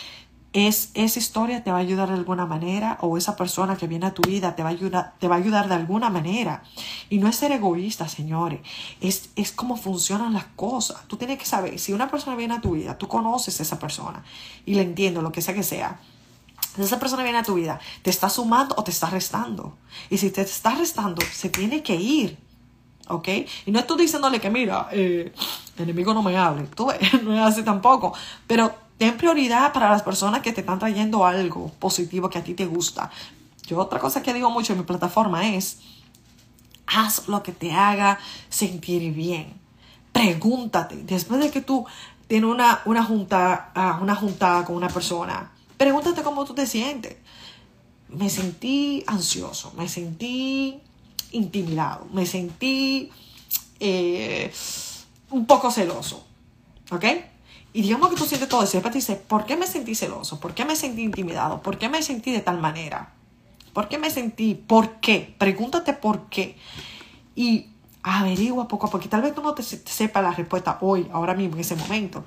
[0.52, 2.98] ¿es esa historia te va a ayudar de alguna manera?
[3.02, 5.38] ¿O esa persona que viene a tu vida te va a ayudar, te va a
[5.40, 6.64] ayudar de alguna manera?
[7.10, 8.60] Y no es ser egoísta, señores.
[9.02, 11.08] Es, es cómo funcionan las cosas.
[11.08, 13.80] Tú tienes que saber, si una persona viene a tu vida, tú conoces a esa
[13.80, 14.24] persona
[14.66, 16.00] y le entiendo, lo que sea que sea
[16.78, 19.78] esa persona viene a tu vida, ¿te está sumando o te está restando?
[20.10, 22.38] Y si te está restando, se tiene que ir.
[23.10, 23.28] ¿Ok?
[23.66, 25.34] Y no estoy diciéndole que, mira, eh,
[25.78, 26.64] enemigo no me hable.
[26.68, 26.88] Tú
[27.24, 28.14] no es así tampoco.
[28.48, 32.54] Pero ten prioridad para las personas que te están trayendo algo positivo que a ti
[32.54, 33.12] te gusta.
[33.68, 35.80] Yo otra cosa que digo mucho en mi plataforma es,
[36.88, 38.20] haz lo que te haga
[38.50, 39.54] sentir bien.
[40.12, 41.86] Pregúntate, después de que tú
[42.28, 47.18] tienes una, una, junta, ah, una juntada con una persona, Pregúntate cómo tú te sientes.
[48.10, 50.80] Me sentí ansioso, me sentí
[51.32, 53.12] intimidado, me sentí
[53.80, 54.54] eh,
[55.32, 56.26] un poco celoso.
[56.92, 57.06] ¿Ok?
[57.74, 60.40] Y digamos que tú sientes todo eso y te dices, ¿por qué me sentí celoso?
[60.40, 61.62] ¿Por qué me sentí intimidado?
[61.62, 63.14] ¿Por qué me sentí de tal manera?
[63.74, 64.54] ¿Por qué me sentí?
[64.54, 65.34] ¿Por qué?
[65.40, 66.56] Pregúntate por qué.
[67.36, 67.70] Y
[68.04, 69.10] averigua poco a poco.
[69.10, 72.24] Tal vez tú no te sepas la respuesta hoy, ahora mismo, en ese momento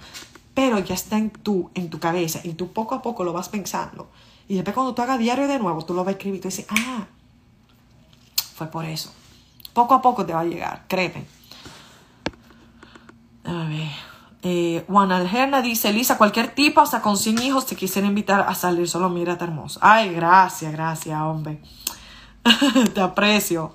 [0.56, 3.50] pero ya está en tu, en tu cabeza y tú poco a poco lo vas
[3.50, 4.08] pensando.
[4.48, 6.48] Y después cuando tú hagas diario de nuevo, tú lo vas a escribir y tú
[6.48, 7.04] dices, ah,
[8.54, 9.12] fue por eso.
[9.74, 11.26] Poco a poco te va a llegar, créeme.
[13.44, 13.90] A ver.
[14.42, 18.54] Eh, Juan Algerna dice, Elisa, cualquier tipo, hasta con 100 hijos, te quisiera invitar a
[18.54, 18.88] salir.
[18.88, 19.78] Solo mírate hermoso.
[19.82, 21.60] Ay, gracias, gracias, hombre.
[22.94, 23.74] te aprecio.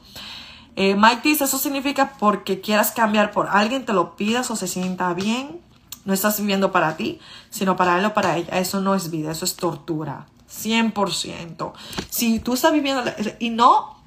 [0.76, 4.68] Eh, Mike dice, eso significa porque quieras cambiar por alguien, te lo pidas o se
[4.68, 5.62] sienta bien.
[6.06, 7.20] No estás viviendo para ti,
[7.50, 8.58] sino para él o para ella.
[8.60, 10.28] Eso no es vida, eso es tortura.
[10.52, 11.74] 100%.
[12.10, 13.04] Si tú estás viviendo
[13.40, 13.98] y no,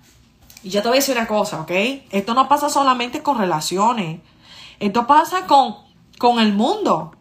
[0.62, 1.70] ya te voy a decir una cosa, ¿ok?
[2.10, 4.20] Esto no pasa solamente con relaciones.
[4.80, 5.76] Esto pasa con,
[6.18, 7.12] con el mundo.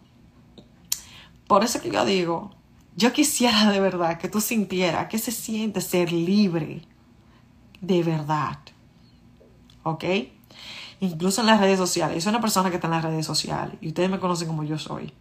[1.47, 2.51] Por eso que yo digo,
[2.95, 6.81] yo quisiera de verdad que tú sintieras que se siente ser libre.
[7.81, 8.59] De verdad.
[9.83, 10.03] ¿Ok?
[11.05, 12.15] Incluso en las redes sociales.
[12.15, 14.63] Yo soy una persona que está en las redes sociales y ustedes me conocen como
[14.63, 15.13] yo soy.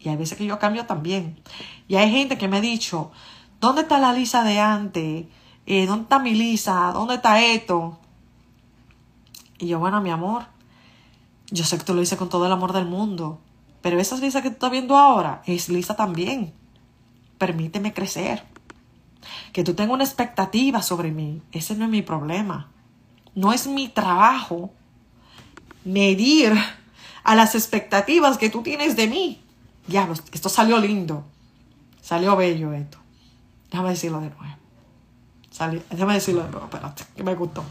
[0.00, 1.38] Y hay veces que yo cambio también.
[1.88, 3.10] Y hay gente que me ha dicho,
[3.60, 5.26] ¿dónde está la Lisa de antes?
[5.66, 6.90] Eh, ¿Dónde está mi Lisa?
[6.92, 7.98] ¿Dónde está esto?
[9.58, 10.46] Y yo, bueno, mi amor,
[11.50, 13.40] yo sé que tú lo hice con todo el amor del mundo,
[13.82, 16.54] pero esa Lisa que tú estás viendo ahora es Lisa también.
[17.36, 18.42] Permíteme crecer.
[19.52, 22.68] Que tú tengas una expectativa sobre mí, ese no es mi problema.
[23.34, 24.70] No es mi trabajo
[25.84, 26.54] medir
[27.22, 29.42] a las expectativas que tú tienes de mí.
[29.86, 31.24] Diablos, esto salió lindo.
[32.02, 32.98] Salió bello esto.
[33.70, 35.80] Déjame decirlo de nuevo.
[35.90, 37.64] déjame decirlo de nuevo, espérate, que me gustó.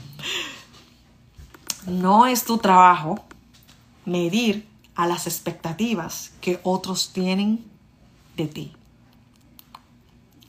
[1.87, 3.23] No es tu trabajo
[4.05, 7.63] medir a las expectativas que otros tienen
[8.37, 8.73] de ti.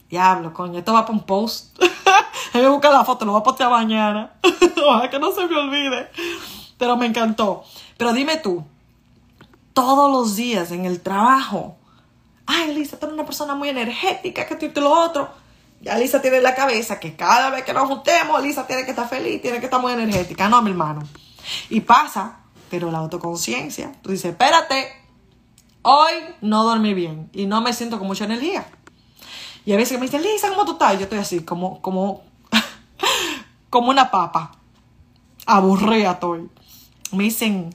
[0.09, 1.77] Diablo, coño, esto va para un post.
[2.53, 4.31] Voy a buscar la foto, lo voy a postear mañana.
[4.77, 6.09] Ojalá que no se me olvide
[6.77, 7.63] pero me encantó.
[7.97, 8.63] Pero dime tú,
[9.73, 11.75] todos los días en el trabajo,
[12.45, 15.29] ay, Lisa, tú eres una persona muy energética, que tú y lo otro.
[15.81, 18.91] Ya Lisa tiene en la cabeza que cada vez que nos juntemos, Lisa tiene que
[18.91, 20.49] estar feliz, tiene que estar muy energética.
[20.49, 21.03] No, mi hermano.
[21.69, 22.39] Y pasa,
[22.69, 24.87] pero la autoconciencia, tú dices, espérate,
[25.81, 28.65] hoy no dormí bien y no me siento con mucha energía.
[29.65, 30.93] Y a veces me dicen, Lisa, ¿cómo tú estás?
[30.93, 32.23] yo estoy así, como, como,
[33.69, 34.53] como una papa.
[35.45, 36.49] Aburrida estoy
[37.11, 37.71] me dicen,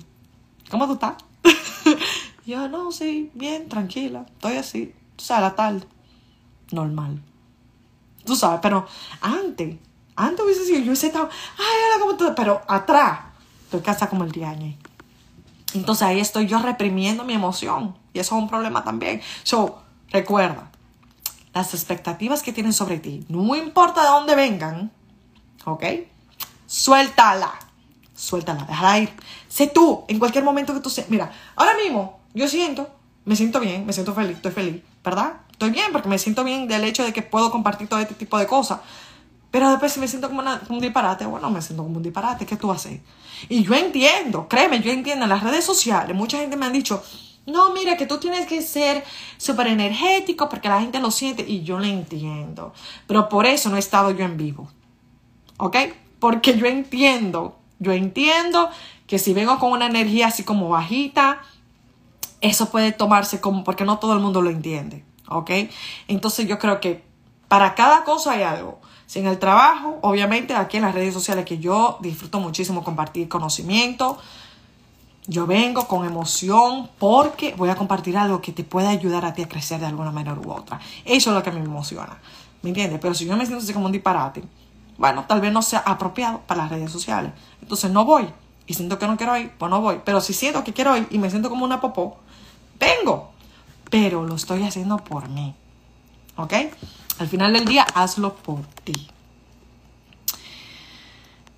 [0.71, 1.15] ¿cómo tú estás?
[2.47, 5.87] yo, no, sí, bien, tranquila, estoy así, o sea, la tal,
[6.71, 7.23] normal.
[8.25, 8.87] Tú sabes, pero
[9.21, 9.77] antes,
[10.17, 11.29] antes hubiese sido, yo hubiese estado,
[11.59, 13.21] ay, hola, ¿cómo tú Pero atrás,
[13.65, 14.55] estoy casada como el día
[15.75, 17.97] Entonces ahí estoy yo reprimiendo mi emoción.
[18.13, 19.23] Y eso es un problema también.
[19.43, 20.71] So, recuerda,
[21.55, 24.91] las expectativas que tienen sobre ti, no importa de dónde vengan,
[25.65, 25.85] ¿ok?
[26.67, 27.53] Suéltala
[28.21, 29.11] suéltala, déjala ir.
[29.49, 31.09] Sé tú, en cualquier momento que tú seas.
[31.09, 32.89] Mira, ahora mismo yo siento,
[33.25, 35.41] me siento bien, me siento feliz, estoy feliz, ¿verdad?
[35.51, 38.39] Estoy bien porque me siento bien del hecho de que puedo compartir todo este tipo
[38.39, 38.81] de cosas.
[39.51, 42.57] Pero después si me siento como, un disparate, bueno, me siento como un disparate, ¿qué
[42.57, 43.01] tú haces?
[43.49, 47.03] Y yo entiendo, créeme, yo entiendo, en las redes sociales mucha gente me ha dicho,
[47.47, 49.03] no, mira, que tú tienes que ser
[49.39, 52.75] súper energético porque la gente lo siente y yo lo entiendo.
[53.07, 54.69] Pero por eso no he estado yo en vivo.
[55.57, 55.77] ¿Ok?
[56.21, 58.71] Porque yo entiendo yo entiendo
[59.07, 61.41] que si vengo con una energía así como bajita,
[62.41, 65.51] eso puede tomarse como porque no todo el mundo lo entiende, ¿ok?
[66.07, 67.11] Entonces yo creo que
[67.49, 68.79] Para cada cosa hay algo.
[69.07, 73.29] Si en el trabajo, obviamente aquí en las redes sociales que yo disfruto muchísimo compartir
[73.29, 74.19] conocimiento,
[75.27, 79.43] yo vengo con emoción porque voy a compartir algo que te pueda ayudar a ti
[79.43, 80.79] a crecer de alguna manera u otra.
[81.05, 82.19] Eso es lo que me emociona.
[82.63, 83.01] ¿Me entiendes?
[83.03, 84.45] Pero si yo me siento así como un disparate,
[85.01, 87.33] bueno, tal vez no sea apropiado para las redes sociales.
[87.63, 88.29] Entonces no voy.
[88.67, 90.03] Y siento que no quiero ir, pues no voy.
[90.05, 92.19] Pero si siento que quiero ir y me siento como una popó,
[92.79, 93.33] vengo.
[93.89, 95.55] Pero lo estoy haciendo por mí.
[96.37, 96.53] ¿Ok?
[97.19, 99.09] Al final del día, hazlo por ti.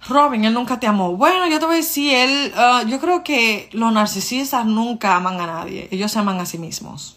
[0.06, 1.16] Robin, él nunca te amó.
[1.16, 5.40] Bueno, yo te voy a decir, él, uh, yo creo que los narcisistas nunca aman
[5.40, 5.88] a nadie.
[5.90, 7.16] Ellos se aman a sí mismos.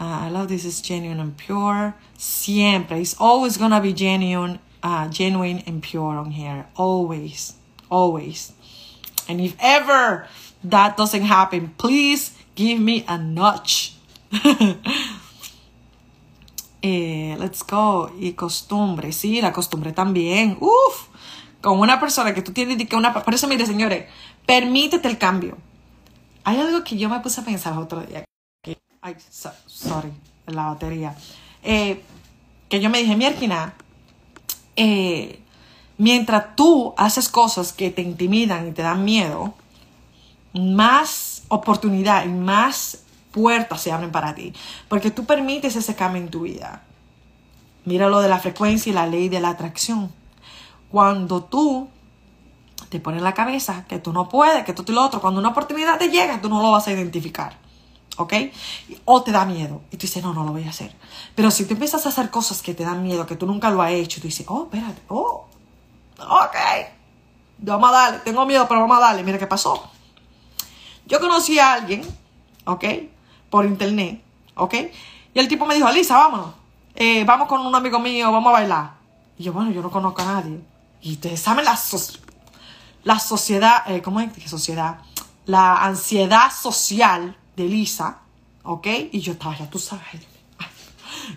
[0.00, 1.94] Uh, I love this is genuine and pure.
[2.16, 3.00] Siempre.
[3.00, 6.66] It's always gonna be genuine, uh, genuine and pure on here.
[6.74, 7.54] Always.
[7.90, 8.52] Always.
[9.28, 10.26] And if ever
[10.64, 13.94] that doesn't happen, please give me a notch.
[16.82, 18.10] Eh, let's go.
[18.18, 20.56] Y costumbre, sí, la costumbre también.
[20.60, 21.08] Uf,
[21.60, 23.12] con una persona que tú tienes que una...
[23.12, 24.06] Por eso, mire, señores,
[24.46, 25.58] permítete el cambio.
[26.44, 28.24] Hay algo que yo me puse a pensar otro día.
[29.02, 29.16] Ay,
[29.66, 30.12] sorry,
[30.46, 31.16] la batería.
[31.62, 32.02] Eh,
[32.68, 33.72] que yo me dije, Mierkina,
[34.76, 35.40] eh,
[35.96, 39.54] mientras tú haces cosas que te intimidan y te dan miedo,
[40.52, 42.98] más oportunidad y más
[43.32, 44.52] puertas se abren para ti,
[44.88, 46.82] porque tú permites ese cambio en tu vida.
[47.86, 50.12] Mira lo de la frecuencia y la ley de la atracción.
[50.90, 51.88] Cuando tú
[52.90, 55.40] te pones en la cabeza que tú no puedes, que tú y lo otro, cuando
[55.40, 57.69] una oportunidad te llega, tú no lo vas a identificar.
[58.16, 58.34] ¿Ok?
[59.04, 60.94] O te da miedo y tú dices, no, no lo voy a hacer.
[61.34, 63.80] Pero si tú empiezas a hacer cosas que te dan miedo, que tú nunca lo
[63.82, 65.46] has hecho, tú dices, oh, espérate, oh,
[66.18, 66.56] ok,
[67.58, 69.90] vamos a darle, tengo miedo, pero vamos a darle, mira qué pasó.
[71.06, 72.02] Yo conocí a alguien,
[72.66, 72.84] ¿ok?
[73.50, 74.22] por internet,
[74.54, 74.74] ¿ok?
[75.34, 76.54] Y el tipo me dijo, Alisa, vámonos.
[76.94, 78.90] Eh, vamos con un amigo mío, vamos a bailar.
[79.36, 80.60] Y yo, bueno, yo no conozco a nadie.
[81.02, 84.32] Y ustedes saben la, sociedad, eh, ¿cómo es?
[84.32, 84.98] ¿Qué sociedad?
[85.46, 88.18] La ansiedad social de Lisa,
[88.62, 88.86] ¿ok?
[89.12, 90.04] Y yo estaba, ya tú sabes.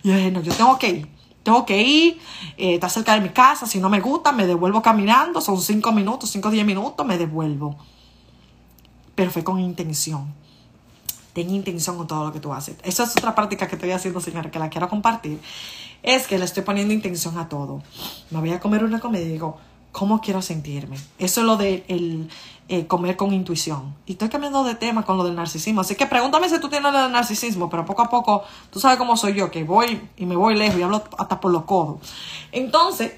[0.03, 1.07] Y dije, no, yo tengo que ir.
[1.43, 2.19] Tengo que ir,
[2.57, 5.91] eh, está cerca de mi casa, si no me gusta, me devuelvo caminando, son cinco
[5.91, 7.75] minutos, cinco o diez minutos, me devuelvo.
[9.13, 10.33] Pero fue con intención
[11.33, 12.77] ten intención con todo lo que tú haces.
[12.83, 15.41] Esa es otra práctica que estoy haciendo, señora, que la quiero compartir.
[16.03, 17.81] Es que le estoy poniendo intención a todo.
[18.29, 19.57] Me voy a comer una comida y digo,
[19.93, 20.97] ¿cómo quiero sentirme?
[21.17, 22.29] Eso es lo de el,
[22.67, 23.95] eh, comer con intuición.
[24.05, 25.81] Y estoy cambiando de tema con lo del narcisismo.
[25.81, 29.15] Así que pregúntame si tú tienes el narcisismo, pero poco a poco, tú sabes cómo
[29.15, 32.01] soy yo, que voy y me voy lejos y hablo hasta por los codos.
[32.51, 33.13] Entonces,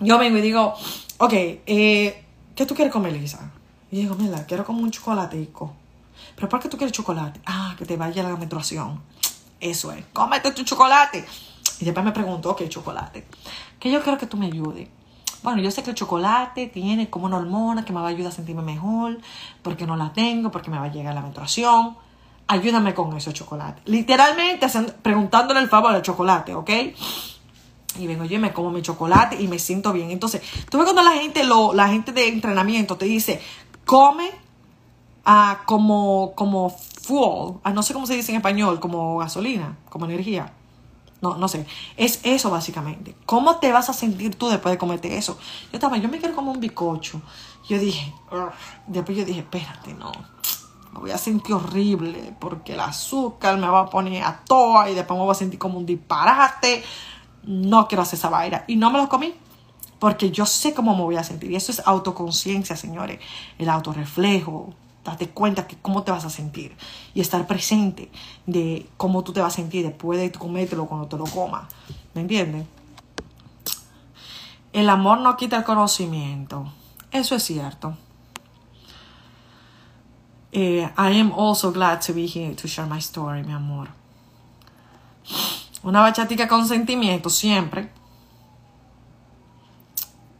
[0.00, 0.74] yo vengo y digo,
[1.18, 2.24] ok, eh,
[2.54, 3.52] ¿qué tú quieres comer, Lisa?
[3.90, 5.72] Y digo, mira, quiero comer un chocolatico.
[6.34, 7.40] ¿Pero por qué tú quieres chocolate?
[7.46, 9.00] Ah, que te vaya la menstruación.
[9.60, 10.04] Eso es.
[10.12, 11.24] Cómete tu chocolate.
[11.78, 13.24] Y después me pregunto, ok, chocolate.
[13.78, 14.88] Que yo quiero que tú me ayudes.
[15.42, 18.32] Bueno, yo sé que el chocolate tiene como una hormona que me va a ayudar
[18.32, 19.18] a sentirme mejor,
[19.62, 21.96] porque no la tengo, porque me va a llegar la menstruación.
[22.46, 23.82] Ayúdame con eso, chocolate.
[23.86, 24.66] Literalmente
[25.02, 26.70] preguntándole el favor al chocolate, ¿ok?
[27.98, 30.10] Y vengo yo y me como mi chocolate y me siento bien.
[30.10, 33.40] Entonces, tú ves cuando la gente, la gente de entrenamiento te dice,
[33.84, 34.30] come
[35.24, 40.52] a como, como fuel, no sé cómo se dice en español, como gasolina, como energía.
[41.22, 41.64] No, no sé.
[41.96, 43.14] Es eso básicamente.
[43.26, 45.38] ¿Cómo te vas a sentir tú después de comerte eso?
[45.70, 47.22] Yo estaba, yo me quiero como un bicocho.
[47.68, 48.12] Yo dije,
[48.88, 50.10] después yo dije, espérate, no.
[50.92, 54.94] Me voy a sentir horrible porque el azúcar me va a poner a toa y
[54.94, 56.82] después me voy a sentir como un disparate.
[57.44, 58.64] No quiero hacer esa vaina.
[58.66, 59.32] Y no me lo comí
[60.00, 61.52] porque yo sé cómo me voy a sentir.
[61.52, 63.20] Y eso es autoconciencia, señores.
[63.58, 64.74] El autorreflejo,
[65.04, 66.76] date cuenta que cómo te vas a sentir
[67.14, 68.10] y estar presente
[68.46, 71.64] de cómo tú te vas a sentir después de comértelo cuando te lo comas.
[72.14, 72.66] ¿Me entiendes?
[74.72, 76.72] El amor no quita el conocimiento.
[77.10, 77.96] Eso es cierto.
[80.52, 83.88] Eh, I am also glad to be here to share my story, mi amor.
[85.82, 87.90] Una bachatica con sentimiento siempre.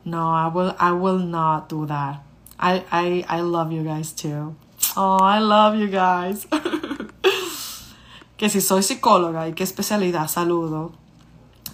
[0.04, 2.22] No, I will, I will not do that.
[2.62, 4.54] I, I, I love you guys too.
[4.96, 6.46] Oh, I love you guys.
[8.36, 10.92] que si soy psicóloga y qué especialidad, saludo.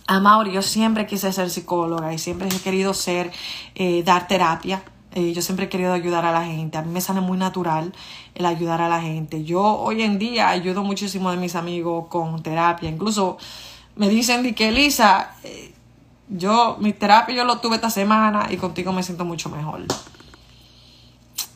[0.07, 3.31] A Mauri, yo siempre quise ser psicóloga y siempre he querido ser,
[3.75, 4.83] eh, dar terapia.
[5.13, 6.79] Eh, yo siempre he querido ayudar a la gente.
[6.79, 7.93] A mí me sale muy natural
[8.35, 9.45] el ayudar a la gente.
[9.45, 12.89] Yo hoy en día ayudo muchísimo de mis amigos con terapia.
[12.89, 13.37] Incluso
[13.95, 15.75] me dicen que Elisa, eh,
[16.31, 19.85] yo mi terapia yo lo tuve esta semana y contigo me siento mucho mejor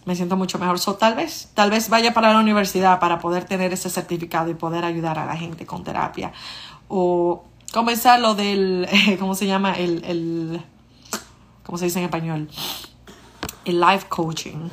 [0.04, 0.78] me siento mucho mejor.
[0.78, 4.54] So, tal vez, tal vez vaya para la universidad para poder tener ese certificado y
[4.54, 6.32] poder ayudar a la gente con terapia.
[6.88, 8.88] O comenzar lo del,
[9.18, 9.74] ¿cómo se llama?
[9.74, 10.64] El, el,
[11.64, 12.48] ¿cómo se dice en español?
[13.64, 14.68] El life coaching.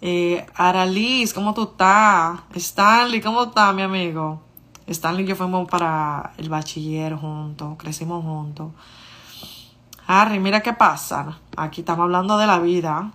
[0.00, 2.40] Eh, Aralis, ¿cómo tú estás?
[2.54, 4.42] Stanley, ¿cómo estás, mi amigo?
[4.86, 8.72] Stanley y yo fuimos para el bachiller juntos, crecimos juntos.
[10.06, 11.38] Harry, mira qué pasa.
[11.56, 13.12] Aquí estamos hablando de la vida.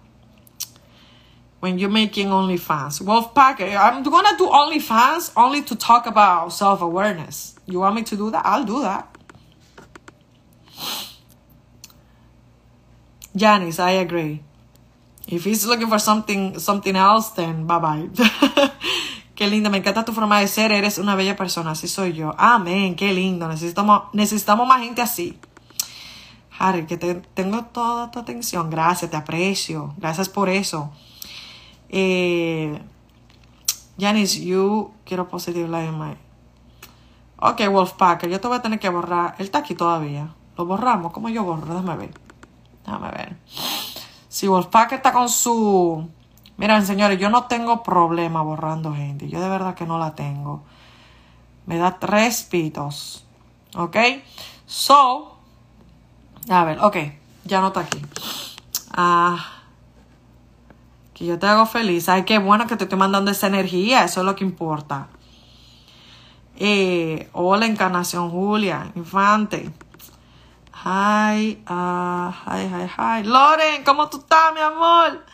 [1.59, 3.01] When you're making OnlyFans.
[3.01, 7.55] Wolfpack, I'm gonna do OnlyFans only to talk about self-awareness.
[7.65, 8.45] You want me to do that?
[8.45, 9.17] I'll do that.
[13.35, 14.43] Janice, I agree.
[15.27, 18.09] If he's looking for something, something else, then bye bye.
[19.35, 22.34] qué linda, me encanta tu forma de ser, eres una bella persona, así soy yo.
[22.38, 25.38] Amén, qué lindo, necesitamos, necesitamos más gente así.
[26.57, 30.91] Harry, que te, tengo toda tu atención, gracias, te aprecio, gracias por eso.
[31.89, 32.81] Eh,
[33.97, 36.15] Janice, you quiero positive life my.
[37.39, 39.35] Ok, Wolfpacker, yo te voy a tener que borrar.
[39.38, 40.34] Él está aquí todavía.
[40.57, 41.11] Lo borramos.
[41.11, 41.65] ¿Cómo yo borro?
[41.68, 42.11] Déjame ver.
[42.85, 43.38] Déjame ver.
[44.27, 46.09] Si Wolfpacker está con su.
[46.57, 49.30] Miren, señores, yo no tengo problema borrando gente.
[49.30, 50.64] Yo de verdad que no la tengo.
[51.68, 53.26] Me da tres pitos.
[53.76, 53.97] ¿Ok?
[54.65, 55.38] So.
[56.49, 56.97] A ver, ok.
[57.45, 58.01] Ya no está aquí.
[58.91, 59.56] Ah
[61.18, 62.10] que yo te hago feliz.
[62.10, 65.07] Ay, qué bueno que te estoy mandando esa energía, eso es lo que importa.
[66.56, 69.72] Eh, hola, Encarnación Julia, Infante.
[70.85, 73.23] Hi, uh, hi, hi, hi.
[73.23, 75.26] Loren, ¿cómo tú estás, mi amor?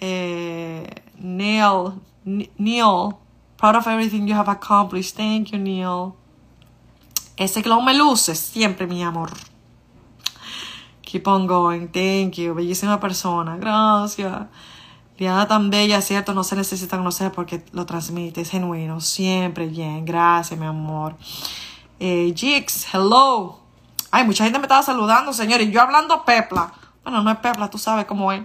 [0.00, 1.92] Eh, Neil,
[2.24, 3.14] Neil,
[3.56, 5.16] proud of everything you have accomplished.
[5.16, 6.14] Thank you, Neil.
[7.36, 9.30] Ese glow me luce siempre, mi amor.
[11.02, 11.86] Keep on going.
[11.86, 12.54] Thank you.
[12.54, 13.56] Bellísima persona.
[13.56, 14.48] Gracias.
[15.16, 16.34] Liana tan bella, ¿cierto?
[16.34, 20.04] No se necesita conocer porque lo transmite, es genuino, siempre bien.
[20.04, 21.16] Gracias, mi amor.
[22.00, 23.60] Eh, Jix, hello.
[24.10, 25.70] Ay, mucha gente me estaba saludando, señores.
[25.70, 26.72] Yo hablando pepla.
[27.04, 28.42] Bueno, no es pepla, tú sabes cómo es.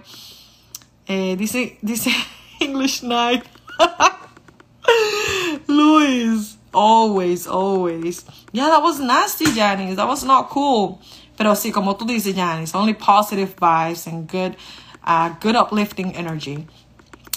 [1.06, 2.12] Eh, dice, dice
[2.60, 3.44] English Night.
[5.66, 8.24] Luis, always, always.
[8.52, 9.96] Yeah, that was nasty, Janice.
[9.96, 11.00] That was not cool.
[11.36, 14.56] Pero sí, como tú dices, Janice, only positive vibes and good
[15.02, 16.66] a good uplifting energy.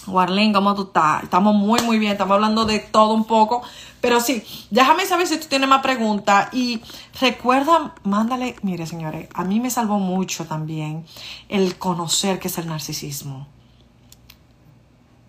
[0.08, 1.24] Warlene, ¿cómo tú estás?
[1.24, 2.12] Estamos muy, muy bien.
[2.14, 3.64] Estamos hablando de todo un poco.
[4.02, 6.50] Pero sí, déjame saber si tú tienes más preguntas.
[6.52, 6.82] Y
[7.22, 8.56] recuerda, mándale.
[8.62, 11.06] Mire, señores, a mí me salvó mucho también
[11.48, 13.48] el conocer qué es el narcisismo.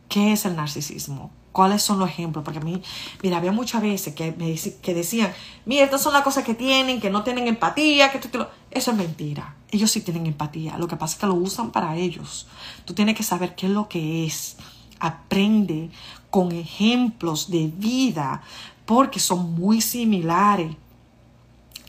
[0.09, 1.31] ¿Qué es el narcisismo?
[1.53, 2.45] ¿Cuáles son los ejemplos?
[2.45, 2.83] Porque a mí,
[3.23, 5.33] mira, había muchas veces que, me, que decían,
[5.67, 8.45] mira, estas son las cosas que tienen, que no tienen empatía, que tú,
[8.75, 9.55] Eso es mentira.
[9.71, 10.77] Ellos sí tienen empatía.
[10.77, 12.47] Lo que pasa es que lo usan para ellos.
[12.85, 14.57] Tú tienes que saber qué es lo que es.
[14.99, 15.91] Aprende
[16.31, 18.43] con ejemplos de vida
[18.85, 20.75] porque son muy similares.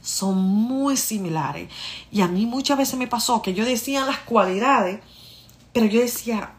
[0.02, 1.70] Son muy similares.
[2.12, 5.00] Y a mí muchas veces me pasó que yo decía las cualidades,
[5.74, 6.54] pero yo decía,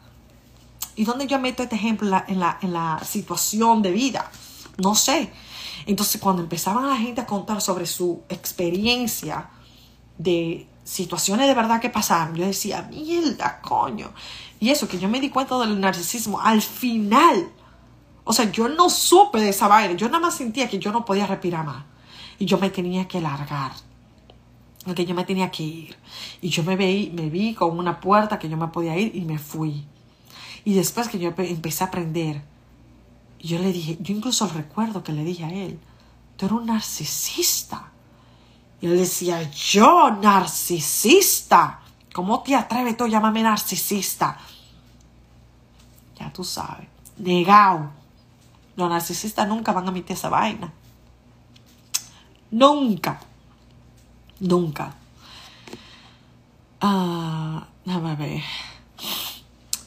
[0.96, 4.30] ¿Y dónde yo meto este ejemplo en la, en la, situación de vida?
[4.78, 5.30] No sé.
[5.84, 9.50] Entonces, cuando empezaban la gente a contar sobre su experiencia
[10.18, 14.12] de situaciones de verdad que pasaron, yo decía, mierda, coño.
[14.60, 17.50] Y eso, que yo me di cuenta del narcisismo al final.
[18.24, 19.94] O sea, yo no supe de esa vaina.
[19.94, 21.84] Yo nada más sentía que yo no podía respirar más.
[22.38, 23.72] Y yo me tenía que largar.
[24.94, 25.96] Que yo me tenía que ir.
[26.40, 29.22] Y yo me vi, me vi con una puerta que yo me podía ir y
[29.22, 29.84] me fui.
[30.64, 32.42] Y después que yo empecé a aprender,
[33.40, 35.78] yo le dije, yo incluso recuerdo que le dije a él,
[36.36, 37.92] tú eres un narcisista.
[38.80, 41.80] Y él decía, yo, narcisista.
[42.12, 44.38] ¿Cómo te atreves tú a llamarme narcisista?
[46.18, 46.88] Ya tú sabes,
[47.18, 47.90] negado.
[48.76, 50.72] Los narcisistas nunca van a admitir esa vaina.
[52.50, 53.20] Nunca.
[54.40, 54.94] Nunca.
[56.80, 58.42] Ah, déjame ver.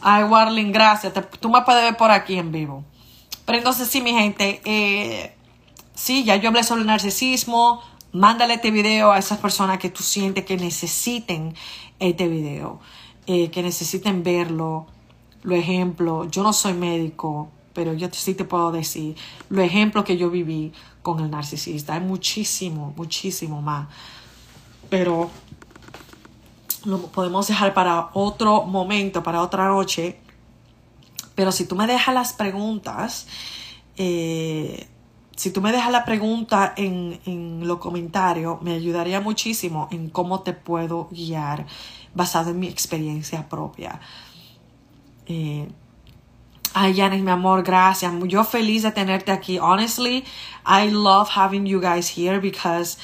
[0.02, 1.14] Ay, Warling, gracias.
[1.40, 2.84] tú me puedes ver por aquí en vivo.
[3.46, 5.36] Pero entonces sí, mi gente, eh,
[5.96, 7.82] sí, ya yo hablé sobre el narcisismo.
[8.12, 11.54] Mándale este video a esas personas que tú sientes que necesiten
[12.00, 12.80] este video,
[13.28, 14.88] eh, que necesiten verlo.
[15.44, 19.16] Lo ejemplo, yo no soy médico, pero yo sí te puedo decir
[19.50, 20.74] lo ejemplo que yo viví
[21.04, 21.94] con el narcisista.
[21.94, 23.88] Hay muchísimo, muchísimo más.
[24.90, 25.30] Pero
[26.86, 30.20] lo podemos dejar para otro momento, para otra noche.
[31.36, 33.28] Pero si tú me dejas las preguntas,
[33.98, 34.88] eh,
[35.40, 40.42] si tú me dejas la pregunta en, en los comentarios, me ayudaría muchísimo en cómo
[40.42, 41.66] te puedo guiar
[42.14, 44.02] basado en mi experiencia propia.
[45.28, 45.70] Eh,
[46.74, 48.12] Ay, Janet, mi amor, gracias.
[48.28, 49.58] Yo feliz de tenerte aquí.
[49.58, 50.26] Honestly,
[50.66, 52.98] I love having you guys here because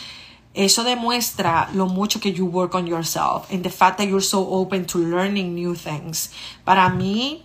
[0.53, 4.45] eso demuestra lo mucho que you work on yourself and the fact that you're so
[4.49, 6.32] open to learning new things.
[6.66, 7.44] Para mí,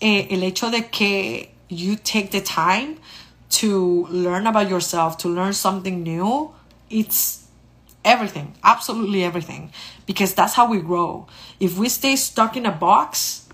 [0.00, 2.96] eh, el hecho de que you take the time
[3.60, 6.52] to learn about yourself, to learn something new,
[6.90, 7.46] it's
[8.04, 9.70] everything, absolutely everything,
[10.06, 11.26] because that's how we grow.
[11.60, 13.48] If we stay stuck in a box,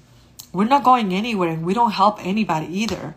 [0.52, 3.14] we're not going anywhere and we don't help anybody either.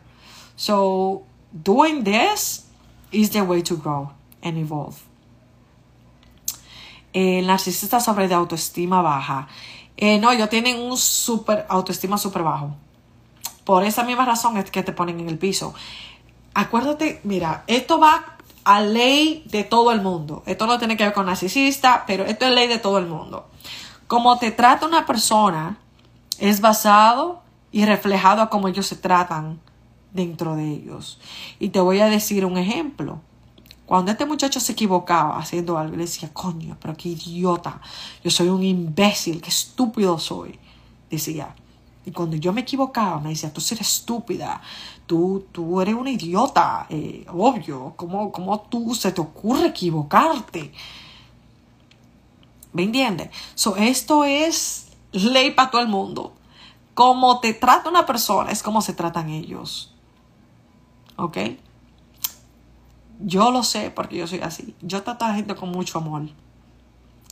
[0.56, 2.66] So, doing this
[3.12, 4.12] is the way to grow
[4.42, 5.02] and evolve.
[7.14, 9.48] El narcisista sobre de autoestima baja.
[9.98, 12.76] Eh, no, ellos tienen un super autoestima super bajo.
[13.64, 15.74] Por esa misma razón es que te ponen en el piso.
[16.54, 20.44] Acuérdate, mira, esto va a ley de todo el mundo.
[20.46, 23.48] Esto no tiene que ver con narcisista, pero esto es ley de todo el mundo.
[24.08, 25.78] Como te trata una persona
[26.40, 29.60] es basado y reflejado a cómo ellos se tratan
[30.14, 31.20] dentro de ellos.
[31.60, 33.20] Y te voy a decir un ejemplo.
[33.86, 37.82] Cuando este muchacho se equivocaba haciendo algo, le decía, coño, pero qué idiota.
[38.24, 40.60] Yo soy un imbécil, qué estúpido soy.
[41.10, 41.54] Decía,
[42.06, 44.62] y cuando yo me equivocaba, me decía, tú eres estúpida,
[45.06, 50.72] tú, tú eres una idiota, eh, obvio, ¿cómo, ¿cómo tú se te ocurre equivocarte?
[52.74, 53.30] ¿Me entiendes?
[53.56, 56.34] So, esto es ley para todo el mundo.
[56.94, 59.94] Como te trata una persona es como se tratan ellos.
[61.16, 61.38] ¿Ok?
[63.20, 64.76] Yo lo sé porque yo soy así.
[64.82, 66.24] Yo trato a la gente con mucho amor.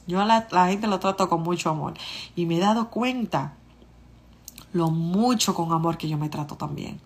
[0.07, 1.93] Yo a la gente lo trato con mucho amor.
[2.35, 3.55] Y me he dado cuenta
[4.73, 6.99] lo mucho con amor que yo me trato también.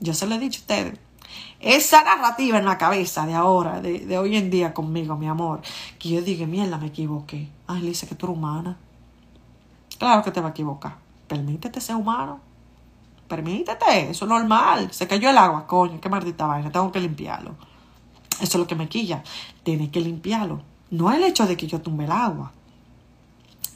[0.00, 0.98] Yo se lo he dicho a ustedes.
[1.60, 5.60] Esa narrativa en la cabeza de ahora, de, hoy en día conmigo, mi amor,
[5.98, 7.48] que yo diga, mierda, me equivoqué.
[7.66, 8.76] Ay, dice que tú eres humana.
[9.98, 10.96] Claro que te va a equivocar.
[11.26, 12.40] Permítete ser humano.
[13.26, 14.92] Permítete, eso es normal.
[14.92, 17.56] Se cayó el agua, coño, qué maldita vaina, tengo que limpiarlo.
[18.40, 19.22] Eso es lo que me quilla.
[19.64, 20.62] Tienes que limpiarlo.
[20.90, 22.52] No el hecho de que yo tumbe el agua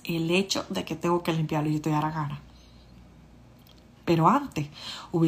[0.04, 2.40] el hecho de que tengo que limpiarlo y yo estoy a la gana.
[4.04, 4.68] Pero antes,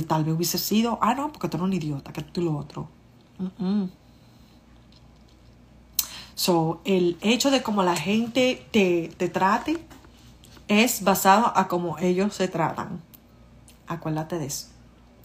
[0.06, 2.88] tal vez hubiese sido, ah, no, porque tú eres un idiota, que tú lo otro.
[6.34, 9.78] So, el hecho de cómo la gente te, te trate
[10.66, 13.00] es basado a cómo ellos se tratan.
[13.86, 14.68] Acuérdate de eso.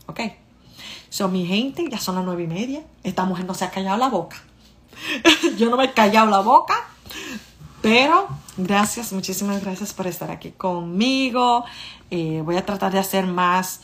[0.05, 0.19] ¿Ok?
[1.09, 2.83] So, mi gente, ya son las nueve y media.
[3.03, 4.37] Esta mujer no se ha callado la boca.
[5.57, 6.75] Yo no me he callado la boca.
[7.81, 8.27] Pero
[8.63, 11.65] gracias, muchísimas gracias por estar aquí conmigo.
[12.11, 13.81] Eh, voy a tratar de hacer más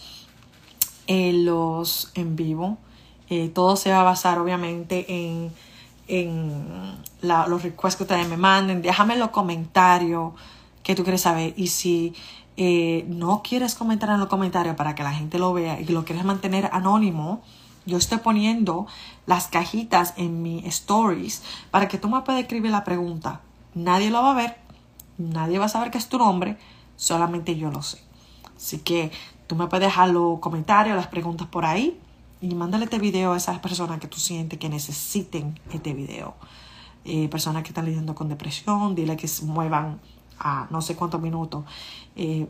[1.07, 2.77] eh, los en vivo.
[3.29, 5.51] Eh, todo se va a basar obviamente en,
[6.07, 8.81] en los requests que ustedes me manden.
[8.81, 10.33] Déjame en los comentarios
[10.83, 11.53] que tú quieres saber.
[11.57, 12.13] Y si
[12.57, 16.23] no quieres comentar en los comentarios para que la gente lo vea y lo quieres
[16.23, 17.41] mantener anónimo,
[17.85, 18.87] yo estoy poniendo
[19.25, 23.41] las cajitas en mi stories para que tú me puedas escribir la pregunta
[23.75, 24.57] nadie lo va a ver,
[25.17, 26.57] nadie va a saber que es tu nombre,
[26.95, 27.99] solamente yo lo sé.
[28.55, 29.11] Así que
[29.47, 31.99] tú me puedes dejar los comentarios, las preguntas por ahí
[32.41, 36.35] y mándale este video a esas personas que tú sientes que necesiten este video.
[37.03, 39.99] Eh, personas que están lidiando con depresión, dile que se muevan
[40.39, 41.63] a no sé cuántos minutos
[42.15, 42.47] eh,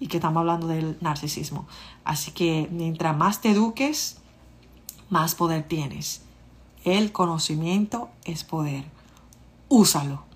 [0.00, 1.66] y que estamos hablando del narcisismo.
[2.04, 4.18] Así que mientras más te eduques,
[5.10, 6.22] más poder tienes.
[6.84, 8.84] El conocimiento es poder.
[9.68, 10.33] Úsalo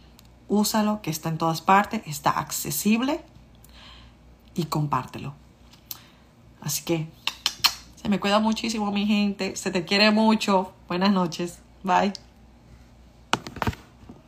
[0.49, 3.21] úsalo, que está en todas partes, está accesible
[4.55, 5.35] y compártelo.
[6.61, 7.07] Así que
[7.97, 10.73] se me cuida muchísimo mi gente, se te quiere mucho.
[10.89, 12.13] Buenas noches, bye.